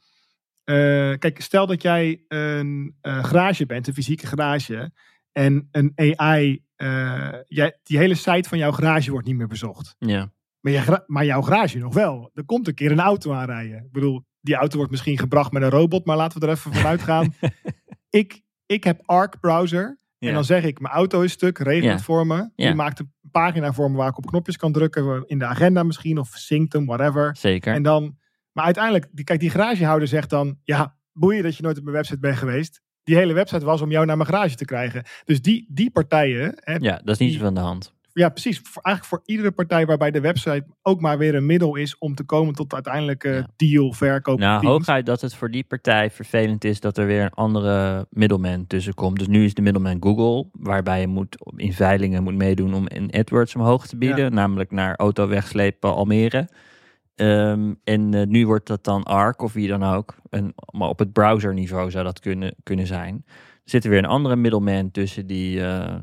Uh, 0.64 1.14
kijk, 1.18 1.40
stel 1.40 1.66
dat 1.66 1.82
jij 1.82 2.24
een 2.28 2.96
uh, 3.02 3.24
garage 3.24 3.66
bent, 3.66 3.86
een 3.86 3.94
fysieke 3.94 4.26
garage. 4.26 4.92
En 5.32 5.68
een 5.70 5.92
AI. 5.94 6.64
Uh, 6.76 7.32
jij, 7.44 7.78
die 7.82 7.98
hele 7.98 8.14
site 8.14 8.48
van 8.48 8.58
jouw 8.58 8.72
garage 8.72 9.10
wordt 9.10 9.26
niet 9.26 9.36
meer 9.36 9.46
bezocht. 9.46 9.94
Ja. 9.98 10.32
Maar, 10.60 10.72
je, 10.72 11.04
maar 11.06 11.24
jouw 11.24 11.42
garage 11.42 11.78
nog 11.78 11.94
wel. 11.94 12.30
Er 12.34 12.44
komt 12.44 12.68
een 12.68 12.74
keer 12.74 12.90
een 12.90 13.00
auto 13.00 13.32
aanrijden. 13.32 13.84
Ik 13.84 13.92
bedoel, 13.92 14.24
die 14.40 14.54
auto 14.54 14.76
wordt 14.76 14.90
misschien 14.90 15.18
gebracht 15.18 15.52
met 15.52 15.62
een 15.62 15.70
robot, 15.70 16.06
maar 16.06 16.16
laten 16.16 16.40
we 16.40 16.46
er 16.46 16.52
even 16.52 16.74
vanuit 16.74 17.02
gaan. 17.02 17.34
ik, 18.10 18.42
ik 18.66 18.84
heb 18.84 19.02
Arc 19.04 19.40
browser. 19.40 19.98
En 20.18 20.34
dan 20.34 20.44
zeg 20.44 20.64
ik, 20.64 20.80
mijn 20.80 20.94
auto 20.94 21.20
is 21.20 21.32
stuk, 21.32 21.58
regel 21.58 21.90
het 21.90 22.02
voor 22.02 22.26
me. 22.26 22.50
Die 22.56 22.74
maakt 22.74 22.98
een 22.98 23.12
pagina 23.30 23.72
voor 23.72 23.90
me 23.90 23.96
waar 23.96 24.08
ik 24.08 24.18
op 24.18 24.26
knopjes 24.26 24.56
kan 24.56 24.72
drukken. 24.72 25.24
In 25.26 25.38
de 25.38 25.44
agenda 25.44 25.82
misschien, 25.82 26.18
of 26.18 26.28
synct 26.28 26.72
hem, 26.72 26.86
whatever. 26.86 27.36
Zeker. 27.38 27.74
En 27.74 27.82
dan, 27.82 28.16
maar 28.52 28.64
uiteindelijk, 28.64 29.08
die, 29.12 29.24
kijk, 29.24 29.40
die 29.40 29.50
garagehouder 29.50 30.08
zegt 30.08 30.30
dan, 30.30 30.58
ja, 30.64 30.96
boeien 31.12 31.42
dat 31.42 31.56
je 31.56 31.62
nooit 31.62 31.78
op 31.78 31.82
mijn 31.82 31.96
website 31.96 32.18
bent 32.18 32.36
geweest. 32.36 32.80
Die 33.02 33.16
hele 33.16 33.32
website 33.32 33.64
was 33.64 33.80
om 33.80 33.90
jou 33.90 34.06
naar 34.06 34.16
mijn 34.16 34.28
garage 34.28 34.54
te 34.54 34.64
krijgen. 34.64 35.04
Dus 35.24 35.42
die, 35.42 35.66
die 35.68 35.90
partijen. 35.90 36.52
Hè, 36.56 36.74
ja, 36.74 37.00
dat 37.04 37.08
is 37.08 37.18
niet 37.18 37.32
zo 37.32 37.38
van 37.40 37.54
de 37.54 37.60
hand. 37.60 37.94
Ja, 38.18 38.28
precies. 38.28 38.60
Voor, 38.62 38.82
eigenlijk 38.82 39.14
voor 39.14 39.34
iedere 39.34 39.52
partij 39.52 39.86
waarbij 39.86 40.10
de 40.10 40.20
website 40.20 40.64
ook 40.82 41.00
maar 41.00 41.18
weer 41.18 41.34
een 41.34 41.46
middel 41.46 41.74
is 41.74 41.98
om 41.98 42.14
te 42.14 42.24
komen 42.24 42.54
tot 42.54 42.74
uiteindelijke 42.74 43.28
ja. 43.28 43.46
deal, 43.56 43.92
verkoop. 43.92 44.38
Nou, 44.38 44.66
hooguit 44.66 45.06
dat 45.06 45.20
het 45.20 45.34
voor 45.34 45.50
die 45.50 45.64
partij 45.64 46.10
vervelend 46.10 46.64
is 46.64 46.80
dat 46.80 46.98
er 46.98 47.06
weer 47.06 47.22
een 47.22 47.30
andere 47.30 48.06
middelman 48.10 48.66
tussen 48.66 48.94
komt. 48.94 49.18
Dus 49.18 49.26
nu 49.26 49.44
is 49.44 49.54
de 49.54 49.62
middelman 49.62 50.02
Google, 50.02 50.48
waarbij 50.52 51.00
je 51.00 51.06
moet 51.06 51.36
in 51.56 51.72
veilingen 51.72 52.22
moet 52.22 52.34
meedoen 52.34 52.74
om 52.74 52.88
in 52.88 53.10
AdWords 53.10 53.54
omhoog 53.54 53.86
te 53.86 53.96
bieden, 53.96 54.34
namelijk 54.34 54.70
naar 54.70 54.96
auto 54.96 55.28
wegslepen 55.28 55.94
Almere. 55.94 56.48
Ehm, 57.14 57.74
en 57.84 58.12
uh, 58.12 58.26
nu 58.26 58.46
wordt 58.46 58.66
dat 58.66 58.84
dan 58.84 59.02
ARC 59.02 59.42
of 59.42 59.52
wie 59.52 59.68
dan 59.68 59.82
ook. 59.82 60.16
En, 60.30 60.54
maar 60.72 60.88
op 60.88 60.98
het 60.98 61.12
browserniveau 61.12 61.90
zou 61.90 62.04
dat 62.04 62.20
kunnen, 62.20 62.54
kunnen 62.62 62.86
zijn. 62.86 63.24
Er 63.26 63.70
zit 63.72 63.84
er 63.84 63.90
weer 63.90 63.98
een 63.98 64.04
andere 64.04 64.36
middelman 64.36 64.90
tussen 64.90 65.26
die, 65.26 65.58
uh, 65.58 65.94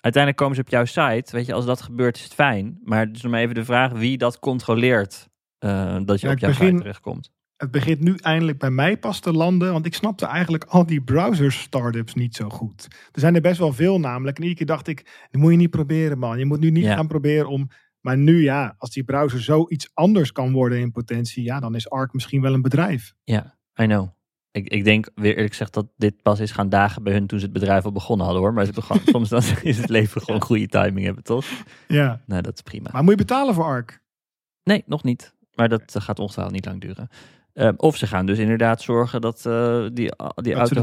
uiteindelijk 0.00 0.36
komen 0.36 0.54
ze 0.56 0.62
op 0.62 0.68
jouw 0.68 0.84
site. 0.84 1.36
Weet 1.36 1.46
je, 1.46 1.52
als 1.52 1.64
dat 1.64 1.82
gebeurt 1.82 2.16
is 2.16 2.22
het 2.22 2.34
fijn. 2.34 2.80
Maar 2.84 3.12
dus 3.12 3.24
om 3.24 3.34
even 3.34 3.54
de 3.54 3.64
vraag 3.64 3.92
wie 3.92 4.18
dat 4.18 4.38
controleert 4.38 5.28
uh, 5.60 5.98
dat 6.04 6.20
je 6.20 6.30
op 6.30 6.38
jouw 6.38 6.50
begin, 6.50 6.66
site 6.66 6.78
terechtkomt. 6.78 7.32
Het 7.56 7.70
begint 7.70 8.00
nu 8.00 8.14
eindelijk 8.16 8.58
bij 8.58 8.70
mij 8.70 8.98
pas 8.98 9.20
te 9.20 9.32
landen. 9.32 9.72
Want 9.72 9.86
ik 9.86 9.94
snapte 9.94 10.26
eigenlijk 10.26 10.64
al 10.64 10.86
die 10.86 11.02
browser 11.02 11.52
startups 11.52 12.14
niet 12.14 12.34
zo 12.34 12.48
goed. 12.48 12.86
Er 13.12 13.20
zijn 13.20 13.34
er 13.34 13.40
best 13.40 13.58
wel 13.58 13.72
veel 13.72 14.00
namelijk. 14.00 14.36
En 14.36 14.42
iedere 14.42 14.64
keer 14.64 14.74
dacht 14.74 14.88
ik, 14.88 15.26
dat 15.30 15.40
moet 15.40 15.50
je 15.50 15.56
niet 15.56 15.70
proberen 15.70 16.18
man. 16.18 16.38
Je 16.38 16.46
moet 16.46 16.60
nu 16.60 16.70
niet 16.70 16.86
gaan 16.86 17.08
proberen 17.08 17.48
om... 17.48 17.68
Maar 18.00 18.18
nu 18.18 18.42
ja, 18.42 18.74
als 18.78 18.90
die 18.90 19.04
browser 19.04 19.42
zoiets 19.42 19.90
anders 19.94 20.32
kan 20.32 20.52
worden 20.52 20.78
in 20.78 20.92
potentie. 20.92 21.44
Ja, 21.44 21.60
dan 21.60 21.74
is 21.74 21.90
Arc 21.90 22.12
misschien 22.12 22.40
wel 22.40 22.54
een 22.54 22.62
bedrijf. 22.62 23.14
Ja, 23.24 23.58
I 23.80 23.84
know. 23.84 24.15
Ik, 24.56 24.68
ik 24.68 24.84
denk 24.84 25.08
weer 25.14 25.34
eerlijk 25.34 25.50
gezegd 25.50 25.72
dat 25.72 25.86
dit 25.96 26.22
pas 26.22 26.40
is 26.40 26.50
gaan 26.50 26.68
dagen 26.68 27.02
bij 27.02 27.12
hun 27.12 27.26
toen 27.26 27.38
ze 27.38 27.44
het 27.44 27.54
bedrijf 27.54 27.84
al 27.84 27.92
begonnen 27.92 28.26
hadden 28.26 28.44
hoor. 28.44 28.52
Maar 28.52 28.66
gewoon, 28.72 29.02
soms 29.14 29.28
dan 29.28 29.42
is 29.62 29.78
het 29.78 29.88
leven 29.88 30.22
gewoon 30.22 30.40
goede 30.40 30.66
timing 30.66 31.06
hebben, 31.06 31.24
toch? 31.24 31.46
Ja. 31.88 32.20
Nou, 32.26 32.42
dat 32.42 32.54
is 32.54 32.60
prima. 32.60 32.88
Maar 32.92 33.02
moet 33.02 33.10
je 33.10 33.16
betalen 33.16 33.54
voor 33.54 33.64
ARC? 33.64 34.00
Nee, 34.64 34.82
nog 34.86 35.02
niet. 35.02 35.34
Maar 35.54 35.68
dat 35.68 35.94
gaat 35.98 36.18
ongetwijfeld 36.18 36.54
niet 36.54 36.66
lang 36.66 36.80
duren. 36.80 37.08
Um, 37.54 37.74
of 37.76 37.96
ze 37.96 38.06
gaan 38.06 38.26
dus 38.26 38.38
inderdaad 38.38 38.82
zorgen 38.82 39.20
dat 39.20 39.44
uh, 39.46 39.86
die, 39.92 40.12
die 40.34 40.54
auto 40.54 40.82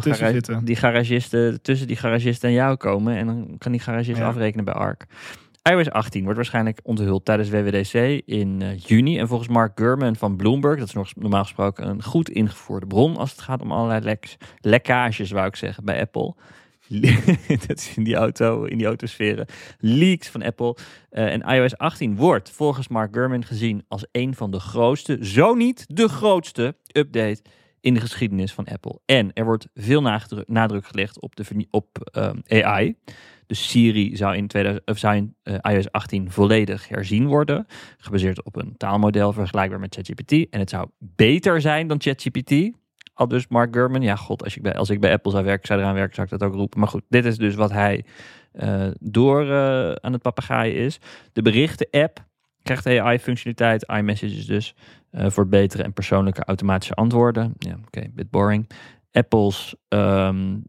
die 0.63 0.75
garagisten 0.75 1.61
tussen 1.61 1.87
die 1.87 1.95
garagisten 1.95 2.49
en 2.49 2.55
jou 2.55 2.75
komen. 2.75 3.15
En 3.15 3.25
dan 3.25 3.55
kan 3.57 3.71
die 3.71 3.81
garagist 3.81 4.17
ja. 4.17 4.27
afrekenen 4.27 4.65
bij 4.65 4.73
ARC 4.73 5.05
iOS 5.71 5.89
18 5.89 6.21
wordt 6.21 6.35
waarschijnlijk 6.35 6.79
onthuld 6.83 7.25
tijdens 7.25 7.49
WWDC 7.49 8.21
in 8.25 8.61
uh, 8.61 8.77
juni. 8.77 9.19
En 9.19 9.27
volgens 9.27 9.49
Mark 9.49 9.71
Gurman 9.75 10.15
van 10.15 10.35
Bloomberg, 10.35 10.79
dat 10.79 10.87
is 10.87 10.93
nog 10.93 11.15
normaal 11.15 11.43
gesproken 11.43 11.87
een 11.87 12.03
goed 12.03 12.29
ingevoerde 12.29 12.87
bron 12.87 13.17
als 13.17 13.31
het 13.31 13.41
gaat 13.41 13.61
om 13.61 13.71
allerlei 13.71 14.01
lek 14.01 14.35
lekkages, 14.59 15.31
wou 15.31 15.47
ik 15.47 15.55
zeggen, 15.55 15.85
bij 15.85 15.99
Apple. 15.99 16.35
dat 17.67 17.77
is 17.77 17.93
in 17.95 18.03
die 18.03 18.15
auto, 18.15 18.63
in 18.63 18.77
die 18.77 18.87
autosferen. 18.87 19.45
Leaks 19.77 20.27
van 20.27 20.43
Apple. 20.43 20.75
Uh, 21.11 21.33
en 21.33 21.41
iOS 21.41 21.77
18 21.77 22.15
wordt 22.15 22.51
volgens 22.51 22.87
Mark 22.87 23.13
Gurman 23.13 23.45
gezien 23.45 23.85
als 23.87 24.05
een 24.11 24.35
van 24.35 24.51
de 24.51 24.59
grootste, 24.59 25.17
zo 25.21 25.53
niet 25.53 25.85
de 25.87 26.07
grootste 26.07 26.75
update 26.91 27.41
in 27.79 27.93
de 27.93 27.99
geschiedenis 27.99 28.53
van 28.53 28.65
Apple. 28.65 28.99
En 29.05 29.33
er 29.33 29.45
wordt 29.45 29.67
veel 29.73 30.01
nadruk, 30.45 30.87
gelegd 30.87 31.21
op, 31.21 31.35
de, 31.35 31.67
op 31.69 32.09
ehm, 32.11 32.37
AI. 32.47 32.95
Dus 33.45 33.69
Siri 33.69 34.15
zou 34.15 34.35
in, 34.35 34.47
2000, 34.47 34.87
of 34.87 34.97
zou 34.97 35.15
in 35.15 35.35
uh, 35.43 35.55
iOS 35.61 35.91
18 35.91 36.31
volledig 36.31 36.87
herzien 36.87 37.27
worden. 37.27 37.65
Gebaseerd 37.97 38.43
op 38.43 38.55
een 38.55 38.77
taalmodel 38.77 39.33
vergelijkbaar 39.33 39.79
met 39.79 39.95
ChatGPT. 39.95 40.49
En 40.49 40.59
het 40.59 40.69
zou 40.69 40.87
beter 40.99 41.61
zijn 41.61 41.87
dan 41.87 42.01
ChatGPT. 42.01 42.71
Al 43.13 43.27
dus 43.27 43.47
Mark 43.47 43.75
Gurman. 43.75 44.01
Ja, 44.01 44.15
god, 44.15 44.43
als 44.43 44.55
ik, 44.55 44.61
bij, 44.61 44.75
als 44.75 44.89
ik 44.89 44.99
bij 44.99 45.11
Apple 45.11 45.31
zou 45.31 45.43
werken, 45.43 45.67
zou 45.67 45.79
eraan 45.79 45.93
werken, 45.93 46.15
zou 46.15 46.27
ik 46.31 46.39
dat 46.39 46.49
ook 46.49 46.55
roepen. 46.55 46.79
Maar 46.79 46.89
goed, 46.89 47.03
dit 47.09 47.25
is 47.25 47.37
dus 47.37 47.55
wat 47.55 47.71
hij 47.71 48.05
uh, 48.53 48.87
door 48.99 49.43
uh, 49.45 49.91
aan 49.91 50.13
het 50.13 50.21
papegaaien 50.21 50.75
is. 50.75 50.99
De 51.33 51.41
berichten-app 51.41 52.25
krijgt 52.61 52.87
AI-functionaliteit, 52.87 53.83
iMessages 53.83 54.45
dus, 54.45 54.75
voor 55.11 55.47
betere 55.47 55.83
en 55.83 55.93
persoonlijke 55.93 56.43
automatische 56.43 56.93
antwoorden. 56.93 57.53
Ja, 57.57 57.77
oké, 57.85 58.09
bit 58.13 58.29
boring. 58.29 58.69
Apple's 59.11 59.75
um, 59.89 60.63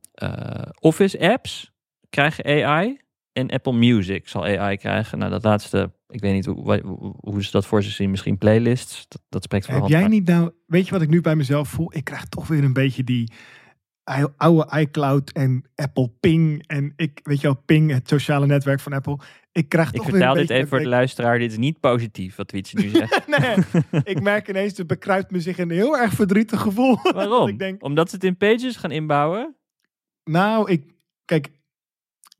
Office 0.80 1.30
apps 1.30 1.73
krijgen 2.14 2.64
AI. 2.64 2.98
En 3.32 3.50
Apple 3.50 3.72
Music 3.72 4.28
zal 4.28 4.44
AI 4.44 4.76
krijgen. 4.76 5.18
Nou, 5.18 5.30
dat 5.30 5.44
laatste, 5.44 5.92
ik 6.08 6.20
weet 6.20 6.32
niet 6.32 6.46
hoe, 6.46 7.14
hoe 7.20 7.44
ze 7.44 7.50
dat 7.50 7.66
voor 7.66 7.82
zich 7.82 7.92
zien. 7.92 8.10
Misschien 8.10 8.38
playlists. 8.38 9.06
Dat, 9.08 9.22
dat 9.28 9.42
spreekt 9.42 9.66
voor 9.66 9.74
Heb 9.74 9.86
jij 9.86 10.08
niet 10.08 10.26
nou, 10.26 10.50
weet 10.66 10.86
je 10.86 10.92
wat 10.92 11.02
ik 11.02 11.08
nu 11.08 11.20
bij 11.20 11.36
mezelf 11.36 11.68
voel? 11.68 11.96
Ik 11.96 12.04
krijg 12.04 12.24
toch 12.24 12.46
weer 12.46 12.64
een 12.64 12.72
beetje 12.72 13.04
die 13.04 13.32
oude 14.36 14.80
iCloud 14.80 15.30
en 15.32 15.64
Apple 15.74 16.10
Ping. 16.20 16.64
En 16.66 16.92
ik, 16.96 17.20
weet 17.22 17.40
je 17.40 17.46
wel, 17.46 17.62
Ping, 17.64 17.90
het 17.90 18.08
sociale 18.08 18.46
netwerk 18.46 18.80
van 18.80 18.92
Apple. 18.92 19.18
Ik 19.52 19.68
krijg 19.68 19.90
toch 19.90 20.04
ik 20.04 20.10
vertel 20.10 20.34
dit 20.34 20.50
even 20.50 20.68
voor 20.68 20.78
de 20.78 20.88
luisteraar. 20.88 21.38
Dit 21.38 21.50
is 21.50 21.58
niet 21.58 21.80
positief 21.80 22.36
wat 22.36 22.50
Wietse 22.50 22.76
nu 22.76 22.88
zegt. 23.00 23.26
nee, 23.26 23.56
ik 24.04 24.20
merk 24.22 24.48
ineens, 24.48 24.78
het 24.78 24.86
bekruipt 24.86 25.30
me 25.30 25.40
zich 25.40 25.58
een 25.58 25.70
heel 25.70 25.98
erg 25.98 26.12
verdrietig 26.12 26.60
gevoel. 26.60 26.98
Waarom? 27.14 27.48
ik 27.48 27.58
denk, 27.58 27.82
Omdat 27.82 28.08
ze 28.08 28.14
het 28.14 28.24
in 28.24 28.36
Pages 28.36 28.76
gaan 28.76 28.90
inbouwen? 28.90 29.56
Nou, 30.24 30.70
ik, 30.70 30.84
kijk, 31.24 31.50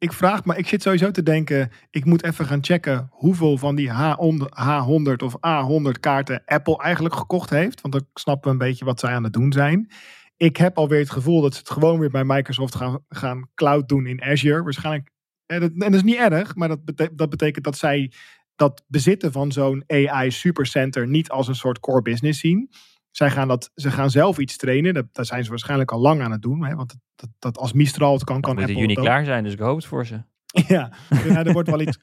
ik 0.05 0.13
vraag 0.13 0.45
me, 0.45 0.57
ik 0.57 0.69
zit 0.69 0.83
sowieso 0.83 1.11
te 1.11 1.23
denken, 1.23 1.71
ik 1.91 2.05
moet 2.05 2.25
even 2.25 2.47
gaan 2.47 2.65
checken 2.65 3.09
hoeveel 3.11 3.59
van 3.59 3.75
die 3.75 3.91
H100 3.91 5.25
of 5.25 5.37
A100 5.37 6.01
kaarten 6.01 6.43
Apple 6.45 6.79
eigenlijk 6.79 7.15
gekocht 7.15 7.51
heeft. 7.51 7.81
Want 7.81 7.95
dan 7.95 8.07
snappen 8.15 8.45
we 8.45 8.51
een 8.51 8.69
beetje 8.69 8.85
wat 8.85 9.01
zij 9.01 9.11
aan 9.11 9.25
het 9.25 9.33
doen 9.33 9.53
zijn. 9.53 9.91
Ik 10.37 10.57
heb 10.57 10.79
alweer 10.79 10.99
het 10.99 11.11
gevoel 11.11 11.41
dat 11.41 11.53
ze 11.53 11.59
het 11.59 11.71
gewoon 11.71 11.99
weer 11.99 12.11
bij 12.11 12.25
Microsoft 12.25 12.75
gaan, 12.75 13.05
gaan 13.09 13.49
cloud 13.55 13.89
doen 13.89 14.07
in 14.07 14.23
Azure. 14.23 14.63
Waarschijnlijk, 14.63 15.11
en 15.47 15.61
dat, 15.61 15.71
en 15.71 15.79
dat 15.79 15.95
is 15.95 16.03
niet 16.03 16.17
erg, 16.17 16.55
maar 16.55 16.69
dat, 16.69 17.09
dat 17.13 17.31
betekent 17.31 17.65
dat 17.65 17.77
zij 17.77 18.13
dat 18.57 18.85
bezitten 18.87 19.33
van 19.33 19.53
zo'n 19.53 19.85
AI 19.87 20.31
supercenter 20.31 21.09
niet 21.09 21.31
als 21.31 21.49
een 21.49 21.55
soort 21.55 21.81
core 21.81 22.03
business 22.03 22.41
zien. 22.41 22.71
Zij 23.17 23.31
gaan, 23.31 23.49
dat, 23.49 23.71
ze 23.75 23.91
gaan 23.91 24.11
zelf 24.11 24.39
iets 24.39 24.57
trainen. 24.57 24.95
Dat, 24.95 25.07
dat 25.13 25.27
zijn 25.27 25.45
ze 25.45 25.51
waarschijnlijk 25.51 25.93
al 25.93 26.01
lang 26.01 26.23
aan 26.23 26.31
het 26.31 26.43
doen. 26.43 26.65
Hè? 26.65 26.75
Want 26.75 26.95
dat, 27.15 27.29
dat, 27.39 27.59
als 27.59 27.73
Mistral 27.73 28.13
het 28.13 28.25
kan, 28.25 28.41
kan 28.41 28.59
Apple 28.59 28.73
in 28.73 28.79
juni 28.81 28.95
klaar 28.95 29.25
zijn, 29.25 29.45
dus 29.45 29.53
ik 29.53 29.59
hoop 29.59 29.77
het 29.77 29.87
voor 29.87 30.07
ze. 30.07 30.23
ja, 30.75 30.93
ja, 31.25 31.45
er 31.45 31.53
wordt 31.53 31.71
wel 31.71 31.81
iets... 31.81 31.99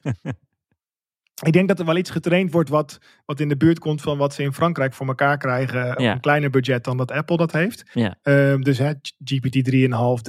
ik 1.48 1.52
denk 1.52 1.68
dat 1.68 1.78
er 1.78 1.84
wel 1.84 1.96
iets 1.96 2.10
getraind 2.10 2.52
wordt 2.52 2.68
wat, 2.68 2.98
wat 3.24 3.40
in 3.40 3.48
de 3.48 3.56
buurt 3.56 3.78
komt 3.78 4.00
van 4.00 4.18
wat 4.18 4.34
ze 4.34 4.42
in 4.42 4.52
Frankrijk 4.52 4.92
voor 4.92 5.06
elkaar 5.06 5.38
krijgen. 5.38 5.90
Op 5.90 5.98
een 5.98 6.20
kleiner 6.20 6.50
budget 6.50 6.84
dan 6.84 6.96
dat 6.96 7.10
Apple 7.10 7.36
dat 7.36 7.52
heeft. 7.52 7.90
Ja. 7.92 8.18
Um, 8.22 8.62
dus 8.62 8.78
hè, 8.78 8.92
GPT 9.24 9.70
3,5, 9.70 9.80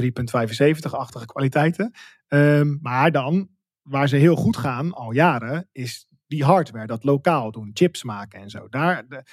3,75-achtige 0.01 1.26
kwaliteiten. 1.26 1.91
Um, 2.28 2.80
maar 2.82 3.12
dan, 3.12 3.49
waar 3.82 4.08
ze 4.08 4.16
heel 4.16 4.36
goed 4.36 4.58
gaan, 4.58 4.93
al 4.93 5.12
jaren, 5.12 5.70
is 5.72 6.08
die 6.28 6.43
hardware, 6.43 6.88
dat 6.88 7.03
lokaal 7.03 7.51
doen, 7.51 7.72
chips 7.74 8.03
maken 8.03 8.41
en 8.41 8.49
zo. 8.49 8.68
Daar, 8.70 9.08
de, 9.08 9.24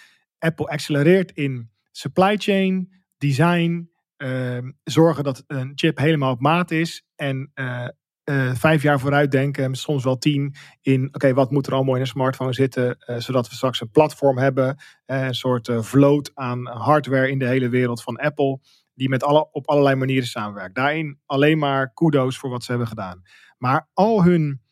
Apple 0.40 0.66
accelereert 0.66 1.30
in 1.30 1.70
supply 1.90 2.36
chain, 2.36 2.92
design, 3.18 3.90
um, 4.16 4.78
zorgen 4.84 5.24
dat 5.24 5.44
een 5.46 5.72
chip 5.74 5.98
helemaal 5.98 6.32
op 6.32 6.40
maat 6.40 6.70
is 6.70 7.04
en 7.16 7.50
uh, 7.54 7.88
uh, 8.24 8.54
vijf 8.54 8.82
jaar 8.82 9.00
vooruit 9.00 9.30
denken, 9.30 9.74
soms 9.74 10.04
wel 10.04 10.18
tien, 10.18 10.54
in 10.80 11.08
oké, 11.12 11.34
wat 11.34 11.50
moet 11.50 11.66
er 11.66 11.74
allemaal 11.74 11.94
in 11.94 12.00
een 12.00 12.06
smartphone 12.06 12.52
zitten, 12.52 12.96
uh, 13.06 13.16
zodat 13.16 13.48
we 13.48 13.54
straks 13.54 13.80
een 13.80 13.90
platform 13.90 14.38
hebben, 14.38 14.76
een 15.06 15.34
soort 15.34 15.70
vloot 15.72 16.30
aan 16.34 16.66
hardware 16.66 17.30
in 17.30 17.38
de 17.38 17.46
hele 17.46 17.68
wereld 17.68 18.02
van 18.02 18.16
Apple, 18.16 18.60
die 18.94 19.08
met 19.08 19.22
alle, 19.22 19.48
op 19.52 19.68
allerlei 19.68 19.96
manieren 19.96 20.28
samenwerkt. 20.28 20.74
Daarin 20.74 21.20
alleen 21.26 21.58
maar 21.58 21.92
kudo's 21.92 22.38
voor 22.38 22.50
wat 22.50 22.64
ze 22.64 22.70
hebben 22.70 22.88
gedaan. 22.88 23.22
Maar 23.58 23.88
al 23.92 24.24
hun, 24.24 24.62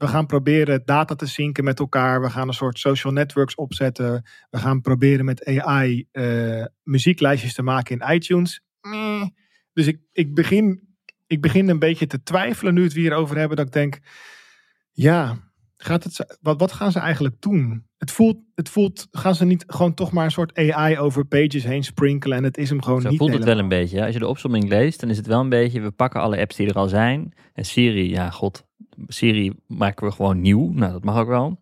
we 0.00 0.08
gaan 0.08 0.26
proberen 0.26 0.82
data 0.84 1.14
te 1.14 1.26
zinken 1.26 1.64
met 1.64 1.78
elkaar, 1.78 2.20
we 2.20 2.30
gaan 2.30 2.48
een 2.48 2.54
soort 2.54 2.78
social 2.78 3.12
networks 3.12 3.54
opzetten, 3.54 4.24
we 4.50 4.58
gaan 4.58 4.80
proberen 4.80 5.24
met 5.24 5.44
AI 5.44 6.06
muzieklijstjes 6.82 7.54
te 7.54 7.62
maken 7.62 7.98
in 7.98 8.14
iTunes. 8.14 8.62
Dus 9.72 9.86
ik, 9.86 10.00
ik 10.12 10.34
begin 10.34 10.90
ik 11.30 11.40
begin 11.40 11.68
een 11.68 11.78
beetje 11.78 12.06
te 12.06 12.22
twijfelen 12.22 12.74
nu 12.74 12.82
het 12.82 12.92
we 12.92 13.00
hierover 13.00 13.36
hebben. 13.36 13.56
Dat 13.56 13.66
ik 13.66 13.72
denk, 13.72 13.98
ja, 14.92 15.36
gaat 15.76 16.04
het, 16.04 16.38
wat, 16.40 16.60
wat 16.60 16.72
gaan 16.72 16.92
ze 16.92 16.98
eigenlijk 16.98 17.40
doen? 17.40 17.86
Het 17.98 18.10
voelt, 18.10 18.38
het 18.54 18.68
voelt, 18.68 19.08
gaan 19.10 19.34
ze 19.34 19.44
niet 19.44 19.64
gewoon 19.66 19.94
toch 19.94 20.12
maar 20.12 20.24
een 20.24 20.30
soort 20.30 20.58
AI 20.58 20.98
over 20.98 21.24
pages 21.24 21.64
heen 21.64 21.84
sprinkelen 21.84 22.38
en 22.38 22.44
het 22.44 22.58
is 22.58 22.68
hem 22.68 22.82
gewoon 22.82 23.00
Zo 23.00 23.08
niet 23.08 23.18
voelt 23.18 23.32
het 23.32 23.44
wel 23.44 23.58
een 23.58 23.68
beetje. 23.68 24.04
Als 24.04 24.12
je 24.12 24.18
de 24.18 24.26
opzomming 24.26 24.68
leest, 24.68 25.00
dan 25.00 25.10
is 25.10 25.16
het 25.16 25.26
wel 25.26 25.40
een 25.40 25.48
beetje, 25.48 25.80
we 25.80 25.90
pakken 25.90 26.20
alle 26.20 26.40
apps 26.40 26.56
die 26.56 26.68
er 26.68 26.74
al 26.74 26.88
zijn. 26.88 27.32
En 27.52 27.64
Siri, 27.64 28.10
ja 28.10 28.30
god, 28.30 28.66
Siri 29.06 29.52
maken 29.66 30.06
we 30.06 30.12
gewoon 30.12 30.40
nieuw. 30.40 30.72
Nou, 30.72 30.92
dat 30.92 31.04
mag 31.04 31.18
ook 31.18 31.28
wel. 31.28 31.58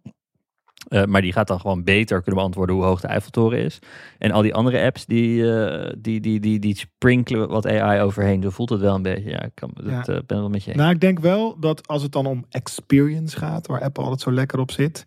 Uh, 0.89 1.05
maar 1.05 1.22
die 1.22 1.32
gaat 1.32 1.47
dan 1.47 1.61
gewoon 1.61 1.84
beter 1.84 2.16
kunnen 2.22 2.41
beantwoorden 2.41 2.76
hoe 2.76 2.84
hoog 2.84 3.01
de 3.01 3.07
Eiffeltoren 3.07 3.59
is. 3.59 3.78
En 4.18 4.30
al 4.30 4.43
die 4.43 4.55
andere 4.55 4.84
apps, 4.84 5.07
die, 5.07 5.43
uh, 5.43 5.93
die, 5.99 6.20
die, 6.20 6.41
die, 6.41 6.59
die 6.59 6.76
sprinkelen 6.76 7.49
wat 7.49 7.66
AI 7.66 8.01
overheen. 8.01 8.43
Zo 8.43 8.51
voelt 8.51 8.70
het 8.70 8.80
wel 8.80 8.95
een 8.95 9.03
beetje. 9.03 9.30
Ja, 9.30 9.43
ik 9.43 9.55
kan, 9.55 9.70
dat, 9.74 10.09
uh, 10.09 10.18
ben 10.26 10.39
wel 10.39 10.49
met 10.49 10.64
je 10.64 10.70
eens. 10.70 10.80
Nou, 10.80 10.93
ik 10.93 11.01
denk 11.01 11.18
wel 11.18 11.61
dat 11.61 11.89
als 11.89 12.03
het 12.03 12.12
dan 12.12 12.26
om 12.26 12.45
experience 12.49 13.36
gaat, 13.36 13.66
waar 13.66 13.82
Apple 13.82 14.03
altijd 14.03 14.20
zo 14.20 14.32
lekker 14.32 14.59
op 14.59 14.70
zit, 14.70 15.05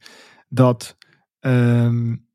dat 0.50 0.98
um, 1.40 2.28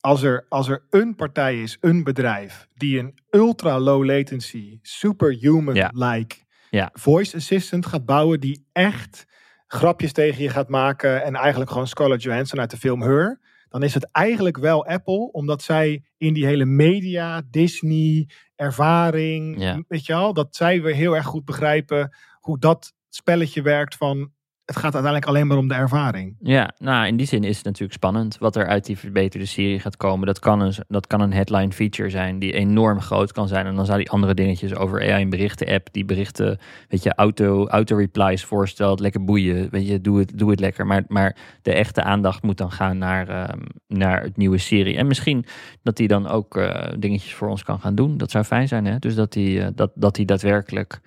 als, 0.00 0.22
er, 0.22 0.46
als 0.48 0.68
er 0.68 0.86
een 0.90 1.14
partij 1.14 1.62
is, 1.62 1.76
een 1.80 2.04
bedrijf, 2.04 2.68
die 2.74 2.98
een 2.98 3.18
ultra 3.30 3.78
low 3.78 4.04
latency, 4.04 4.78
superhuman-like 4.82 6.36
ja. 6.74 6.90
voice 6.92 7.36
assistant 7.36 7.86
gaat 7.86 8.04
bouwen, 8.04 8.40
die 8.40 8.66
echt 8.72 9.26
grapjes 9.66 10.12
tegen 10.12 10.42
je 10.42 10.48
gaat 10.48 10.68
maken 10.68 11.24
en 11.24 11.34
eigenlijk 11.34 11.70
gewoon 11.70 11.86
Scarlett 11.86 12.22
Johansson 12.22 12.60
uit 12.60 12.70
de 12.70 12.76
film 12.76 13.02
Her, 13.02 13.40
dan 13.68 13.82
is 13.82 13.94
het 13.94 14.08
eigenlijk 14.12 14.58
wel 14.58 14.86
Apple, 14.86 15.32
omdat 15.32 15.62
zij 15.62 16.04
in 16.16 16.34
die 16.34 16.46
hele 16.46 16.64
media, 16.64 17.42
Disney, 17.50 18.28
ervaring, 18.56 19.60
ja. 19.60 19.82
weet 19.88 20.06
je 20.06 20.14
al, 20.14 20.32
dat 20.32 20.56
zij 20.56 20.82
weer 20.82 20.94
heel 20.94 21.16
erg 21.16 21.26
goed 21.26 21.44
begrijpen 21.44 22.16
hoe 22.40 22.58
dat 22.58 22.92
spelletje 23.08 23.62
werkt 23.62 23.96
van 23.96 24.32
het 24.64 24.76
gaat 24.76 24.94
uiteindelijk 24.94 25.26
alleen 25.26 25.46
maar 25.46 25.56
om 25.56 25.68
de 25.68 25.74
ervaring. 25.74 26.36
Ja, 26.40 26.74
nou 26.78 27.06
in 27.06 27.16
die 27.16 27.26
zin 27.26 27.44
is 27.44 27.56
het 27.56 27.64
natuurlijk 27.64 27.92
spannend 27.92 28.38
wat 28.38 28.56
er 28.56 28.66
uit 28.66 28.84
die 28.84 28.98
verbeterde 28.98 29.46
serie 29.46 29.80
gaat 29.80 29.96
komen. 29.96 30.26
Dat 30.26 30.38
kan 30.38 30.60
een, 30.60 30.74
dat 30.88 31.06
kan 31.06 31.20
een 31.20 31.32
headline 31.32 31.72
feature 31.72 32.10
zijn 32.10 32.38
die 32.38 32.52
enorm 32.52 33.00
groot 33.00 33.32
kan 33.32 33.48
zijn. 33.48 33.66
En 33.66 33.74
dan 33.74 33.86
zou 33.86 33.98
die 33.98 34.10
andere 34.10 34.34
dingetjes 34.34 34.74
over 34.74 35.00
AI 35.00 35.22
en 35.22 35.30
berichten 35.30 35.68
app, 35.68 35.88
die 35.92 36.04
berichten, 36.04 36.58
weet 36.88 37.02
je, 37.02 37.14
auto, 37.14 37.66
auto 37.66 37.96
replies 37.96 38.44
voorstelt, 38.44 39.00
lekker 39.00 39.24
boeien, 39.24 39.70
weet 39.70 39.88
je, 39.88 40.00
doe 40.00 40.18
het, 40.18 40.38
doe 40.38 40.50
het 40.50 40.60
lekker. 40.60 40.86
Maar, 40.86 41.04
maar 41.08 41.36
de 41.62 41.72
echte 41.72 42.02
aandacht 42.02 42.42
moet 42.42 42.58
dan 42.58 42.72
gaan 42.72 42.98
naar, 42.98 43.50
um, 43.50 43.62
naar 43.86 44.22
het 44.22 44.36
nieuwe 44.36 44.58
serie. 44.58 44.96
En 44.96 45.06
misschien 45.06 45.44
dat 45.82 45.96
die 45.96 46.08
dan 46.08 46.28
ook 46.28 46.56
uh, 46.56 46.84
dingetjes 46.98 47.34
voor 47.34 47.48
ons 47.48 47.62
kan 47.62 47.80
gaan 47.80 47.94
doen. 47.94 48.16
Dat 48.16 48.30
zou 48.30 48.44
fijn 48.44 48.68
zijn, 48.68 48.84
hè? 48.84 48.98
Dus 48.98 49.14
dat 49.14 49.32
die, 49.32 49.58
uh, 49.58 49.66
dat, 49.74 49.90
dat 49.94 50.14
die 50.14 50.26
daadwerkelijk 50.26 51.00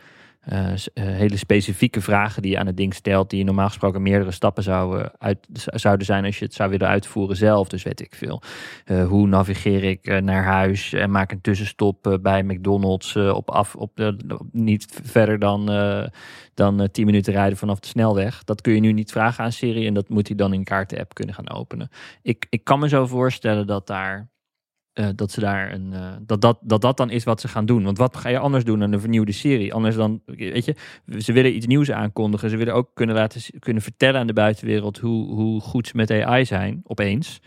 uh, 0.54 0.74
hele 0.94 1.38
specifieke 1.38 2.02
vragen 2.02 2.42
die 2.42 2.52
je 2.52 2.60
aan 2.60 2.66
het 2.66 2.78
ding 2.78 2.94
stelt, 2.94 3.30
die 3.30 3.40
je 3.40 3.46
normaal 3.46 3.68
gesproken 3.68 4.02
meerdere 4.02 4.32
stappen 4.32 4.64
zouden, 4.64 5.12
uit, 5.18 5.48
zouden 5.54 6.06
zijn 6.06 6.26
als 6.26 6.40
je 6.40 6.46
het 6.46 6.54
zou 6.54 6.70
willen 6.70 6.88
uitvoeren 6.88 7.36
zelf. 7.36 7.68
Dus 7.68 7.84
weet 7.84 8.02
ik 8.02 8.16
veel. 8.16 8.42
Hoe 9.08 9.28
navigeer 9.28 9.84
ik 9.84 10.22
naar 10.22 10.44
huis 10.44 10.94
en 10.94 11.12
maak 11.12 11.32
een 11.32 11.42
tussenstop 11.42 12.20
bij 12.22 12.44
McDonald's 12.44 13.16
op 13.16 13.50
af, 13.50 13.76
op 13.76 13.92
de, 13.96 14.18
niet 14.52 15.00
verder 15.04 15.40
dan, 15.40 15.66
dan 16.54 16.90
10 16.92 17.06
minuten 17.06 17.34
rijden 17.34 17.58
vanaf 17.58 17.80
de 17.80 17.88
snelweg. 17.88 18.44
Dat 18.44 18.62
kun 18.62 18.74
je 18.74 18.80
nu 18.80 18.92
niet 18.92 19.12
vragen 19.12 19.44
aan 19.44 19.52
Siri 19.52 19.88
en 19.88 19.94
dat 19.94 20.10
moet 20.10 20.28
hij 20.28 20.38
dan 20.38 20.54
in 20.54 20.64
kaarten-app 20.64 21.14
kunnen 21.14 21.36
gaan 21.36 21.50
openen. 21.50 21.90
Ik, 22.22 22.48
ik 22.50 22.64
kan 22.64 22.80
me 22.80 22.90
zo 22.90 23.06
voorstellen 23.06 23.68
dat 23.68 23.88
daar 23.88 24.30
uh, 25.00 25.08
dat 25.16 25.32
ze 25.32 25.40
daar 25.40 25.74
een. 25.74 25.90
Uh, 25.94 26.12
dat, 26.22 26.42
dat, 26.42 26.58
dat 26.62 26.82
dat 26.82 26.98
dan 26.98 27.10
is 27.10 27.24
wat 27.24 27.42
ze 27.42 27.48
gaan 27.48 27.66
doen. 27.66 27.84
Want 27.84 27.98
wat 27.98 28.18
ga 28.18 28.30
je 28.30 28.40
anders 28.40 28.64
doen 28.64 28.80
dan 28.80 28.92
een 28.92 29.00
vernieuwde 29.00 29.32
serie? 29.32 29.74
Anders 29.74 29.96
dan. 29.96 30.22
Weet 30.26 30.66
je, 30.66 30.76
ze 31.18 31.34
willen 31.34 31.56
iets 31.56 31.66
nieuws 31.66 31.92
aankondigen. 31.92 32.50
Ze 32.50 32.58
willen 32.58 32.74
ook 32.74 32.90
kunnen 32.94 33.16
laten 33.16 33.42
kunnen 33.60 33.84
vertellen 33.84 34.20
aan 34.20 34.28
de 34.28 34.34
buitenwereld 34.34 34.98
hoe, 34.98 35.34
hoe 35.34 35.62
goed 35.62 35.88
ze 35.88 35.96
met 35.96 36.12
AI 36.12 36.46
zijn, 36.46 36.82
opeens. 36.84 37.40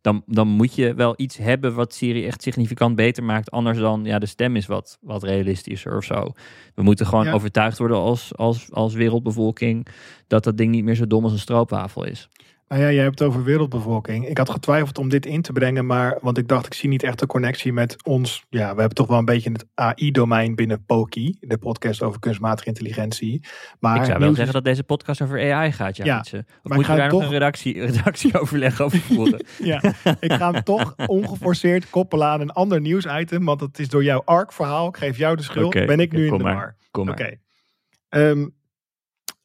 Dan, 0.00 0.22
dan 0.26 0.48
moet 0.48 0.74
je 0.74 0.94
wel 0.94 1.14
iets 1.16 1.36
hebben 1.36 1.74
wat 1.74 1.94
Siri 1.94 2.26
echt 2.26 2.42
significant 2.42 2.96
beter 2.96 3.24
maakt. 3.24 3.50
Anders 3.50 3.78
dan, 3.78 4.04
ja, 4.04 4.18
de 4.18 4.26
stem 4.26 4.56
is 4.56 4.66
wat, 4.66 4.98
wat 5.00 5.22
realistischer 5.22 5.96
of 5.96 6.04
zo. 6.04 6.32
We 6.74 6.82
moeten 6.82 7.06
gewoon 7.06 7.24
ja. 7.24 7.32
overtuigd 7.32 7.78
worden 7.78 7.96
als, 7.96 8.36
als, 8.36 8.72
als 8.72 8.94
wereldbevolking 8.94 9.86
dat 10.26 10.44
dat 10.44 10.56
ding 10.56 10.70
niet 10.70 10.84
meer 10.84 10.94
zo 10.94 11.06
dom 11.06 11.24
als 11.24 11.32
een 11.32 11.38
stroopwafel 11.38 12.04
is. 12.04 12.28
Nou 12.68 12.82
ja, 12.82 12.92
jij 12.92 13.02
hebt 13.02 13.18
het 13.18 13.28
over 13.28 13.44
wereldbevolking. 13.44 14.28
Ik 14.28 14.38
had 14.38 14.50
getwijfeld 14.50 14.98
om 14.98 15.08
dit 15.08 15.26
in 15.26 15.42
te 15.42 15.52
brengen, 15.52 15.86
maar 15.86 16.18
want 16.20 16.38
ik 16.38 16.48
dacht, 16.48 16.66
ik 16.66 16.74
zie 16.74 16.88
niet 16.88 17.02
echt 17.02 17.18
de 17.18 17.26
connectie 17.26 17.72
met 17.72 17.96
ons. 18.04 18.44
Ja, 18.48 18.72
we 18.72 18.78
hebben 18.78 18.96
toch 18.96 19.06
wel 19.06 19.18
een 19.18 19.24
beetje 19.24 19.50
het 19.52 19.66
AI-domein 19.74 20.54
binnen 20.54 20.84
Poki, 20.84 21.36
de 21.40 21.58
podcast 21.58 22.02
over 22.02 22.20
kunstmatige 22.20 22.68
intelligentie. 22.68 23.46
Maar 23.80 23.96
ik 23.96 24.04
zou 24.04 24.18
wel 24.18 24.34
zeggen 24.34 24.54
dat 24.54 24.64
deze 24.64 24.84
podcast 24.84 25.22
over 25.22 25.52
AI 25.52 25.72
gaat, 25.72 25.96
ja. 25.96 26.04
ja 26.04 26.18
of 26.62 26.76
moet 26.76 26.86
je 26.86 26.96
daar 26.96 27.08
toch... 27.08 27.20
nog 27.20 27.28
een 27.28 27.34
redactie, 27.34 27.80
redactieoverleg 27.86 28.80
over 28.80 28.98
voeren? 28.98 29.46
ja, 29.62 29.82
ik 30.20 30.32
ga 30.32 30.52
hem 30.52 30.62
toch 30.74 30.94
ongeforceerd 31.06 31.90
koppelen 31.90 32.26
aan 32.26 32.40
een 32.40 32.52
ander 32.52 32.80
nieuwsitem, 32.80 33.44
want 33.44 33.60
het 33.60 33.78
is 33.78 33.88
door 33.88 34.04
jouw 34.04 34.22
ARC-verhaal. 34.24 34.88
Ik 34.88 34.96
geef 34.96 35.16
jou 35.16 35.36
de 35.36 35.42
schuld. 35.42 35.66
Okay, 35.66 35.86
ben 35.86 36.00
ik 36.00 36.12
nu 36.12 36.26
in 36.26 36.38
de 36.38 36.44
war? 36.44 36.76
Kom 36.90 37.08
Oké. 37.08 37.22
Okay. 37.22 37.40
Um, 38.30 38.56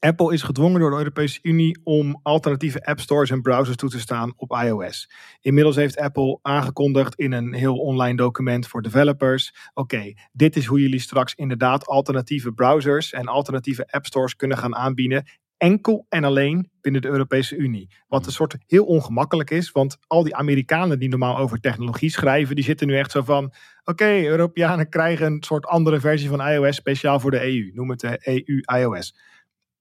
Apple 0.03 0.33
is 0.33 0.41
gedwongen 0.41 0.79
door 0.79 0.89
de 0.89 0.97
Europese 0.97 1.39
Unie 1.41 1.79
om 1.83 2.19
alternatieve 2.23 2.85
app 2.85 2.99
stores 2.99 3.29
en 3.29 3.41
browsers 3.41 3.75
toe 3.75 3.89
te 3.89 3.99
staan 3.99 4.33
op 4.35 4.51
iOS. 4.51 5.09
Inmiddels 5.41 5.75
heeft 5.75 5.97
Apple 5.97 6.39
aangekondigd 6.41 7.15
in 7.15 7.31
een 7.31 7.53
heel 7.53 7.77
online 7.77 8.17
document 8.17 8.67
voor 8.67 8.81
developers: 8.81 9.55
oké, 9.73 10.13
dit 10.31 10.55
is 10.55 10.65
hoe 10.65 10.81
jullie 10.81 10.99
straks 10.99 11.33
inderdaad 11.35 11.85
alternatieve 11.87 12.51
browsers 12.51 13.13
en 13.13 13.27
alternatieve 13.27 13.87
app 13.91 14.05
stores 14.05 14.35
kunnen 14.35 14.57
gaan 14.57 14.75
aanbieden. 14.75 15.25
Enkel 15.57 16.05
en 16.09 16.23
alleen 16.23 16.69
binnen 16.81 17.01
de 17.01 17.07
Europese 17.07 17.55
Unie. 17.55 17.89
Wat 18.07 18.25
een 18.25 18.31
soort 18.31 18.55
heel 18.67 18.85
ongemakkelijk 18.85 19.49
is, 19.49 19.71
want 19.71 19.97
al 20.07 20.23
die 20.23 20.35
Amerikanen 20.35 20.99
die 20.99 21.09
normaal 21.09 21.37
over 21.37 21.59
technologie 21.59 22.09
schrijven, 22.09 22.55
die 22.55 22.63
zitten 22.63 22.87
nu 22.87 22.97
echt 22.97 23.11
zo 23.11 23.21
van: 23.21 23.53
oké, 23.83 24.23
Europeanen 24.25 24.89
krijgen 24.89 25.25
een 25.25 25.43
soort 25.43 25.65
andere 25.65 25.99
versie 25.99 26.29
van 26.29 26.47
iOS 26.47 26.75
speciaal 26.75 27.19
voor 27.19 27.31
de 27.31 27.41
EU. 27.43 27.71
Noem 27.73 27.89
het 27.89 27.99
de 27.99 28.43
EU-iOS 28.45 29.15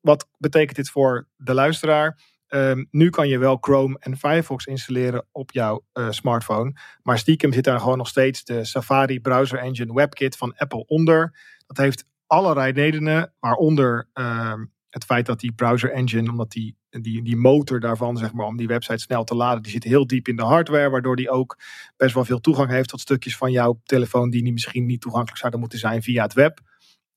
wat 0.03 0.29
betekent 0.39 0.77
dit 0.77 0.91
voor 0.91 1.29
de 1.37 1.55
luisteraar? 1.55 2.19
Um, 2.49 2.89
nu 2.91 3.11
kan 3.11 3.29
je 3.29 3.39
wel 3.39 3.57
Chrome 3.61 3.97
en 3.99 4.17
Firefox 4.17 4.65
installeren 4.65 5.27
op 5.33 5.53
jouw 5.53 5.85
uh, 5.95 6.11
smartphone. 6.11 6.73
Maar 7.03 7.19
stiekem 7.19 7.53
zit 7.53 7.65
daar 7.65 7.81
gewoon 7.81 7.99
nog 7.99 8.09
steeds 8.09 8.45
de 8.45 8.65
Safari 8.65 9.21
Browser 9.21 9.59
Engine 9.59 9.95
WebKit 9.95 10.37
van 10.37 10.55
Apple 10.57 10.87
onder. 10.87 11.39
Dat 11.67 11.77
heeft 11.77 12.05
allerlei 12.27 12.73
redenen, 12.73 13.33
waaronder 13.41 14.09
um, 14.15 14.73
het 14.89 15.05
feit 15.05 15.27
dat 15.27 15.41
die 15.41 15.53
browser 15.53 15.91
engine, 15.91 16.31
omdat 16.31 16.51
die, 16.51 16.77
die, 16.91 17.23
die 17.23 17.37
motor 17.37 17.81
daarvan, 17.81 18.17
zeg 18.17 18.33
maar, 18.33 18.47
om 18.47 18.57
die 18.57 18.67
website 18.67 18.99
snel 18.99 19.25
te 19.25 19.35
laden, 19.35 19.63
die 19.63 19.73
zit 19.73 19.85
heel 19.85 20.07
diep 20.07 20.29
in 20.29 20.37
de 20.37 20.43
hardware, 20.43 20.91
waardoor 20.91 21.17
die 21.17 21.31
ook 21.31 21.59
best 21.97 22.15
wel 22.15 22.25
veel 22.25 22.41
toegang 22.41 22.71
heeft 22.71 22.89
tot 22.89 23.01
stukjes 23.01 23.37
van 23.37 23.53
jouw 23.53 23.81
telefoon 23.85 24.31
die 24.31 24.53
misschien 24.53 24.87
niet 24.87 25.01
toegankelijk 25.01 25.39
zouden 25.39 25.61
moeten 25.61 25.79
zijn 25.79 26.03
via 26.03 26.23
het 26.23 26.33
web. 26.33 26.61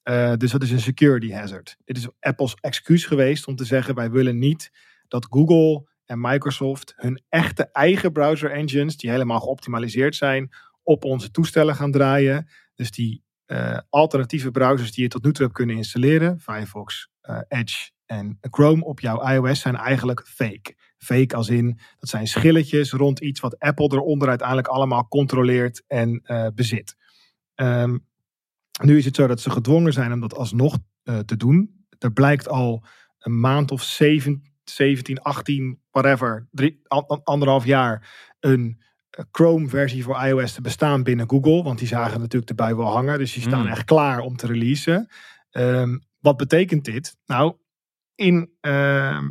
Uh, 0.09 0.33
dus 0.37 0.51
dat 0.51 0.63
is 0.63 0.71
een 0.71 0.79
security 0.79 1.31
hazard. 1.31 1.77
Dit 1.85 1.97
is 1.97 2.07
Apple's 2.19 2.55
excuus 2.59 3.05
geweest 3.05 3.47
om 3.47 3.55
te 3.55 3.65
zeggen: 3.65 3.95
wij 3.95 4.11
willen 4.11 4.39
niet 4.39 4.71
dat 5.07 5.27
Google 5.29 5.87
en 6.05 6.21
Microsoft 6.21 6.93
hun 6.95 7.23
echte 7.29 7.71
eigen 7.71 8.11
browser 8.11 8.51
engines, 8.51 8.97
die 8.97 9.09
helemaal 9.09 9.39
geoptimaliseerd 9.39 10.15
zijn, 10.15 10.49
op 10.83 11.03
onze 11.03 11.31
toestellen 11.31 11.75
gaan 11.75 11.91
draaien. 11.91 12.49
Dus 12.75 12.91
die 12.91 13.23
uh, 13.47 13.77
alternatieve 13.89 14.51
browsers 14.51 14.91
die 14.91 15.03
je 15.03 15.09
tot 15.09 15.23
nu 15.23 15.31
toe 15.31 15.43
hebt 15.43 15.57
kunnen 15.57 15.75
installeren, 15.75 16.39
Firefox, 16.39 17.09
uh, 17.23 17.39
Edge 17.47 17.91
en 18.05 18.37
Chrome 18.41 18.83
op 18.83 18.99
jouw 18.99 19.27
iOS 19.27 19.59
zijn 19.59 19.75
eigenlijk 19.75 20.27
fake. 20.27 20.75
Fake 20.97 21.35
als 21.35 21.49
in, 21.49 21.79
dat 21.99 22.09
zijn 22.09 22.27
schilletjes 22.27 22.91
rond 22.91 23.19
iets 23.19 23.39
wat 23.39 23.59
Apple 23.59 23.89
eronder 23.91 24.29
uiteindelijk 24.29 24.67
allemaal 24.67 25.07
controleert 25.07 25.83
en 25.87 26.23
bezit. 26.55 26.95
Um, 27.55 28.05
nu 28.83 28.97
is 28.97 29.05
het 29.05 29.15
zo 29.15 29.27
dat 29.27 29.41
ze 29.41 29.49
gedwongen 29.49 29.93
zijn 29.93 30.13
om 30.13 30.19
dat 30.19 30.35
alsnog 30.35 30.77
uh, 31.03 31.19
te 31.19 31.37
doen. 31.37 31.85
Er 31.99 32.13
blijkt 32.13 32.47
al 32.49 32.85
een 33.19 33.39
maand 33.39 33.71
of 33.71 33.83
7, 33.83 34.43
17, 34.63 35.21
18, 35.21 35.79
whatever, 35.91 36.47
drie, 36.51 36.81
anderhalf 37.23 37.65
jaar 37.65 38.09
een 38.39 38.83
Chrome-versie 39.31 40.03
voor 40.03 40.23
iOS 40.23 40.53
te 40.53 40.61
bestaan 40.61 41.03
binnen 41.03 41.29
Google. 41.29 41.63
Want 41.63 41.79
die 41.79 41.87
zagen 41.87 42.19
natuurlijk 42.19 42.47
de 42.47 42.55
bui 42.55 42.75
wel 42.75 42.91
hangen. 42.91 43.17
Dus 43.17 43.33
die 43.33 43.41
staan 43.41 43.61
mm. 43.61 43.67
echt 43.67 43.83
klaar 43.83 44.19
om 44.19 44.35
te 44.35 44.47
releasen. 44.47 45.07
Um, 45.51 46.03
wat 46.19 46.37
betekent 46.37 46.85
dit? 46.85 47.17
Nou, 47.25 47.55
in 48.15 48.51
uh, 48.61 49.21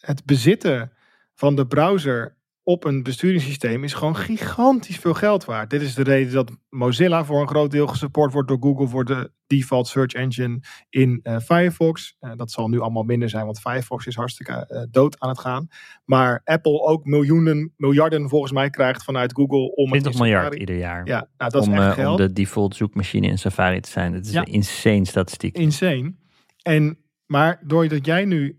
het 0.00 0.24
bezitten 0.24 0.92
van 1.34 1.56
de 1.56 1.66
browser 1.66 2.36
op 2.64 2.84
een 2.84 3.02
besturingssysteem 3.02 3.84
is 3.84 3.94
gewoon 3.94 4.16
gigantisch 4.16 4.98
veel 4.98 5.14
geld 5.14 5.44
waard. 5.44 5.70
Dit 5.70 5.82
is 5.82 5.94
de 5.94 6.02
reden 6.02 6.32
dat 6.32 6.50
Mozilla 6.68 7.24
voor 7.24 7.40
een 7.40 7.48
groot 7.48 7.70
deel 7.70 7.86
gesupport 7.86 8.32
wordt 8.32 8.48
door 8.48 8.58
Google 8.60 8.86
voor 8.86 9.04
de 9.04 9.30
default 9.46 9.86
search 9.86 10.12
engine 10.12 10.60
in 10.90 11.20
uh, 11.22 11.38
Firefox. 11.38 12.16
Uh, 12.20 12.32
dat 12.36 12.50
zal 12.50 12.68
nu 12.68 12.80
allemaal 12.80 13.02
minder 13.02 13.28
zijn, 13.28 13.44
want 13.44 13.60
Firefox 13.60 14.06
is 14.06 14.14
hartstikke 14.14 14.68
uh, 14.68 14.82
dood 14.90 15.20
aan 15.20 15.28
het 15.28 15.38
gaan. 15.38 15.68
Maar 16.04 16.40
Apple 16.44 16.80
ook 16.80 17.04
miljoenen, 17.04 17.72
miljarden 17.76 18.28
volgens 18.28 18.52
mij 18.52 18.70
krijgt 18.70 19.04
vanuit 19.04 19.34
Google 19.34 19.74
om 19.74 19.90
20 19.90 20.14
miljard 20.14 20.54
ieder 20.54 20.76
jaar. 20.76 21.06
Ja, 21.06 21.28
nou, 21.36 21.50
dat 21.50 21.66
om, 21.66 21.72
is 21.72 21.80
echt 21.80 21.94
geld. 21.94 22.20
om 22.20 22.26
de 22.26 22.32
default 22.32 22.76
zoekmachine 22.76 23.26
in 23.26 23.38
Safari 23.38 23.80
te 23.80 23.90
zijn. 23.90 24.12
Dat 24.12 24.24
is 24.24 24.32
ja. 24.32 24.40
een 24.40 24.52
insane 24.52 25.04
statistiek. 25.04 25.58
Insane. 25.58 26.14
En, 26.62 26.98
maar 27.26 27.60
doordat 27.66 28.06
jij 28.06 28.24
nu 28.24 28.58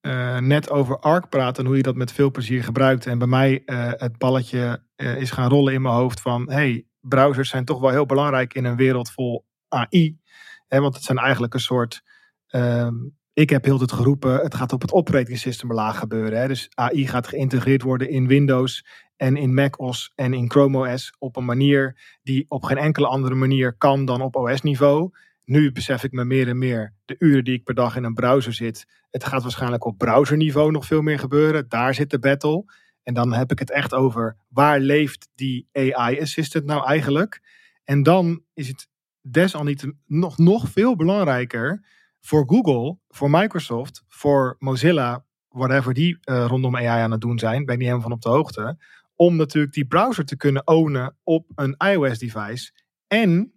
uh, 0.00 0.38
net 0.38 0.70
over 0.70 0.98
ARC 0.98 1.28
praat 1.28 1.58
en 1.58 1.66
hoe 1.66 1.76
je 1.76 1.82
dat 1.82 1.96
met 1.96 2.12
veel 2.12 2.30
plezier 2.30 2.64
gebruikt. 2.64 3.06
En 3.06 3.18
bij 3.18 3.26
mij 3.26 3.62
uh, 3.66 3.90
het 3.92 4.18
balletje 4.18 4.82
uh, 4.96 5.20
is 5.20 5.30
gaan 5.30 5.50
rollen 5.50 5.72
in 5.72 5.82
mijn 5.82 5.94
hoofd 5.94 6.20
van... 6.20 6.50
hey, 6.50 6.86
browsers 7.00 7.48
zijn 7.48 7.64
toch 7.64 7.80
wel 7.80 7.90
heel 7.90 8.06
belangrijk 8.06 8.54
in 8.54 8.64
een 8.64 8.76
wereld 8.76 9.10
vol 9.10 9.46
AI. 9.68 10.18
Hè, 10.66 10.80
want 10.80 10.94
het 10.94 11.04
zijn 11.04 11.18
eigenlijk 11.18 11.54
een 11.54 11.60
soort... 11.60 12.02
Ehm, 12.46 12.94
ik 13.32 13.50
heb 13.50 13.64
heel 13.64 13.80
het 13.80 13.92
geroepen, 13.92 14.40
het 14.40 14.54
gaat 14.54 14.72
op 14.72 14.82
het 14.82 14.92
operating 14.92 15.38
system 15.38 15.72
laag 15.72 15.98
gebeuren. 15.98 16.40
Hè. 16.40 16.48
Dus 16.48 16.68
AI 16.74 17.06
gaat 17.06 17.26
geïntegreerd 17.26 17.82
worden 17.82 18.10
in 18.10 18.26
Windows 18.26 18.86
en 19.16 19.36
in 19.36 19.54
macOS 19.54 20.12
en 20.14 20.34
in 20.34 20.50
Chrome 20.50 20.92
OS 20.92 21.14
op 21.18 21.36
een 21.36 21.44
manier 21.44 22.18
die 22.22 22.44
op 22.48 22.64
geen 22.64 22.78
enkele 22.78 23.06
andere 23.06 23.34
manier 23.34 23.76
kan 23.76 24.04
dan 24.04 24.20
op 24.20 24.36
OS-niveau. 24.36 25.10
Nu 25.48 25.72
besef 25.72 26.04
ik 26.04 26.12
me 26.12 26.24
meer 26.24 26.48
en 26.48 26.58
meer 26.58 26.94
de 27.04 27.16
uren 27.18 27.44
die 27.44 27.54
ik 27.54 27.64
per 27.64 27.74
dag 27.74 27.96
in 27.96 28.04
een 28.04 28.14
browser 28.14 28.52
zit. 28.52 28.86
Het 29.10 29.24
gaat 29.24 29.42
waarschijnlijk 29.42 29.84
op 29.84 29.98
browserniveau 29.98 30.70
nog 30.70 30.86
veel 30.86 31.02
meer 31.02 31.18
gebeuren. 31.18 31.68
Daar 31.68 31.94
zit 31.94 32.10
de 32.10 32.18
battle. 32.18 32.64
En 33.02 33.14
dan 33.14 33.32
heb 33.32 33.50
ik 33.50 33.58
het 33.58 33.70
echt 33.70 33.94
over 33.94 34.36
waar 34.48 34.80
leeft 34.80 35.28
die 35.34 35.68
AI 35.72 36.20
assistant 36.20 36.64
nou 36.64 36.86
eigenlijk? 36.86 37.40
En 37.84 38.02
dan 38.02 38.42
is 38.54 38.68
het 38.68 38.88
desalniettemin 39.20 40.00
nog, 40.06 40.38
nog 40.38 40.68
veel 40.68 40.96
belangrijker 40.96 41.84
voor 42.20 42.48
Google, 42.48 42.98
voor 43.08 43.30
Microsoft, 43.30 44.04
voor 44.08 44.56
Mozilla, 44.58 45.24
whatever 45.48 45.94
die 45.94 46.18
uh, 46.24 46.44
rondom 46.48 46.76
AI 46.76 47.02
aan 47.02 47.10
het 47.10 47.20
doen 47.20 47.38
zijn, 47.38 47.64
ben 47.64 47.74
ik 47.74 47.80
niet 47.80 47.88
helemaal 47.88 48.08
van 48.08 48.12
op 48.12 48.22
de 48.22 48.28
hoogte, 48.28 48.84
om 49.14 49.36
natuurlijk 49.36 49.74
die 49.74 49.86
browser 49.86 50.24
te 50.24 50.36
kunnen 50.36 50.66
ownen 50.66 51.16
op 51.22 51.50
een 51.54 51.74
iOS-device. 51.78 52.72
En 53.06 53.52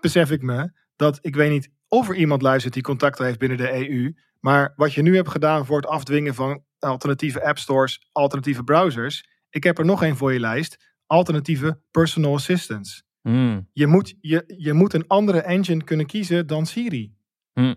besef 0.00 0.30
ik 0.30 0.42
me 0.42 0.80
dat 0.96 1.18
ik 1.20 1.34
weet 1.34 1.50
niet 1.50 1.70
of 1.88 2.08
er 2.08 2.16
iemand 2.16 2.42
luistert 2.42 2.74
die 2.74 2.82
contacten 2.82 3.24
heeft 3.24 3.38
binnen 3.38 3.58
de 3.58 3.88
EU. 3.88 4.12
Maar 4.40 4.72
wat 4.76 4.92
je 4.92 5.02
nu 5.02 5.16
hebt 5.16 5.28
gedaan 5.28 5.66
voor 5.66 5.76
het 5.76 5.86
afdwingen 5.86 6.34
van 6.34 6.64
alternatieve 6.78 7.44
app 7.44 7.58
stores, 7.58 8.08
alternatieve 8.12 8.64
browsers. 8.64 9.28
Ik 9.50 9.64
heb 9.64 9.78
er 9.78 9.84
nog 9.84 10.02
één 10.02 10.16
voor 10.16 10.32
je 10.32 10.40
lijst. 10.40 10.94
Alternatieve 11.06 11.80
personal 11.90 12.34
assistants. 12.34 13.04
Mm. 13.22 13.68
Je, 13.72 13.86
moet, 13.86 14.14
je, 14.20 14.54
je 14.56 14.72
moet 14.72 14.94
een 14.94 15.06
andere 15.06 15.40
engine 15.40 15.84
kunnen 15.84 16.06
kiezen 16.06 16.46
dan 16.46 16.66
Siri. 16.66 17.14
Mm. 17.52 17.76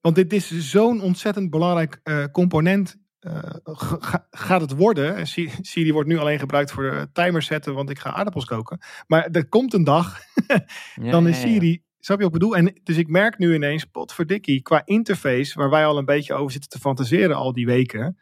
Want 0.00 0.14
dit 0.14 0.32
is 0.32 0.70
zo'n 0.70 1.00
ontzettend 1.00 1.50
belangrijk 1.50 2.00
uh, 2.04 2.24
component. 2.24 2.96
Uh, 3.20 3.38
ga, 3.64 4.26
gaat 4.30 4.60
het 4.60 4.76
worden? 4.76 5.26
Siri 5.60 5.92
wordt 5.92 6.08
nu 6.08 6.18
alleen 6.18 6.38
gebruikt 6.38 6.72
voor 6.72 6.82
de 6.82 7.08
timer 7.12 7.42
zetten, 7.42 7.74
want 7.74 7.90
ik 7.90 7.98
ga 7.98 8.12
aardappels 8.12 8.44
koken. 8.44 8.78
Maar 9.06 9.28
er 9.30 9.48
komt 9.48 9.74
een 9.74 9.84
dag, 9.84 10.20
dan 11.10 11.28
is 11.28 11.40
Siri 11.40 11.82
Snap 12.00 12.18
je 12.18 12.24
wat 12.24 12.34
ik 12.34 12.40
bedoel? 12.40 12.56
En 12.56 12.80
dus 12.82 12.96
ik 12.96 13.08
merk 13.08 13.38
nu 13.38 13.54
ineens, 13.54 13.84
potverdikkie, 13.84 14.62
qua 14.62 14.82
interface, 14.84 15.58
waar 15.58 15.70
wij 15.70 15.86
al 15.86 15.98
een 15.98 16.04
beetje 16.04 16.34
over 16.34 16.52
zitten 16.52 16.70
te 16.70 16.78
fantaseren 16.78 17.36
al 17.36 17.52
die 17.52 17.66
weken, 17.66 18.18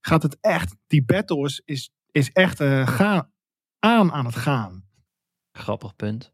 gaat 0.00 0.22
het 0.22 0.38
echt, 0.40 0.76
die 0.86 1.04
battle 1.04 1.42
is, 1.64 1.92
is, 2.10 2.30
echt 2.32 2.60
uh, 2.60 2.88
gaan, 2.88 3.32
aan 3.78 4.12
aan 4.12 4.26
het 4.26 4.36
gaan. 4.36 4.84
Grappig 5.52 5.96
punt. 5.96 6.32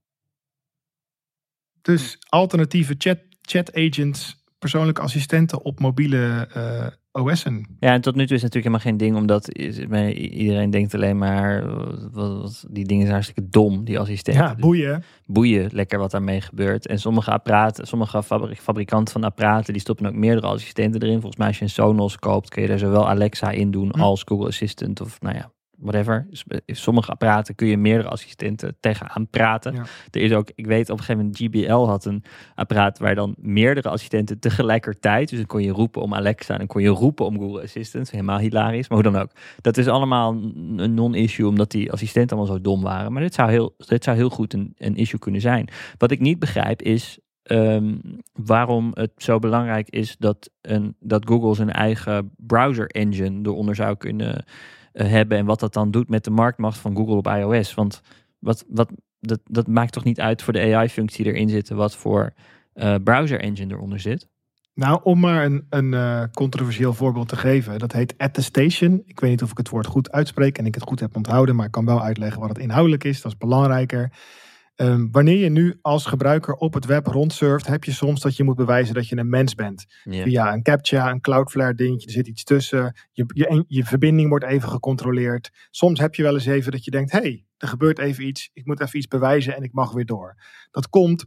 Dus 1.81 2.17
alternatieve 2.29 2.95
chat, 2.99 3.19
chat 3.41 3.75
agents, 3.75 4.45
persoonlijke 4.59 5.01
assistenten 5.01 5.63
op 5.63 5.81
mobiele 5.81 6.49
uh, 6.57 6.87
OS'en. 7.13 7.67
Ja, 7.81 7.93
en 7.93 8.01
tot 8.01 8.15
nu 8.15 8.27
toe 8.27 8.37
is 8.37 8.43
het 8.43 8.55
natuurlijk 8.55 8.65
helemaal 8.65 8.81
geen 8.81 8.97
ding, 8.97 9.17
omdat 9.17 9.49
iedereen 10.39 10.71
denkt 10.71 10.95
alleen 10.95 11.19
maar, 11.19 11.65
wat, 12.13 12.65
die 12.71 12.85
dingen 12.85 13.03
zijn 13.03 13.15
hartstikke 13.15 13.49
dom, 13.51 13.85
die 13.85 13.99
assistenten. 13.99 14.45
Ja, 14.45 14.55
boeien. 14.55 15.05
Boeien, 15.27 15.69
lekker 15.73 15.99
wat 15.99 16.11
daarmee 16.11 16.41
gebeurt. 16.41 16.87
En 16.87 16.99
sommige 16.99 17.31
apparaten, 17.31 17.87
sommige 17.87 18.23
fabrikanten 18.57 19.13
van 19.13 19.25
apparaten, 19.25 19.73
die 19.73 19.83
stoppen 19.83 20.07
ook 20.07 20.15
meerdere 20.15 20.47
assistenten 20.47 21.03
erin. 21.03 21.21
Volgens 21.21 21.37
mij 21.37 21.47
als 21.47 21.59
je 21.59 21.65
een 21.65 21.71
Sonos 21.71 22.19
koopt, 22.19 22.49
kun 22.49 22.63
je 22.63 22.69
daar 22.69 22.79
zowel 22.79 23.09
Alexa 23.09 23.51
in 23.51 23.71
doen 23.71 23.89
hm. 23.93 24.01
als 24.01 24.23
Google 24.25 24.47
Assistant 24.47 25.01
of 25.01 25.21
nou 25.21 25.35
ja, 25.37 25.51
whatever. 25.81 26.27
In 26.65 26.77
sommige 26.77 27.11
apparaten 27.11 27.55
kun 27.55 27.67
je 27.67 27.77
meerdere 27.77 28.09
assistenten 28.09 28.77
tegenaan 28.81 29.29
praten. 29.29 29.75
Er 30.11 30.21
is 30.21 30.33
ook, 30.33 30.51
ik 30.55 30.67
weet 30.67 30.91
op 30.91 30.99
een 30.99 31.05
gegeven 31.05 31.23
moment, 31.23 31.39
GBL 31.39 31.87
had 31.87 32.05
een 32.05 32.25
apparaat 32.55 32.99
waar 32.99 33.15
dan 33.15 33.35
meerdere 33.39 33.89
assistenten 33.89 34.39
tegelijkertijd. 34.39 35.29
Dus 35.29 35.39
dan 35.39 35.47
kon 35.47 35.63
je 35.63 35.71
roepen 35.71 36.03
om 36.03 36.15
Alexa 36.15 36.53
en 36.53 36.59
dan 36.59 36.67
kon 36.67 36.83
je 36.83 36.89
roepen 36.89 37.27
om 37.27 37.39
Google 37.39 37.63
Assistant. 37.63 38.11
Helemaal 38.11 38.39
hilarisch, 38.39 38.89
maar 38.89 39.03
hoe 39.03 39.13
dan 39.13 39.23
ook. 39.23 39.31
Dat 39.61 39.77
is 39.77 39.89
allemaal 39.89 40.33
een 40.77 40.95
non-issue 40.95 41.49
omdat 41.49 41.71
die 41.71 41.93
assistenten 41.93 42.37
allemaal 42.37 42.57
zo 42.57 42.63
dom 42.63 42.83
waren. 42.83 43.13
Maar 43.13 43.23
dit 43.23 43.35
zou 43.35 43.51
heel, 43.51 43.75
dit 43.77 44.05
zou 44.05 44.17
heel 44.17 44.31
goed 44.31 44.53
een, 44.53 44.75
een 44.77 44.97
issue 44.97 45.19
kunnen 45.19 45.41
zijn. 45.41 45.69
Wat 45.99 46.11
ik 46.11 46.21
niet 46.21 46.39
begrijp 46.39 46.83
is, 46.83 47.19
ehm, 47.43 47.97
waarom 48.33 48.91
het 48.95 49.13
zo 49.17 49.39
belangrijk 49.39 49.89
is 49.89 50.17
dat, 50.19 50.51
een, 50.61 50.97
dat 51.01 51.27
Google 51.27 51.55
zijn 51.55 51.71
eigen 51.71 52.33
browser 52.37 52.87
engine 52.87 53.41
eronder 53.43 53.75
zou 53.75 53.97
kunnen 53.97 54.37
eh, 54.37 54.43
hebben 55.05 55.39
en 55.39 55.45
wat 55.45 55.61
dat 55.61 55.73
dan 55.73 55.91
doet 55.91 56.09
met 56.09 56.25
de 56.25 56.31
marktmacht 56.31 56.79
van 56.79 56.97
Google 56.97 57.15
op 57.15 57.27
iOS. 57.27 57.75
Want 57.75 58.01
wat, 58.39 58.65
wat, 58.69 58.91
dat, 59.21 59.41
dat 59.45 59.67
maakt 59.67 59.93
toch 59.93 60.05
niet 60.05 60.21
uit 60.21 60.43
voor 60.43 60.53
de 60.53 60.75
AI-functie 60.75 61.25
erin 61.25 61.49
zitten 61.49 61.77
wat 61.77 61.97
voor 61.97 62.33
uh, 62.75 62.95
browser 63.05 63.41
engine 63.41 63.75
eronder 63.75 64.01
zit? 64.01 64.29
Nou, 64.75 65.01
om 65.03 65.21
maar 65.21 65.45
een, 65.45 65.67
een 65.71 65.93
uh, 65.93 66.23
controversieel 66.33 66.95
voorbeeld 66.95 67.29
te 67.29 67.37
geven. 67.37 67.79
Dat 67.79 67.93
heet 67.93 68.15
attestation. 68.17 69.03
Ik 69.07 69.21
weet 69.21 69.31
niet 69.31 69.43
of 69.43 69.51
ik 69.51 69.59
het 69.59 69.69
woord 69.69 69.87
goed 69.87 70.13
uitspreek 70.13 70.59
en 70.59 70.67
ik 70.67 70.75
het 70.75 70.85
goed 70.85 71.01
heb 71.01 71.17
onthouden, 71.17 71.57
maar 71.57 71.67
ik 71.67 71.73
kan 71.73 71.85
wel 71.85 72.03
uitleggen 72.03 72.41
wat 72.41 72.49
het 72.49 72.59
inhoudelijk 72.59 73.05
is. 73.05 73.21
Dat 73.21 73.33
is 73.33 73.39
belangrijker. 73.39 74.13
Um, 74.81 75.09
wanneer 75.13 75.37
je 75.37 75.49
nu 75.49 75.79
als 75.81 76.07
gebruiker 76.07 76.55
op 76.55 76.75
het 76.75 76.85
web 76.85 77.07
rondsurft, 77.07 77.67
heb 77.67 77.85
je 77.85 77.93
soms 77.93 78.21
dat 78.21 78.37
je 78.37 78.45
moet 78.45 78.57
bewijzen 78.57 78.95
dat 78.95 79.09
je 79.09 79.17
een 79.17 79.29
mens 79.29 79.55
bent. 79.55 79.87
Via 80.05 80.53
een 80.53 80.63
CAPTCHA, 80.63 81.11
een 81.11 81.21
Cloudflare 81.21 81.75
dingetje, 81.75 82.07
er 82.07 82.13
zit 82.13 82.29
iets 82.29 82.45
tussen. 82.45 82.97
Je, 83.13 83.25
je, 83.27 83.65
je 83.67 83.85
verbinding 83.85 84.29
wordt 84.29 84.45
even 84.45 84.69
gecontroleerd. 84.69 85.51
Soms 85.71 86.01
heb 86.01 86.15
je 86.15 86.23
wel 86.23 86.35
eens 86.35 86.47
even 86.47 86.73
dat 86.73 86.85
je 86.85 86.91
denkt, 86.91 87.13
hey, 87.13 87.45
er 87.57 87.69
gebeurt 87.69 87.99
even 87.99 88.27
iets. 88.27 88.51
Ik 88.53 88.67
moet 88.67 88.81
even 88.81 88.99
iets 88.99 89.09
bewijzen 89.09 89.57
en 89.57 89.63
ik 89.63 89.73
mag 89.73 89.93
weer 89.93 90.07
door. 90.07 90.37
Dat 90.71 90.89
komt 90.89 91.25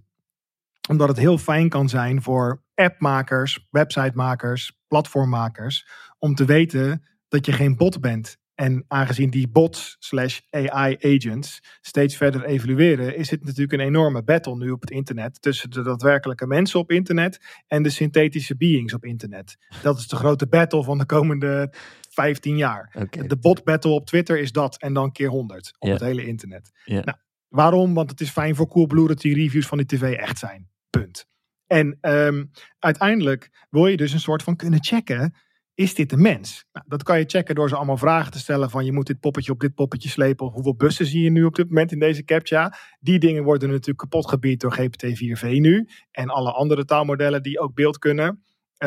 omdat 0.90 1.08
het 1.08 1.18
heel 1.18 1.38
fijn 1.38 1.70
kan 1.70 1.90
zijn 1.90 2.22
voor 2.22 2.64
appmakers, 2.76 3.68
websitemakers, 3.70 4.80
platformmakers, 4.88 5.88
om 6.20 6.36
te 6.36 6.46
weten 6.46 7.06
dat 7.28 7.46
je 7.46 7.52
geen 7.52 7.76
bot 7.76 8.02
bent. 8.02 8.38
En 8.56 8.86
aangezien 8.88 9.30
die 9.30 9.48
bots 9.48 9.96
slash 10.00 10.40
AI 10.50 10.98
agents 11.00 11.60
steeds 11.82 12.18
verder 12.18 12.46
evolueren, 12.46 13.16
is 13.18 13.30
het 13.30 13.44
natuurlijk 13.44 13.74
een 13.74 13.88
enorme 13.88 14.24
battle 14.24 14.56
nu 14.56 14.72
op 14.72 14.82
het 14.82 14.90
internet 14.90 15.42
tussen 15.42 15.70
de 15.70 15.82
daadwerkelijke 15.82 16.48
mensen 16.48 16.80
op 16.80 16.92
internet 16.92 17.64
en 17.68 17.84
de 17.84 17.90
synthetische 17.90 18.56
beings 18.58 18.94
op 18.94 19.06
internet. 19.06 19.58
Dat 19.82 19.98
is 19.98 20.08
de 20.08 20.16
grote 20.16 20.48
battle 20.48 20.84
van 20.84 20.98
de 20.98 21.06
komende 21.06 21.74
15 22.10 22.58
jaar. 22.58 23.08
De 23.28 23.38
bot 23.38 23.64
battle 23.64 23.92
op 23.92 24.06
Twitter 24.06 24.40
is 24.40 24.52
dat 24.52 24.78
en 24.78 24.94
dan 24.94 25.12
keer 25.12 25.30
100 25.30 25.76
op 25.80 25.90
het 25.90 26.02
hele 26.02 26.26
internet. 26.26 26.72
Nou, 26.86 27.18
waarom? 27.48 27.94
Want 27.94 28.10
het 28.10 28.22
is 28.22 28.30
fijn 28.30 28.56
voor 28.56 28.68
Coolblue 28.68 29.08
dat 29.08 29.22
die 29.22 29.36
reviews 29.36 29.68
van 29.68 29.78
die 29.78 29.88
tv 29.88 30.14
echt 30.14 30.40
zijn. 30.40 30.70
Punt. 30.90 31.28
En 31.68 31.98
um, 32.02 32.52
uiteindelijk 32.80 33.68
wil 33.70 33.88
je 33.88 33.98
dus 33.98 34.14
een 34.14 34.20
soort 34.20 34.44
van 34.44 34.56
kunnen 34.56 34.84
checken 34.84 35.36
is 35.76 35.96
dit 35.96 36.12
een 36.12 36.22
mens? 36.22 36.66
Nou, 36.72 36.86
dat 36.90 37.04
kan 37.04 37.20
je 37.20 37.26
checken 37.28 37.56
door 37.56 37.70
ze 37.70 37.76
allemaal 37.76 37.98
vragen 37.98 38.32
te 38.32 38.40
stellen 38.40 38.70
van 38.70 38.86
je 38.86 38.92
moet 38.92 39.08
dit 39.08 39.20
poppetje 39.20 39.52
op 39.52 39.60
dit 39.60 39.74
poppetje 39.74 40.10
slepen. 40.10 40.48
Hoeveel 40.48 40.76
bussen 40.76 41.06
zie 41.06 41.24
je 41.24 41.30
nu 41.30 41.44
op 41.44 41.56
dit 41.56 41.68
moment 41.68 41.92
in 41.92 42.00
deze 42.00 42.24
CAPTCHA? 42.24 42.76
Die 43.00 43.20
dingen 43.20 43.44
worden 43.44 43.70
natuurlijk 43.70 43.98
kapot 43.98 44.30
gebied 44.30 44.62
door 44.62 44.78
GPT-4V 44.80 45.48
nu. 45.48 45.88
En 46.12 46.30
alle 46.30 46.52
andere 46.52 46.86
taalmodellen 46.86 47.44
die 47.44 47.60
ook 47.60 47.74
beeld 47.74 47.98
kunnen. 47.98 48.44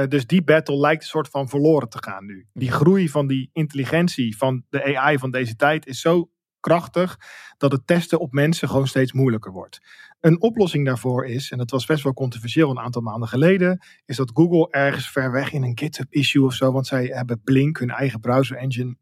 dus 0.08 0.26
die 0.26 0.42
battle 0.42 0.76
lijkt 0.76 1.02
een 1.02 1.08
soort 1.08 1.28
van 1.28 1.48
verloren 1.48 1.88
te 1.88 2.02
gaan 2.02 2.26
nu. 2.26 2.46
Die 2.52 2.70
groei 2.70 3.08
van 3.08 3.26
die 3.26 3.50
intelligentie 3.52 4.36
van 4.36 4.64
de 4.68 4.96
AI 4.96 5.18
van 5.18 5.30
deze 5.30 5.56
tijd 5.56 5.86
is 5.86 6.00
zo 6.00 6.30
krachtig 6.60 7.16
dat 7.58 7.72
het 7.72 7.86
testen 7.86 8.18
op 8.18 8.32
mensen 8.32 8.68
gewoon 8.68 8.86
steeds 8.86 9.12
moeilijker 9.12 9.52
wordt. 9.52 9.78
Een 10.20 10.40
oplossing 10.40 10.86
daarvoor 10.86 11.26
is, 11.26 11.50
en 11.50 11.58
dat 11.58 11.70
was 11.70 11.86
best 11.86 12.02
wel 12.02 12.12
controversieel 12.12 12.70
een 12.70 12.78
aantal 12.78 13.02
maanden 13.02 13.28
geleden, 13.28 13.84
is 14.04 14.16
dat 14.16 14.30
Google 14.34 14.68
ergens 14.70 15.10
ver 15.10 15.32
weg 15.32 15.52
in 15.52 15.62
een 15.62 15.78
GitHub 15.78 16.12
issue 16.12 16.44
of 16.44 16.54
zo, 16.54 16.72
want 16.72 16.86
zij 16.86 17.04
hebben 17.04 17.40
Blink, 17.44 17.78
hun 17.78 17.90
eigen 17.90 18.20
browser 18.20 18.56
engine, 18.56 18.96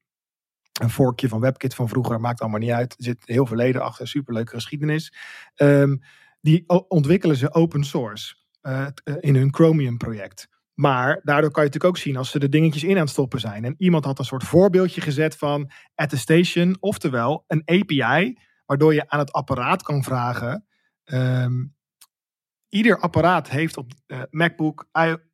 een 0.80 0.90
vorkje 0.90 1.28
van 1.28 1.40
WebKit 1.40 1.74
van 1.74 1.88
vroeger, 1.88 2.20
maakt 2.20 2.40
allemaal 2.40 2.60
niet 2.60 2.70
uit. 2.70 2.94
Er 2.98 3.04
zit 3.04 3.22
heel 3.24 3.46
verleden 3.46 3.82
achter, 3.82 4.08
superleuke 4.08 4.54
geschiedenis. 4.54 5.14
Um, 5.56 6.00
die 6.40 6.64
ontwikkelen 6.88 7.36
ze 7.36 7.52
open 7.52 7.84
source 7.84 8.34
uh, 8.62 8.86
in 9.20 9.34
hun 9.34 9.54
Chromium 9.54 9.96
project. 9.96 10.48
Maar 10.74 11.20
daardoor 11.22 11.50
kan 11.50 11.62
je 11.62 11.68
natuurlijk 11.68 11.84
ook 11.84 11.96
zien 11.96 12.16
als 12.16 12.30
ze 12.30 12.38
de 12.38 12.48
dingetjes 12.48 12.84
in 12.84 12.94
aan 12.94 13.00
het 13.00 13.10
stoppen 13.10 13.40
zijn. 13.40 13.64
En 13.64 13.74
iemand 13.78 14.04
had 14.04 14.18
een 14.18 14.24
soort 14.24 14.44
voorbeeldje 14.44 15.00
gezet 15.00 15.36
van 15.36 15.70
attestation, 15.94 16.76
oftewel 16.80 17.44
een 17.46 17.62
API, 17.64 18.38
waardoor 18.66 18.94
je 18.94 19.08
aan 19.08 19.18
het 19.18 19.32
apparaat 19.32 19.82
kan 19.82 20.02
vragen. 20.02 20.66
Um, 21.04 21.74
ieder 22.68 22.98
apparaat 22.98 23.50
heeft 23.50 23.76
op 23.76 23.92
uh, 24.06 24.22
MacBook, 24.30 24.88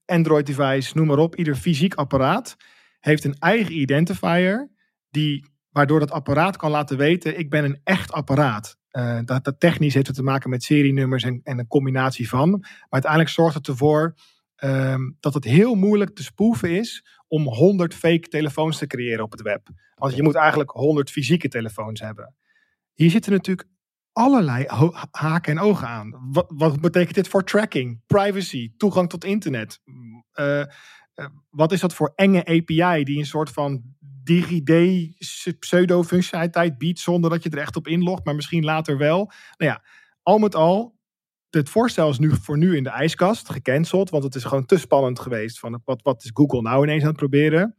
Android 0.04 0.46
device, 0.46 0.96
noem 0.96 1.06
maar 1.06 1.18
op, 1.18 1.36
ieder 1.36 1.54
fysiek 1.54 1.94
apparaat 1.94 2.56
heeft 3.00 3.24
een 3.24 3.36
eigen 3.38 3.78
identifier 3.78 4.70
die, 5.10 5.46
waardoor 5.70 6.00
dat 6.00 6.10
apparaat 6.10 6.56
kan 6.56 6.70
laten 6.70 6.96
weten, 6.96 7.38
ik 7.38 7.50
ben 7.50 7.64
een 7.64 7.80
echt 7.84 8.12
apparaat. 8.12 8.78
Uh, 8.92 9.18
dat, 9.24 9.44
dat, 9.44 9.60
technisch 9.60 9.94
heeft 9.94 10.06
het 10.06 10.16
te 10.16 10.22
maken 10.22 10.50
met 10.50 10.62
serienummers 10.62 11.22
en, 11.22 11.40
en 11.42 11.58
een 11.58 11.66
combinatie 11.66 12.28
van. 12.28 12.50
Maar 12.50 12.86
uiteindelijk 12.88 13.32
zorgt 13.32 13.54
het 13.54 13.68
ervoor 13.68 14.14
um, 14.64 15.16
dat 15.20 15.34
het 15.34 15.44
heel 15.44 15.74
moeilijk 15.74 16.14
te 16.14 16.22
spoeven 16.22 16.70
is 16.70 17.06
om 17.28 17.46
100 17.46 17.94
fake 17.94 18.28
telefoons 18.28 18.78
te 18.78 18.86
creëren 18.86 19.24
op 19.24 19.30
het 19.30 19.42
web. 19.42 19.68
Want 19.94 20.16
je 20.16 20.22
moet 20.22 20.34
eigenlijk 20.34 20.70
100 20.70 21.10
fysieke 21.10 21.48
telefoons 21.48 22.00
hebben. 22.00 22.34
Hier 22.94 23.10
zitten 23.10 23.32
natuurlijk 23.32 23.68
allerlei 24.12 24.66
haken 25.10 25.52
en 25.52 25.64
ogen 25.64 25.88
aan. 25.88 26.28
Wat, 26.32 26.46
wat, 26.48 26.80
betekent 26.80 27.14
dit 27.14 27.28
voor 27.28 27.44
tracking, 27.44 28.00
privacy, 28.06 28.72
toegang 28.76 29.08
tot 29.08 29.24
internet? 29.24 29.80
Uh, 30.34 30.58
uh, 30.58 30.64
wat 31.50 31.72
is 31.72 31.80
dat 31.80 31.94
voor 31.94 32.12
enge 32.14 32.44
API 32.44 33.04
die 33.04 33.18
een 33.18 33.26
soort 33.26 33.50
van 33.50 33.82
DigiD 33.98 35.58
pseudo-functionaliteit 35.58 36.78
biedt 36.78 36.98
zonder 36.98 37.30
dat 37.30 37.42
je 37.42 37.50
er 37.50 37.58
echt 37.58 37.76
op 37.76 37.88
inlogt, 37.88 38.24
maar 38.24 38.34
misschien 38.34 38.64
later 38.64 38.98
wel. 38.98 39.32
Nou 39.56 39.70
ja, 39.70 39.84
al 40.22 40.38
met 40.38 40.54
al, 40.54 40.98
het 41.50 41.68
voorstel 41.68 42.10
is 42.10 42.18
nu 42.18 42.30
voor 42.42 42.58
nu 42.58 42.76
in 42.76 42.82
de 42.82 42.90
ijskast 42.90 43.50
gecanceld, 43.50 44.10
want 44.10 44.24
het 44.24 44.34
is 44.34 44.44
gewoon 44.44 44.66
te 44.66 44.78
spannend 44.78 45.20
geweest 45.20 45.58
van 45.58 45.80
wat, 45.84 46.02
wat 46.02 46.24
is 46.24 46.30
Google 46.34 46.62
nou 46.62 46.82
ineens 46.82 47.02
aan 47.02 47.08
het 47.08 47.16
proberen. 47.16 47.76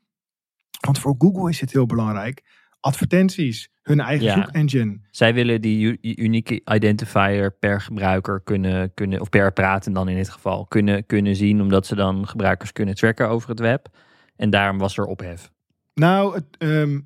Want 0.79 0.99
voor 0.99 1.15
Google 1.17 1.49
is 1.49 1.59
het 1.59 1.71
heel 1.71 1.85
belangrijk. 1.85 2.43
Advertenties, 2.81 3.69
hun 3.81 3.99
eigen 3.99 4.25
ja. 4.25 4.33
zoekengine. 4.33 4.99
Zij 5.11 5.33
willen 5.33 5.61
die 5.61 5.97
unieke 6.17 6.61
identifier 6.73 7.51
per 7.51 7.81
gebruiker 7.81 8.41
kunnen, 8.43 8.93
kunnen 8.93 9.21
of 9.21 9.29
per 9.29 9.45
apparaat 9.45 9.93
dan 9.93 10.09
in 10.09 10.15
dit 10.15 10.29
geval, 10.29 10.65
kunnen, 10.65 11.05
kunnen 11.05 11.35
zien, 11.35 11.61
omdat 11.61 11.85
ze 11.85 11.95
dan 11.95 12.27
gebruikers 12.27 12.71
kunnen 12.71 12.95
tracken 12.95 13.29
over 13.29 13.49
het 13.49 13.59
web. 13.59 13.87
En 14.35 14.49
daarom 14.49 14.77
was 14.77 14.97
er 14.97 15.05
ophef. 15.05 15.51
Nou, 15.93 16.35
het, 16.35 16.45
ehm, 16.57 16.99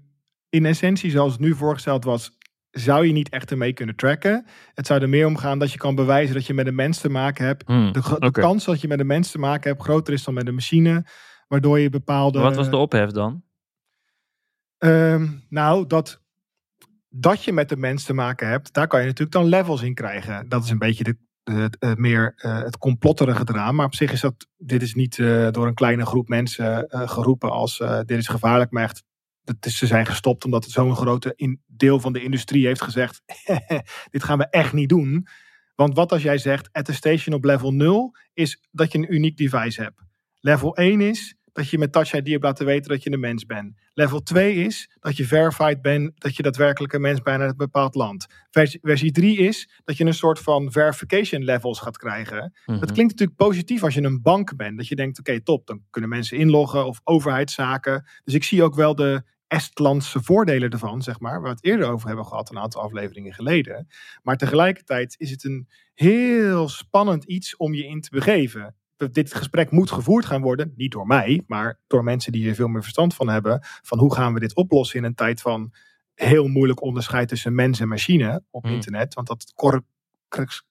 in 0.50 0.66
essentie, 0.66 1.12
zoals 1.12 1.32
het 1.32 1.42
nu 1.42 1.56
voorgesteld 1.56 2.04
was, 2.04 2.38
zou 2.72 3.06
je 3.06 3.14
niet 3.14 3.30
echt 3.30 3.52
ermee 3.52 3.74
kunnen 3.74 3.96
tracken. 3.96 4.46
Het 4.74 4.88
zou 4.88 5.02
er 5.02 5.10
meer 5.10 5.26
om 5.26 5.38
gaan 5.38 5.60
dat 5.60 5.72
je 5.72 5.78
kan 5.78 5.96
bewijzen 5.96 6.36
dat 6.36 6.46
je 6.46 6.54
met 6.54 6.68
een 6.68 6.76
mens 6.76 7.00
te 7.00 7.10
maken 7.10 7.46
hebt. 7.46 7.64
Hmm, 7.66 7.92
de, 7.92 8.32
kans 8.32 8.66
dat 8.66 8.82
je 8.82 8.88
met 8.88 9.00
een 9.00 9.08
mens 9.08 9.32
te 9.32 9.38
maken 9.38 9.70
hebt 9.70 9.84
groter 9.84 10.14
is 10.14 10.24
dan 10.24 10.34
met 10.34 10.48
een 10.48 10.54
machine. 10.54 11.06
Waardoor 11.48 11.80
je 11.80 11.90
bepaalde. 11.90 12.40
Wat 12.40 12.56
was 12.56 12.70
de 12.70 12.78
ophef 12.78 13.10
dan? 13.12 13.44
Ehm, 14.78 15.28
nou, 15.50 15.88
dat, 15.88 16.22
dat 17.10 17.44
je 17.44 17.54
met 17.54 17.72
een 17.72 17.80
mens 17.80 18.04
te 18.04 18.14
maken 18.14 18.48
hebt, 18.48 18.74
daar 18.74 18.88
kan 18.88 19.00
je 19.00 19.06
natuurlijk 19.06 19.36
dan 19.36 19.46
levels 19.46 19.82
in 19.82 19.94
krijgen. 19.94 20.50
Dat 20.50 20.64
is 20.64 20.70
een 20.70 20.78
beetje 20.78 21.04
de, 21.04 21.18
uh, 21.80 21.94
meer 21.94 22.34
uh, 22.38 22.62
het 22.62 22.78
complotterige 22.78 23.44
eraan. 23.46 23.76
Maar 23.76 23.86
op 23.86 23.96
zich 23.96 24.12
is 24.12 24.22
dat, 24.22 24.48
dit 24.58 24.82
is 24.82 24.94
niet 24.94 25.18
uh, 25.18 25.52
door 25.52 25.68
een 25.68 25.74
kleine 25.74 26.06
groep 26.06 26.28
mensen 26.28 26.86
geroepen 26.90 27.52
als 27.52 27.78
dit 28.06 28.18
is 28.18 28.28
gevaarlijk, 28.28 28.72
maar 28.72 28.84
echt, 28.84 29.04
dat 29.44 29.72
ze 29.72 29.86
zijn 29.86 30.06
gestopt 30.06 30.46
omdat 30.46 30.66
zo'n 30.66 30.96
grote 30.96 31.34
in, 31.36 31.62
deel 31.68 32.00
van 32.00 32.14
de 32.14 32.24
industrie 32.24 32.66
heeft 32.66 32.82
gezegd, 32.82 33.22
dit 34.12 34.24
gaan 34.24 34.38
we 34.38 34.50
echt 34.50 34.74
niet 34.74 34.90
doen. 34.90 35.28
Want 35.76 35.96
wat 35.96 36.12
als 36.12 36.22
jij 36.22 36.38
zegt, 36.38 36.70
attestation 36.72 37.36
op 37.36 37.44
level 37.44 37.72
0 37.72 38.16
is 38.34 38.68
dat 38.72 38.92
je 38.92 38.98
een 38.98 39.14
uniek 39.14 39.38
device 39.38 39.82
hebt. 39.82 40.02
Level 40.40 40.76
1 40.76 41.02
is, 41.02 41.36
dat 41.56 41.70
je 41.70 41.78
met 41.78 41.92
Touch 41.92 42.14
ID 42.14 42.28
hebt 42.28 42.44
laten 42.44 42.66
weten 42.66 42.90
dat 42.90 43.04
je 43.04 43.12
een 43.12 43.20
mens 43.20 43.46
bent. 43.46 43.74
Level 43.94 44.24
2 44.24 44.56
is 44.56 44.90
dat 45.00 45.18
je 45.18 45.26
verified 45.26 45.82
bent 45.82 46.12
dat 46.16 46.36
je 46.36 46.44
daadwerkelijk 46.44 46.94
een 46.94 47.02
mens 47.02 47.22
bent 47.22 47.42
uit 47.42 47.50
een 47.50 47.58
bepaald 47.58 47.96
land. 47.96 48.26
Versie, 48.50 48.80
versie 48.82 49.12
3 49.12 49.38
is 49.38 49.70
dat 49.84 49.98
je 49.98 50.06
een 50.06 50.14
soort 50.14 50.40
van 50.40 50.72
verification 50.72 51.44
levels 51.44 51.80
gaat 51.80 51.98
krijgen. 51.98 52.54
Dat 52.66 52.76
mhm. 52.76 52.94
klinkt 52.94 53.12
natuurlijk 53.12 53.38
positief 53.38 53.84
als 53.84 53.94
je 53.94 54.02
een 54.02 54.22
bank 54.22 54.56
bent. 54.56 54.78
Dat 54.78 54.88
je 54.88 54.96
denkt, 54.96 55.20
oké 55.20 55.42
top, 55.42 55.68
dan 55.68 55.82
kunnen 55.90 56.10
mensen 56.10 56.38
inloggen 56.38 56.86
of 56.86 57.02
overheidszaken. 57.04 58.08
Dus 58.24 58.34
ik 58.34 58.44
zie 58.44 58.64
ook 58.64 58.76
wel 58.76 58.96
de 58.96 59.24
Estlandse 59.48 60.24
voordelen 60.24 60.70
ervan, 60.70 61.02
zeg 61.02 61.20
maar, 61.20 61.32
waar 61.32 61.42
we 61.42 61.50
het 61.50 61.64
eerder 61.64 61.88
over 61.88 62.08
hebben 62.08 62.26
gehad, 62.26 62.50
een 62.50 62.60
aantal 62.60 62.82
afleveringen 62.82 63.34
geleden. 63.34 63.88
Maar 64.24 64.38
tegelijkertijd 64.38 65.16
is 65.18 65.32
het 65.32 65.44
een 65.44 65.68
heel 65.94 66.70
spannend 66.70 67.24
iets 67.24 67.58
om 67.58 67.74
je 67.74 67.86
in 67.86 68.02
te 68.02 68.10
begeven 68.10 68.76
dit 69.12 69.34
gesprek 69.34 69.72
moet 69.72 69.92
gevoerd 69.92 70.26
gaan 70.26 70.42
worden, 70.42 70.74
niet 70.76 70.92
door 70.92 71.08
mij, 71.08 71.44
maar 71.48 71.80
door 71.88 72.04
mensen 72.04 72.32
die 72.32 72.50
er 72.50 72.56
veel 72.56 72.68
meer 72.68 72.82
verstand 72.82 73.14
van 73.14 73.30
hebben, 73.30 73.60
van 73.62 74.00
hoe 74.00 74.14
gaan 74.14 74.34
we 74.34 74.40
dit 74.40 74.56
oplossen 74.56 75.00
in 75.00 75.06
een 75.06 75.16
tijd 75.16 75.42
van 75.42 75.74
heel 76.14 76.48
moeilijk 76.48 76.82
onderscheid 76.82 77.28
tussen 77.28 77.56
mens 77.56 77.80
en 77.80 77.88
machine 77.88 78.44
op 78.50 78.64
hmm. 78.64 78.74
internet, 78.74 79.14
want 79.14 79.28
dat 79.28 79.54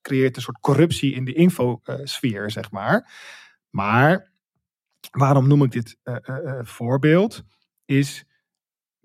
creëert 0.03 0.37
een 0.37 0.43
soort 0.43 0.61
corruptie 0.61 1.15
in 1.15 1.25
de 1.25 1.33
infosfeer, 1.33 2.51
zeg 2.51 2.71
maar. 2.71 3.13
Maar 3.71 4.33
waarom 5.11 5.49
noem 5.49 5.63
ik 5.63 5.71
dit 5.71 5.97
uh, 6.05 6.17
uh, 6.27 6.59
voorbeeld? 6.63 7.45
Is 7.85 8.25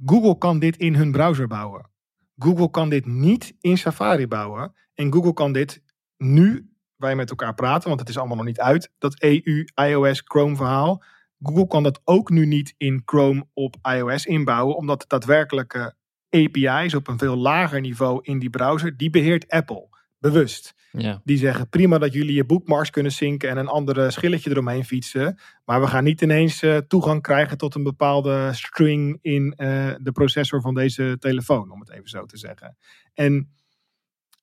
Google 0.05 0.37
kan 0.37 0.59
dit 0.59 0.77
in 0.77 0.95
hun 0.95 1.11
browser 1.11 1.47
bouwen. 1.47 1.89
Google 2.37 2.69
kan 2.69 2.89
dit 2.89 3.05
niet 3.05 3.55
in 3.59 3.77
Safari 3.77 4.27
bouwen. 4.27 4.73
En 4.93 5.13
Google 5.13 5.33
kan 5.33 5.51
dit 5.51 5.81
nu 6.17 6.69
wij 6.99 7.15
met 7.15 7.29
elkaar 7.29 7.53
praten, 7.53 7.87
want 7.87 7.99
het 7.99 8.09
is 8.09 8.17
allemaal 8.17 8.37
nog 8.37 8.45
niet 8.45 8.59
uit, 8.59 8.91
dat 8.97 9.21
EU, 9.21 9.67
iOS, 9.75 10.21
Chrome 10.25 10.55
verhaal. 10.55 11.03
Google 11.41 11.67
kan 11.67 11.83
dat 11.83 12.01
ook 12.03 12.29
nu 12.29 12.45
niet 12.45 12.73
in 12.77 13.01
Chrome 13.05 13.45
op 13.53 13.75
iOS 13.81 14.25
inbouwen, 14.25 14.75
omdat 14.75 14.99
de 14.99 15.07
daadwerkelijke 15.07 15.93
API's 16.29 16.93
op 16.93 17.07
een 17.07 17.17
veel 17.17 17.35
lager 17.35 17.81
niveau 17.81 18.19
in 18.21 18.39
die 18.39 18.49
browser, 18.49 18.97
die 18.97 19.09
beheert 19.09 19.47
Apple. 19.47 19.87
Bewust. 20.19 20.73
Ja. 20.91 21.21
Die 21.23 21.37
zeggen 21.37 21.69
prima 21.69 21.97
dat 21.97 22.13
jullie 22.13 22.35
je 22.35 22.45
bookmarks 22.45 22.89
kunnen 22.89 23.11
zinken 23.11 23.49
en 23.49 23.57
een 23.57 23.67
andere 23.67 24.11
schilletje 24.11 24.49
eromheen 24.49 24.85
fietsen. 24.85 25.39
Maar 25.65 25.81
we 25.81 25.87
gaan 25.87 26.03
niet 26.03 26.21
ineens 26.21 26.63
uh, 26.63 26.77
toegang 26.77 27.21
krijgen 27.21 27.57
tot 27.57 27.75
een 27.75 27.83
bepaalde 27.83 28.49
string 28.53 29.19
in 29.21 29.53
uh, 29.57 29.91
de 30.01 30.11
processor 30.11 30.61
van 30.61 30.73
deze 30.73 31.15
telefoon, 31.19 31.71
om 31.71 31.79
het 31.79 31.91
even 31.91 32.09
zo 32.09 32.25
te 32.25 32.37
zeggen. 32.37 32.77
En 33.13 33.53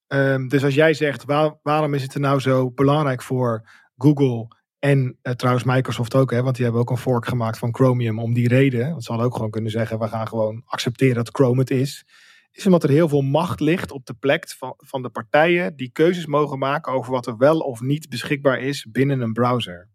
Um, 0.09 0.49
dus 0.49 0.65
als 0.65 0.75
jij 0.75 0.95
zegt, 0.95 1.25
waar, 1.25 1.59
waarom 1.63 1.95
is 1.95 2.03
het 2.03 2.15
er 2.15 2.21
nou 2.21 2.41
zo 2.41 2.71
belangrijk 2.71 3.23
voor 3.23 3.69
Google 3.97 4.49
en 4.79 5.19
uh, 5.23 5.33
trouwens 5.33 5.65
Microsoft 5.67 6.15
ook, 6.15 6.31
hè, 6.31 6.43
want 6.43 6.55
die 6.55 6.65
hebben 6.65 6.83
ook 6.83 6.91
een 6.91 6.97
fork 6.97 7.27
gemaakt 7.27 7.59
van 7.59 7.75
Chromium 7.75 8.19
om 8.19 8.35
die 8.35 8.49
reden. 8.49 8.91
Want 8.91 9.05
ze 9.05 9.09
hadden 9.09 9.27
ook 9.27 9.35
gewoon 9.35 9.51
kunnen 9.51 9.71
zeggen, 9.71 9.99
we 9.99 10.09
gaan 10.09 10.29
gewoon 10.29 10.63
accepteren 10.65 11.15
dat 11.15 11.29
Chrome 11.33 11.61
het 11.61 11.71
is. 11.71 12.07
Is 12.51 12.67
omdat 12.67 12.83
er 12.83 12.91
heel 12.91 13.09
veel 13.09 13.21
macht 13.23 13.61
ligt 13.61 13.91
op 13.91 14.07
de 14.07 14.15
plek 14.15 14.49
van, 14.51 14.75
van 14.77 15.03
de 15.03 15.11
partijen 15.11 15.77
die 15.77 15.91
keuzes 15.93 16.27
mogen 16.27 16.59
maken 16.59 16.93
over 16.93 17.13
wat 17.13 17.27
er 17.27 17.37
wel 17.37 17.59
of 17.59 17.81
niet 17.81 18.09
beschikbaar 18.09 18.61
is 18.61 18.87
binnen 18.91 19.21
een 19.21 19.33
browser. 19.33 19.91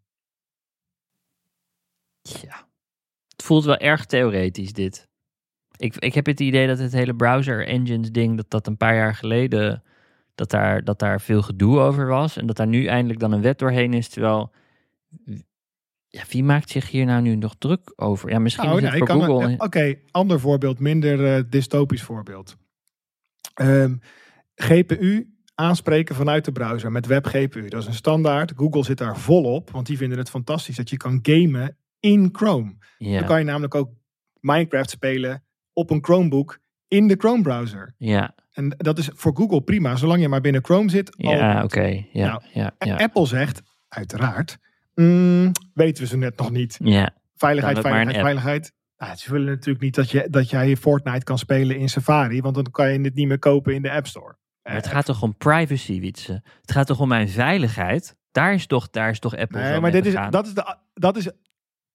Ja, 2.22 2.68
het 3.28 3.42
voelt 3.42 3.64
wel 3.64 3.76
erg 3.76 4.06
theoretisch 4.06 4.72
dit. 4.72 5.08
Ik, 5.76 5.96
ik 5.96 6.14
heb 6.14 6.26
het 6.26 6.40
idee 6.40 6.66
dat 6.66 6.78
het 6.78 6.92
hele 6.92 7.14
browser 7.14 7.66
engines 7.66 8.10
ding, 8.10 8.36
dat 8.36 8.50
dat 8.50 8.66
een 8.66 8.76
paar 8.76 8.94
jaar 8.94 9.14
geleden 9.14 9.82
dat 10.34 10.50
daar, 10.50 10.84
dat 10.84 10.98
daar 10.98 11.20
veel 11.20 11.42
gedoe 11.42 11.78
over 11.78 12.06
was. 12.06 12.36
En 12.36 12.46
dat 12.46 12.56
daar 12.56 12.66
nu 12.66 12.86
eindelijk 12.86 13.20
dan 13.20 13.32
een 13.32 13.42
wet 13.42 13.58
doorheen 13.58 13.94
is. 13.94 14.08
Terwijl, 14.08 14.52
ja, 16.08 16.22
wie 16.28 16.44
maakt 16.44 16.70
zich 16.70 16.90
hier 16.90 17.04
nou 17.04 17.22
nu 17.22 17.36
nog 17.36 17.54
druk 17.58 17.92
over? 17.96 18.30
Ja, 18.30 18.38
misschien 18.38 18.68
nou, 18.68 18.82
is 18.82 18.88
het 18.88 18.98
voor 18.98 19.08
Google... 19.08 19.54
Oké, 19.58 19.94
ander 20.10 20.40
voorbeeld, 20.40 20.78
minder 20.78 21.36
uh, 21.36 21.44
dystopisch 21.48 22.02
voorbeeld. 22.02 22.56
Um, 23.60 23.66
ehm, 23.66 23.96
GPU 24.54 25.32
aanspreken 25.54 26.14
vanuit 26.14 26.44
de 26.44 26.52
browser 26.52 26.92
met 26.92 27.06
WebGPU. 27.06 27.68
Dat 27.68 27.80
is 27.80 27.86
een 27.86 27.94
standaard. 27.94 28.52
Google 28.56 28.84
zit 28.84 28.98
daar 28.98 29.18
volop, 29.18 29.70
want 29.70 29.86
die 29.86 29.96
vinden 29.96 30.18
het 30.18 30.30
fantastisch 30.30 30.76
dat 30.76 30.90
je 30.90 30.96
kan 30.96 31.18
gamen 31.22 31.76
in 32.00 32.28
Chrome. 32.32 32.76
Ja. 32.98 33.18
Dan 33.18 33.28
kan 33.28 33.38
je 33.38 33.44
namelijk 33.44 33.74
ook 33.74 33.90
Minecraft 34.40 34.90
spelen 34.90 35.44
op 35.72 35.90
een 35.90 36.04
Chromebook 36.04 36.58
in 36.92 37.08
de 37.08 37.16
Chrome 37.18 37.42
browser. 37.42 37.94
Ja. 37.98 38.34
En 38.52 38.74
dat 38.76 38.98
is 38.98 39.10
voor 39.14 39.36
Google 39.36 39.62
prima, 39.62 39.96
zolang 39.96 40.20
je 40.20 40.28
maar 40.28 40.40
binnen 40.40 40.64
Chrome 40.64 40.90
zit. 40.90 41.14
Ja, 41.16 41.62
oké. 41.62 42.04
Ja, 42.12 42.26
nou, 42.26 42.42
ja, 42.52 42.74
ja, 42.78 42.96
Apple 42.96 43.26
zegt, 43.26 43.62
uiteraard, 43.88 44.58
Mm, 44.94 45.52
weten 45.74 46.02
we 46.02 46.08
ze 46.08 46.16
net 46.16 46.36
nog 46.36 46.50
niet. 46.50 46.78
Ja. 46.82 47.10
Veiligheid, 47.34 47.78
veiligheid, 47.78 48.16
veiligheid. 48.16 48.72
Nou, 48.96 49.16
ze 49.16 49.32
willen 49.32 49.46
natuurlijk 49.46 49.84
niet 49.84 49.94
dat, 49.94 50.10
je, 50.10 50.26
dat 50.30 50.50
jij 50.50 50.76
Fortnite 50.76 51.24
kan 51.24 51.38
spelen 51.38 51.76
in 51.76 51.88
Safari, 51.88 52.40
want 52.40 52.54
dan 52.54 52.70
kan 52.70 52.92
je 52.92 53.00
het 53.00 53.14
niet 53.14 53.28
meer 53.28 53.38
kopen 53.38 53.74
in 53.74 53.82
de 53.82 53.90
App 53.90 54.06
Store. 54.06 54.36
Maar 54.62 54.74
het 54.74 54.86
gaat 54.86 55.04
toch 55.04 55.22
om 55.22 55.36
privacy, 55.36 56.00
Wietse? 56.00 56.42
Het 56.60 56.72
gaat 56.72 56.86
toch 56.86 57.00
om 57.00 57.08
mijn 57.08 57.28
veiligheid? 57.28 58.16
Daar 58.32 58.54
is 58.54 58.66
toch, 58.66 58.90
daar 58.90 59.10
is 59.10 59.18
toch 59.18 59.36
Apple 59.36 59.60
Nee, 59.60 59.80
maar 59.80 59.90
dit 59.90 60.06
is, 60.06 60.14
dat, 60.30 60.46
is 60.46 60.54
de, 60.54 60.76
dat 60.94 61.16
is 61.16 61.30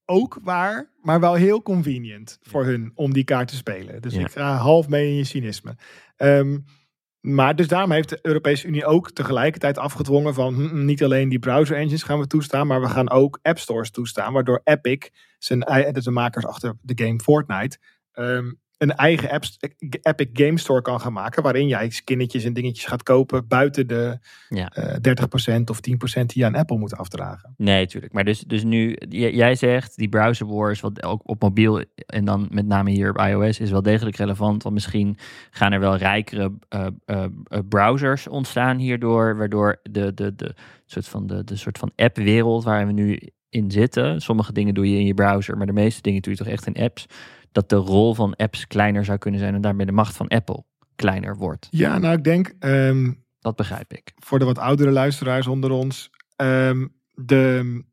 ook 0.10 0.40
waar, 0.44 0.92
maar 1.02 1.20
wel 1.20 1.34
heel 1.34 1.62
convenient 1.62 2.40
voor 2.42 2.66
hun 2.66 2.92
om 2.96 3.14
die 3.14 3.24
kaart 3.24 3.48
te 3.48 3.56
spelen. 3.56 4.02
Dus 4.02 4.14
Ja. 4.14 4.20
ik 4.20 4.32
ga 4.32 4.56
half 4.56 4.88
mee 4.88 5.08
in 5.08 5.16
je 5.16 5.24
cynisme. 5.24 5.76
Ehm, 6.16 6.58
maar 7.20 7.56
dus 7.56 7.68
daarom 7.68 7.92
heeft 7.92 8.10
de 8.10 8.20
Europese 8.22 8.68
Unie 8.68 8.86
ook 8.86 9.12
tegelijkertijd 9.12 9.78
afgedwongen 9.78 10.34
van 10.34 10.54
hm, 10.54 10.68
hm, 10.68 10.86
niet 10.86 11.04
alleen 11.04 11.30
die 11.30 11.40
browser 11.40 11.76
engines 11.78 12.04
gaan 12.04 12.20
we 12.20 12.28
toestaan, 12.28 12.68
maar 12.68 12.82
we 12.82 12.90
gaan 12.90 13.10
ook 13.10 13.40
app 13.42 13.60
stores 13.60 13.92
toestaan, 13.92 14.34
waardoor 14.34 14.62
Epic, 14.64 15.10
zijn, 15.38 15.60
de 15.60 16.12
makers 16.12 16.46
achter 16.46 16.74
de 16.82 17.06
game 17.06 17.20
Fortnite, 17.20 17.78
ehm, 18.12 18.52
een 18.78 18.96
eigen 18.96 19.30
app, 19.30 19.44
Epic 20.02 20.28
Game 20.34 20.60
Store 20.60 20.82
kan 20.82 21.00
gaan 21.02 21.14
maken, 21.14 21.44
waarin 21.44 21.68
jij 21.68 21.90
skinnetjes 21.90 22.44
en 22.44 22.54
dingetjes 22.54 22.86
gaat 22.86 23.04
kopen 23.04 23.48
buiten 23.48 23.88
de 23.88 24.20
Ja. 24.50 24.70
eh 24.74 24.96
30% 25.02 25.70
of 25.70 25.80
10% 25.80 26.30
die 26.34 26.42
je 26.42 26.46
aan 26.46 26.56
Apple 26.56 26.78
moet 26.78 26.96
afdragen. 26.98 27.54
Nee, 27.58 27.88
tuurlijk. 27.88 28.14
Maar 28.14 28.24
dus, 28.24 28.40
dus 28.40 28.64
nu, 28.64 28.98
jij 29.10 29.56
zegt 29.56 29.96
die 29.98 30.10
browser 30.10 30.48
wars, 30.48 30.80
wat 30.80 31.04
ook 31.04 31.22
op 31.24 31.42
mobiel 31.42 31.84
en 31.96 32.26
dan 32.26 32.48
met 32.52 32.66
name 32.66 32.92
hier 32.92 33.10
op 33.10 33.18
iOS, 33.18 33.60
is 33.60 33.72
wel 33.72 33.82
degelijk 33.82 34.16
relevant. 34.16 34.64
Want 34.64 34.76
misschien 34.76 35.18
gaan 35.52 35.72
er 35.72 35.80
wel 35.80 35.96
rijkere 35.96 36.54
eh, 36.70 36.88
eh, 37.06 37.24
eh, 37.24 37.60
browsers 37.70 38.28
ontstaan 38.28 38.78
hierdoor, 38.78 39.38
waardoor 39.38 39.80
de, 39.92 40.14
de, 40.14 40.36
de, 40.36 40.56
soort 40.86 41.08
van, 41.08 41.28
de, 41.28 41.44
de 41.44 41.56
soort 41.56 41.78
van 41.78 41.92
app-wereld 41.96 42.64
waar 42.64 42.86
we 42.86 42.92
nu 42.92 43.20
in 43.58 43.72
zitten, 43.72 44.22
sommige 44.22 44.54
dingen 44.54 44.74
doe 44.74 44.90
je 44.92 45.00
in 45.00 45.06
je 45.06 45.14
browser, 45.14 45.58
maar 45.58 45.66
de 45.66 45.74
meeste 45.74 46.02
dingen 46.02 46.22
doe 46.22 46.32
je 46.32 46.38
toch 46.38 46.48
echt 46.48 46.68
in 46.68 46.84
apps, 46.84 47.06
dat 47.52 47.70
de 47.70 47.76
rol 47.76 48.14
van 48.14 48.36
apps 48.36 48.68
kleiner 48.68 49.06
zou 49.06 49.18
kunnen 49.18 49.40
zijn 49.40 49.54
en 49.56 49.62
daarmee 49.62 49.86
de 49.86 49.92
macht 49.92 50.16
van 50.16 50.28
Apple 50.28 50.64
kleiner 50.96 51.38
wordt. 51.38 51.68
Ja, 51.70 51.98
nou 51.98 52.18
ik 52.18 52.24
denk 52.24 52.54
ehm, 52.60 53.12
Dat 53.40 53.56
begrijp 53.56 53.94
ik. 53.94 54.12
voor 54.16 54.40
de 54.40 54.46
wat 54.46 54.58
oudere 54.58 54.92
luisteraars 54.92 55.48
onder 55.48 55.72
ons. 55.72 56.10
ehm, 56.36 56.88
de, 57.14 57.84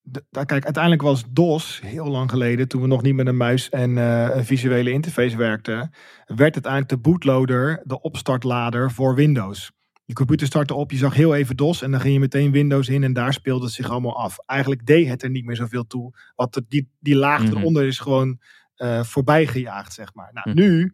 de, 0.00 0.24
kijk, 0.30 0.64
uiteindelijk 0.64 1.02
was 1.02 1.24
DOS 1.30 1.80
heel 1.84 2.06
lang 2.06 2.30
geleden, 2.30 2.68
toen 2.68 2.80
we 2.80 2.86
nog 2.86 3.02
niet 3.02 3.14
met 3.14 3.26
een 3.26 3.36
muis 3.36 3.68
en 3.68 3.98
eh, 3.98 4.36
een 4.36 4.44
visuele 4.44 4.90
interface 4.90 5.36
werkten, 5.36 5.90
werd 6.26 6.54
uiteindelijk 6.54 6.88
de 6.88 6.98
bootloader 7.10 7.80
de 7.84 8.00
opstartlader 8.00 8.90
voor 8.90 9.14
Windows. 9.14 9.72
Je 10.12 10.18
computer 10.18 10.46
startte 10.46 10.74
op, 10.74 10.90
je 10.90 10.96
zag 10.96 11.14
heel 11.14 11.34
even 11.34 11.56
DOS 11.56 11.82
en 11.82 11.90
dan 11.90 12.00
ging 12.00 12.12
je 12.14 12.20
meteen 12.20 12.50
Windows 12.52 12.88
in 12.88 13.02
en 13.02 13.12
daar 13.12 13.32
speelde 13.32 13.64
het 13.64 13.74
zich 13.74 13.90
allemaal 13.90 14.16
af. 14.18 14.38
Eigenlijk 14.46 14.86
deed 14.86 15.08
het 15.08 15.22
er 15.22 15.30
niet 15.30 15.44
meer 15.44 15.56
zoveel 15.56 15.86
toe. 15.86 16.14
Want 16.34 16.54
de- 16.54 16.64
die, 16.68 16.90
die 17.00 17.16
laag 17.16 17.42
Mhm. 17.42 17.56
eronder 17.56 17.86
is 17.86 17.98
gewoon 17.98 18.40
eh 18.76 19.02
voorbij 19.04 19.46
gejaagd, 19.46 19.92
zeg 19.92 20.14
maar. 20.14 20.30
Nou, 20.32 20.48
Mhm. 20.50 20.58
nu, 20.58 20.84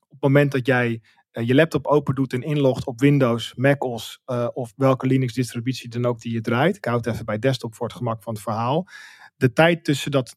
op 0.00 0.10
het 0.10 0.20
moment 0.20 0.52
dat 0.52 0.66
jij 0.66 1.02
eh, 1.30 1.46
je 1.46 1.54
laptop 1.54 1.86
open 1.86 2.14
doet 2.14 2.32
en 2.32 2.42
inlogt 2.42 2.86
op 2.86 3.00
Windows, 3.00 3.54
macOS 3.54 4.20
eh, 4.24 4.48
of 4.52 4.72
welke 4.76 5.06
Linux 5.06 5.32
distributie 5.34 5.88
dan 5.88 6.06
ook 6.06 6.20
die 6.20 6.32
je 6.32 6.40
draait. 6.40 6.76
Ik 6.76 6.84
hou 6.84 6.96
het 6.96 7.06
even 7.06 7.24
bij 7.24 7.38
desktop 7.38 7.74
voor 7.74 7.86
het 7.86 7.96
gemak 7.96 8.22
van 8.22 8.32
het 8.34 8.42
verhaal. 8.42 8.88
De 9.36 9.52
tijd 9.52 9.84
tussen 9.84 10.10
dat 10.10 10.36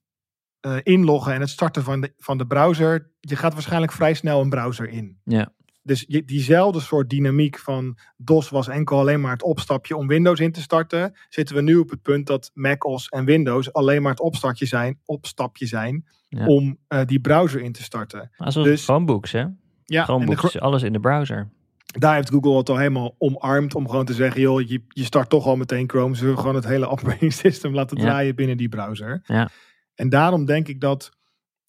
eh, 0.60 0.78
inloggen 0.84 1.34
en 1.34 1.40
het 1.40 1.50
starten 1.50 1.84
van 1.84 2.02
de, 2.02 2.14
van 2.18 2.38
de 2.38 2.48
browser, 2.48 3.12
je 3.20 3.36
gaat 3.36 3.54
waarschijnlijk 3.54 3.92
vrij 3.92 4.14
snel 4.14 4.42
een 4.42 4.50
browser 4.50 4.90
in. 4.90 5.20
Ja. 5.24 5.54
Dus 5.84 6.06
je, 6.08 6.26
diezelfde 6.26 6.80
soort 6.80 7.10
dynamiek 7.10 7.60
van 7.60 7.98
DOS 8.18 8.50
was 8.50 8.68
enkel 8.68 9.00
alleen 9.00 9.22
maar 9.22 9.32
het 9.32 9.44
opstapje 9.44 9.96
om 9.96 10.08
Windows 10.08 10.40
in 10.40 10.52
te 10.52 10.62
starten. 10.62 11.16
Zitten 11.30 11.56
we 11.56 11.62
nu 11.62 11.76
op 11.76 11.90
het 11.90 12.02
punt 12.02 12.28
dat 12.28 12.52
macOS 12.54 13.10
en 13.10 13.26
Windows 13.26 13.74
alleen 13.74 14.02
maar 14.02 14.12
het 14.12 14.20
opstartje 14.20 14.66
zijn, 14.66 15.00
opstapje 15.06 15.66
zijn 15.66 16.06
Ja. 16.30 16.46
om 16.46 16.78
eh, 16.88 17.06
die 17.06 17.20
browser 17.20 17.62
in 17.62 17.72
te 17.72 17.84
starten. 17.84 18.32
Alsof 18.38 18.64
Dus- 18.64 18.84
Chromebooks, 18.84 19.32
hè? 19.32 19.46
Ja, 19.86 20.04
Chromebooks, 20.04 20.40
gro- 20.40 20.60
alles 20.60 20.84
in 20.84 20.94
de 20.94 21.00
browser. 21.00 21.50
daar 21.86 22.16
heeft 22.16 22.30
Google 22.30 22.58
het 22.58 22.70
al 22.70 22.78
helemaal 22.78 23.16
omarmd 23.18 23.76
om 23.76 23.90
gewoon 23.90 24.06
te 24.06 24.14
zeggen, 24.14 24.42
joh, 24.42 24.62
je, 24.62 24.84
je 24.88 25.04
start 25.04 25.30
toch 25.30 25.46
al 25.46 25.56
meteen 25.56 25.90
Chrome, 25.90 26.16
zullen 26.16 26.34
we 26.34 26.40
gewoon 26.40 26.56
het 26.56 26.66
hele 26.66 26.88
operating 26.94 27.34
system 27.34 27.74
laten 27.74 27.98
Ja. 27.98 28.04
draaien 28.04 28.36
binnen 28.36 28.58
die 28.58 28.70
browser. 28.70 29.22
Ja. 29.24 29.50
En 29.96 30.10
daarom 30.10 30.46
denk 30.46 30.68
ik 30.68 30.82
dat, 30.82 31.12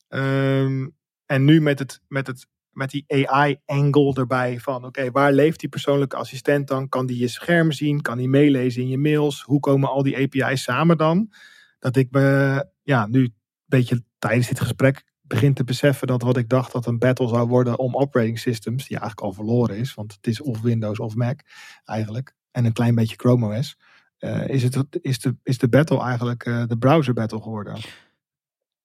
ehm, 0.09 0.89
en 1.27 1.45
nu 1.45 1.61
met, 1.61 1.79
het, 1.79 2.01
met, 2.09 2.27
het, 2.27 2.47
met 2.73 2.91
die 2.91 3.05
AI-angle 3.07 4.15
erbij 4.15 4.61
van, 4.61 4.85
oké, 4.85 5.11
waar 5.11 5.33
leeft 5.33 5.61
die 5.61 5.69
persoonlijke 5.69 6.17
assistent 6.17 6.69
dan? 6.69 6.89
Kan 6.89 7.07
die 7.07 7.19
je 7.19 7.29
scherm 7.29 7.73
zien? 7.73 8.01
Kan 8.01 8.19
die 8.19 8.29
meelezen 8.29 8.83
in 8.83 8.89
je 8.89 8.99
mails? 8.99 9.43
Hoe 9.43 9.61
komen 9.61 9.89
al 9.89 10.03
die 10.03 10.17
API's 10.17 10.63
samen 10.63 10.97
dan? 10.97 11.33
Dat 11.79 11.97
ik 11.97 12.09
me, 12.11 12.67
ja, 12.83 13.07
nu 13.07 13.23
een 13.23 13.35
beetje 13.67 14.03
tijdens 14.19 14.49
dit 14.49 14.61
gesprek 14.61 15.05
begin 15.23 15.55
te 15.55 15.65
beseffen 15.65 16.07
dat 16.07 16.23
wat 16.23 16.37
ik 16.37 16.49
dacht 16.49 16.73
dat 16.73 16.87
een 16.87 16.99
battle 16.99 17.29
zou 17.29 17.49
worden 17.49 17.79
om 17.79 17.97
operating 17.97 18.39
systems, 18.39 18.89
die 18.89 18.99
eigenlijk 18.99 19.21
al 19.21 19.33
verloren 19.33 19.77
is, 19.77 19.95
want 19.95 20.13
het 20.13 20.27
is 20.27 20.41
of 20.41 20.61
Windows 20.61 20.99
of 20.99 21.15
Mac 21.15 21.41
eigenlijk, 21.85 22.35
en 22.51 22.65
een 22.65 22.73
klein 22.73 22.95
beetje 22.95 23.17
Chrome 23.17 23.59
OS, 23.59 23.79
eh, 24.19 24.49
is, 24.49 24.63
het, 24.63 24.87
is, 25.01 25.19
de, 25.19 25.37
is 25.43 25.59
de 25.59 25.69
battle 25.69 26.01
eigenlijk 26.01 26.45
eh, 26.45 26.67
de 26.67 26.79
browser 26.79 27.15
battle 27.15 27.43
geworden. 27.43 27.77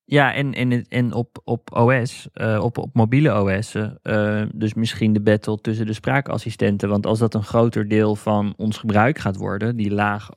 Ja, 0.09 0.33
en, 0.33 0.53
en, 0.53 0.85
en 0.89 1.13
op, 1.13 1.41
op 1.43 1.75
OS, 1.75 2.27
eh, 2.33 2.63
op, 2.63 2.77
op 2.77 2.93
mobiele 2.93 3.41
OS'en, 3.41 3.99
eh, 4.01 4.41
dus 4.53 4.73
misschien 4.73 5.13
de 5.13 5.21
battle 5.21 5.61
tussen 5.61 5.85
de 5.85 5.93
spraakassistenten. 5.93 6.89
Want 6.89 7.05
als 7.05 7.19
dat 7.19 7.33
een 7.33 7.43
groter 7.43 7.87
deel 7.87 8.15
van 8.15 8.53
ons 8.57 8.77
gebruik 8.77 9.19
gaat 9.19 9.37
worden, 9.37 9.75
die 9.75 9.91
laag 9.91 10.29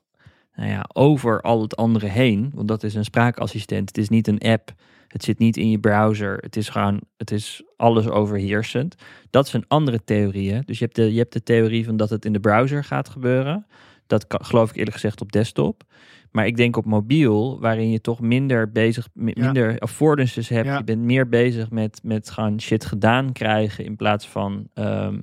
nou 0.54 0.70
ja, 0.70 0.84
over 0.92 1.40
al 1.40 1.62
het 1.62 1.76
andere 1.76 2.06
heen, 2.06 2.50
want 2.54 2.68
dat 2.68 2.82
is 2.82 2.94
een 2.94 3.04
spraakassistent, 3.04 3.88
het 3.88 3.98
is 3.98 4.08
niet 4.08 4.28
een 4.28 4.38
app, 4.38 4.72
het 5.08 5.24
zit 5.24 5.38
niet 5.38 5.56
in 5.56 5.70
je 5.70 5.78
browser, 5.78 6.38
het 6.40 6.56
is 6.56 6.68
gewoon, 6.68 7.00
het 7.16 7.30
is 7.30 7.62
alles 7.76 8.08
overheersend. 8.08 8.94
Dat 9.30 9.52
een 9.52 9.64
andere 9.68 10.04
theorie. 10.04 10.52
Hè? 10.52 10.60
Dus 10.60 10.78
je 10.78 10.84
hebt, 10.84 10.96
de, 10.96 11.12
je 11.12 11.18
hebt 11.18 11.32
de 11.32 11.42
theorie 11.42 11.84
van 11.84 11.96
dat 11.96 12.10
het 12.10 12.24
in 12.24 12.32
de 12.32 12.40
browser 12.40 12.84
gaat 12.84 13.08
gebeuren. 13.08 13.66
Dat 14.06 14.26
kan, 14.26 14.44
geloof 14.44 14.70
ik 14.70 14.76
eerlijk 14.76 14.94
gezegd 14.94 15.20
op 15.20 15.32
desktop. 15.32 15.82
Maar 16.31 16.47
ik 16.47 16.57
denk 16.57 16.76
op 16.76 16.85
mobiel, 16.85 17.61
waarin 17.61 17.91
je 17.91 18.01
toch 18.01 18.20
minder 18.20 18.70
bezig, 18.72 19.09
mi- 19.14 19.33
Ja. 19.35 19.45
minder 19.45 19.78
affordances 19.78 20.49
hebt. 20.49 20.66
Ja. 20.66 20.76
Je 20.76 20.85
bent 20.85 21.03
meer 21.03 21.28
bezig 21.28 21.70
met, 21.70 22.01
met 22.03 22.31
gewoon 22.31 22.61
shit 22.61 22.85
gedaan 22.85 23.33
krijgen 23.33 23.85
in 23.85 23.97
plaats 23.97 24.28
van 24.28 24.68
ehm, 24.74 25.18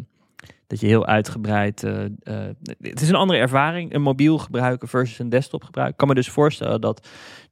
dat 0.68 0.80
je 0.80 0.88
heel 0.88 1.05
uitgebreid. 1.05 1.84
eh, 1.84 2.03
eh, 2.05 2.10
het 2.80 3.01
is 3.01 3.10
een 3.10 3.16
andere 3.16 3.39
ervaring, 3.39 3.93
een 3.93 4.01
mobiel 4.01 4.38
gebruiken 4.38 4.88
versus 4.88 5.20
een 5.20 5.30
desktop 5.30 5.64
gebruiken. 5.64 5.93
Ik 5.93 5.99
kan 5.99 6.16
me 6.16 6.22
dus 6.22 6.30
voorstellen 6.34 6.82
dat, 6.82 7.08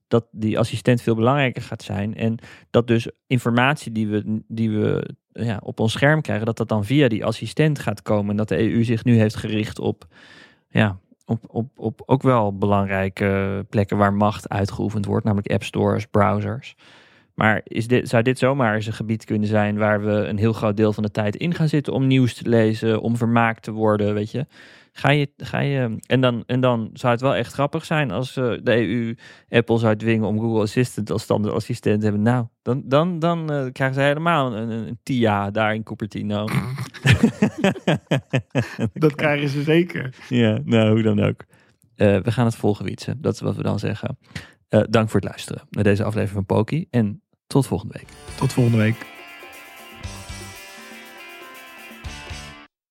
dat 0.08 0.26
die 0.32 0.60
assistent 0.60 1.02
veel 1.02 1.16
belangrijker 1.16 1.62
gaat 1.62 1.84
zijn. 1.84 2.16
En 2.16 2.38
dat 2.70 2.88
dus 2.88 3.10
informatie 3.28 3.92
die 3.92 4.08
we, 4.08 4.42
die 4.48 4.70
we 4.72 5.10
ja, 5.32 5.60
op 5.64 5.80
ons 5.80 5.92
scherm 5.92 6.22
krijgen, 6.22 6.46
dat 6.46 6.58
dat 6.58 6.68
dan 6.70 6.86
via 6.86 7.08
die 7.08 7.26
assistent 7.26 7.80
gaat 7.80 8.02
komen. 8.02 8.30
En 8.32 8.38
dat 8.38 8.48
de 8.50 8.60
EU 8.72 8.84
zich 8.84 9.04
nu 9.04 9.18
heeft 9.18 9.36
gericht 9.36 9.80
op. 9.80 10.06
Ja, 10.70 11.00
op, 11.26 11.44
op, 11.48 11.70
op 11.76 12.02
ook 12.06 12.22
wel 12.22 12.58
belangrijke 12.58 13.66
plekken 13.70 13.98
waar 13.98 14.14
macht 14.14 14.50
uitgeoefend 14.50 15.06
wordt, 15.06 15.26
namelijk 15.26 15.52
app 15.52 15.64
stores, 15.64 16.06
browsers. 16.06 16.76
Maar 17.34 17.62
is 17.64 17.88
dit, 17.88 18.10
zou 18.10 18.24
dit 18.24 18.40
zomaar 18.40 18.76
eens 18.76 18.86
een 18.86 18.94
gebied 18.94 19.26
kunnen 19.26 19.48
zijn 19.48 19.78
waar 19.78 20.04
we 20.04 20.12
een 20.12 20.38
heel 20.38 20.54
groot 20.54 20.78
deel 20.78 20.94
van 20.94 21.04
de 21.04 21.12
tijd 21.12 21.36
in 21.36 21.54
gaan 21.54 21.68
zitten 21.68 21.94
om 21.94 22.08
nieuws 22.08 22.34
te 22.34 22.50
lezen, 22.50 23.02
om 23.02 23.18
vermaakt 23.18 23.64
te 23.64 23.72
worden, 23.72 24.14
weet 24.14 24.32
je? 24.32 24.46
Ga 24.98 25.10
je, 25.10 25.30
ga 25.38 25.60
je, 25.60 25.98
en, 26.08 26.22
dan, 26.22 26.44
en 26.46 26.60
dan 26.60 26.90
zou 26.94 27.14
het 27.14 27.22
wel 27.22 27.36
echt 27.36 27.54
grappig 27.54 27.86
zijn 27.86 28.12
als 28.12 28.38
eh, 28.38 28.54
de 28.64 28.88
EU 28.88 29.16
Apple 29.50 29.78
zou 29.78 29.96
dwingen 29.96 30.28
om 30.28 30.40
Google 30.40 30.62
Assistant 30.62 31.12
als 31.12 31.24
standaard 31.24 31.56
assistent 31.56 32.00
te 32.00 32.06
hebben. 32.06 32.24
Nou, 32.24 32.46
dan, 32.62 32.82
dan, 32.86 33.20
dan 33.20 33.52
eh, 33.52 33.66
krijgen 33.72 33.96
ze 33.96 34.02
helemaal 34.02 34.56
een, 34.56 34.70
een, 34.70 34.88
een 34.88 35.00
TIA 35.04 35.52
daar 35.52 35.74
in 35.74 35.84
Cupertino. 35.84 36.46
Dat 38.94 39.16
krijgen 39.16 39.50
ze 39.50 39.64
zeker. 39.64 40.16
Ja, 40.30 40.60
nou, 40.64 40.92
hoe 40.92 41.02
dan 41.02 41.24
ook. 41.24 41.46
Eh, 41.96 42.18
we 42.18 42.32
gaan 42.32 42.46
het 42.46 42.56
volgen, 42.56 42.86
Wietse. 42.86 43.14
Dat 43.18 43.34
is 43.34 43.40
wat 43.40 43.56
we 43.56 43.64
dan 43.64 43.80
zeggen. 43.80 44.18
Dank 44.70 45.10
voor 45.10 45.20
het 45.20 45.30
luisteren 45.30 45.62
naar 45.70 45.84
deze 45.84 46.04
aflevering 46.04 46.46
van 46.48 46.58
Poki. 46.58 46.88
En 46.90 47.22
tot 47.48 47.68
volgende 47.68 47.94
week. 47.98 48.08
Tot 48.36 48.54
volgende 48.54 48.78
week. 48.78 49.15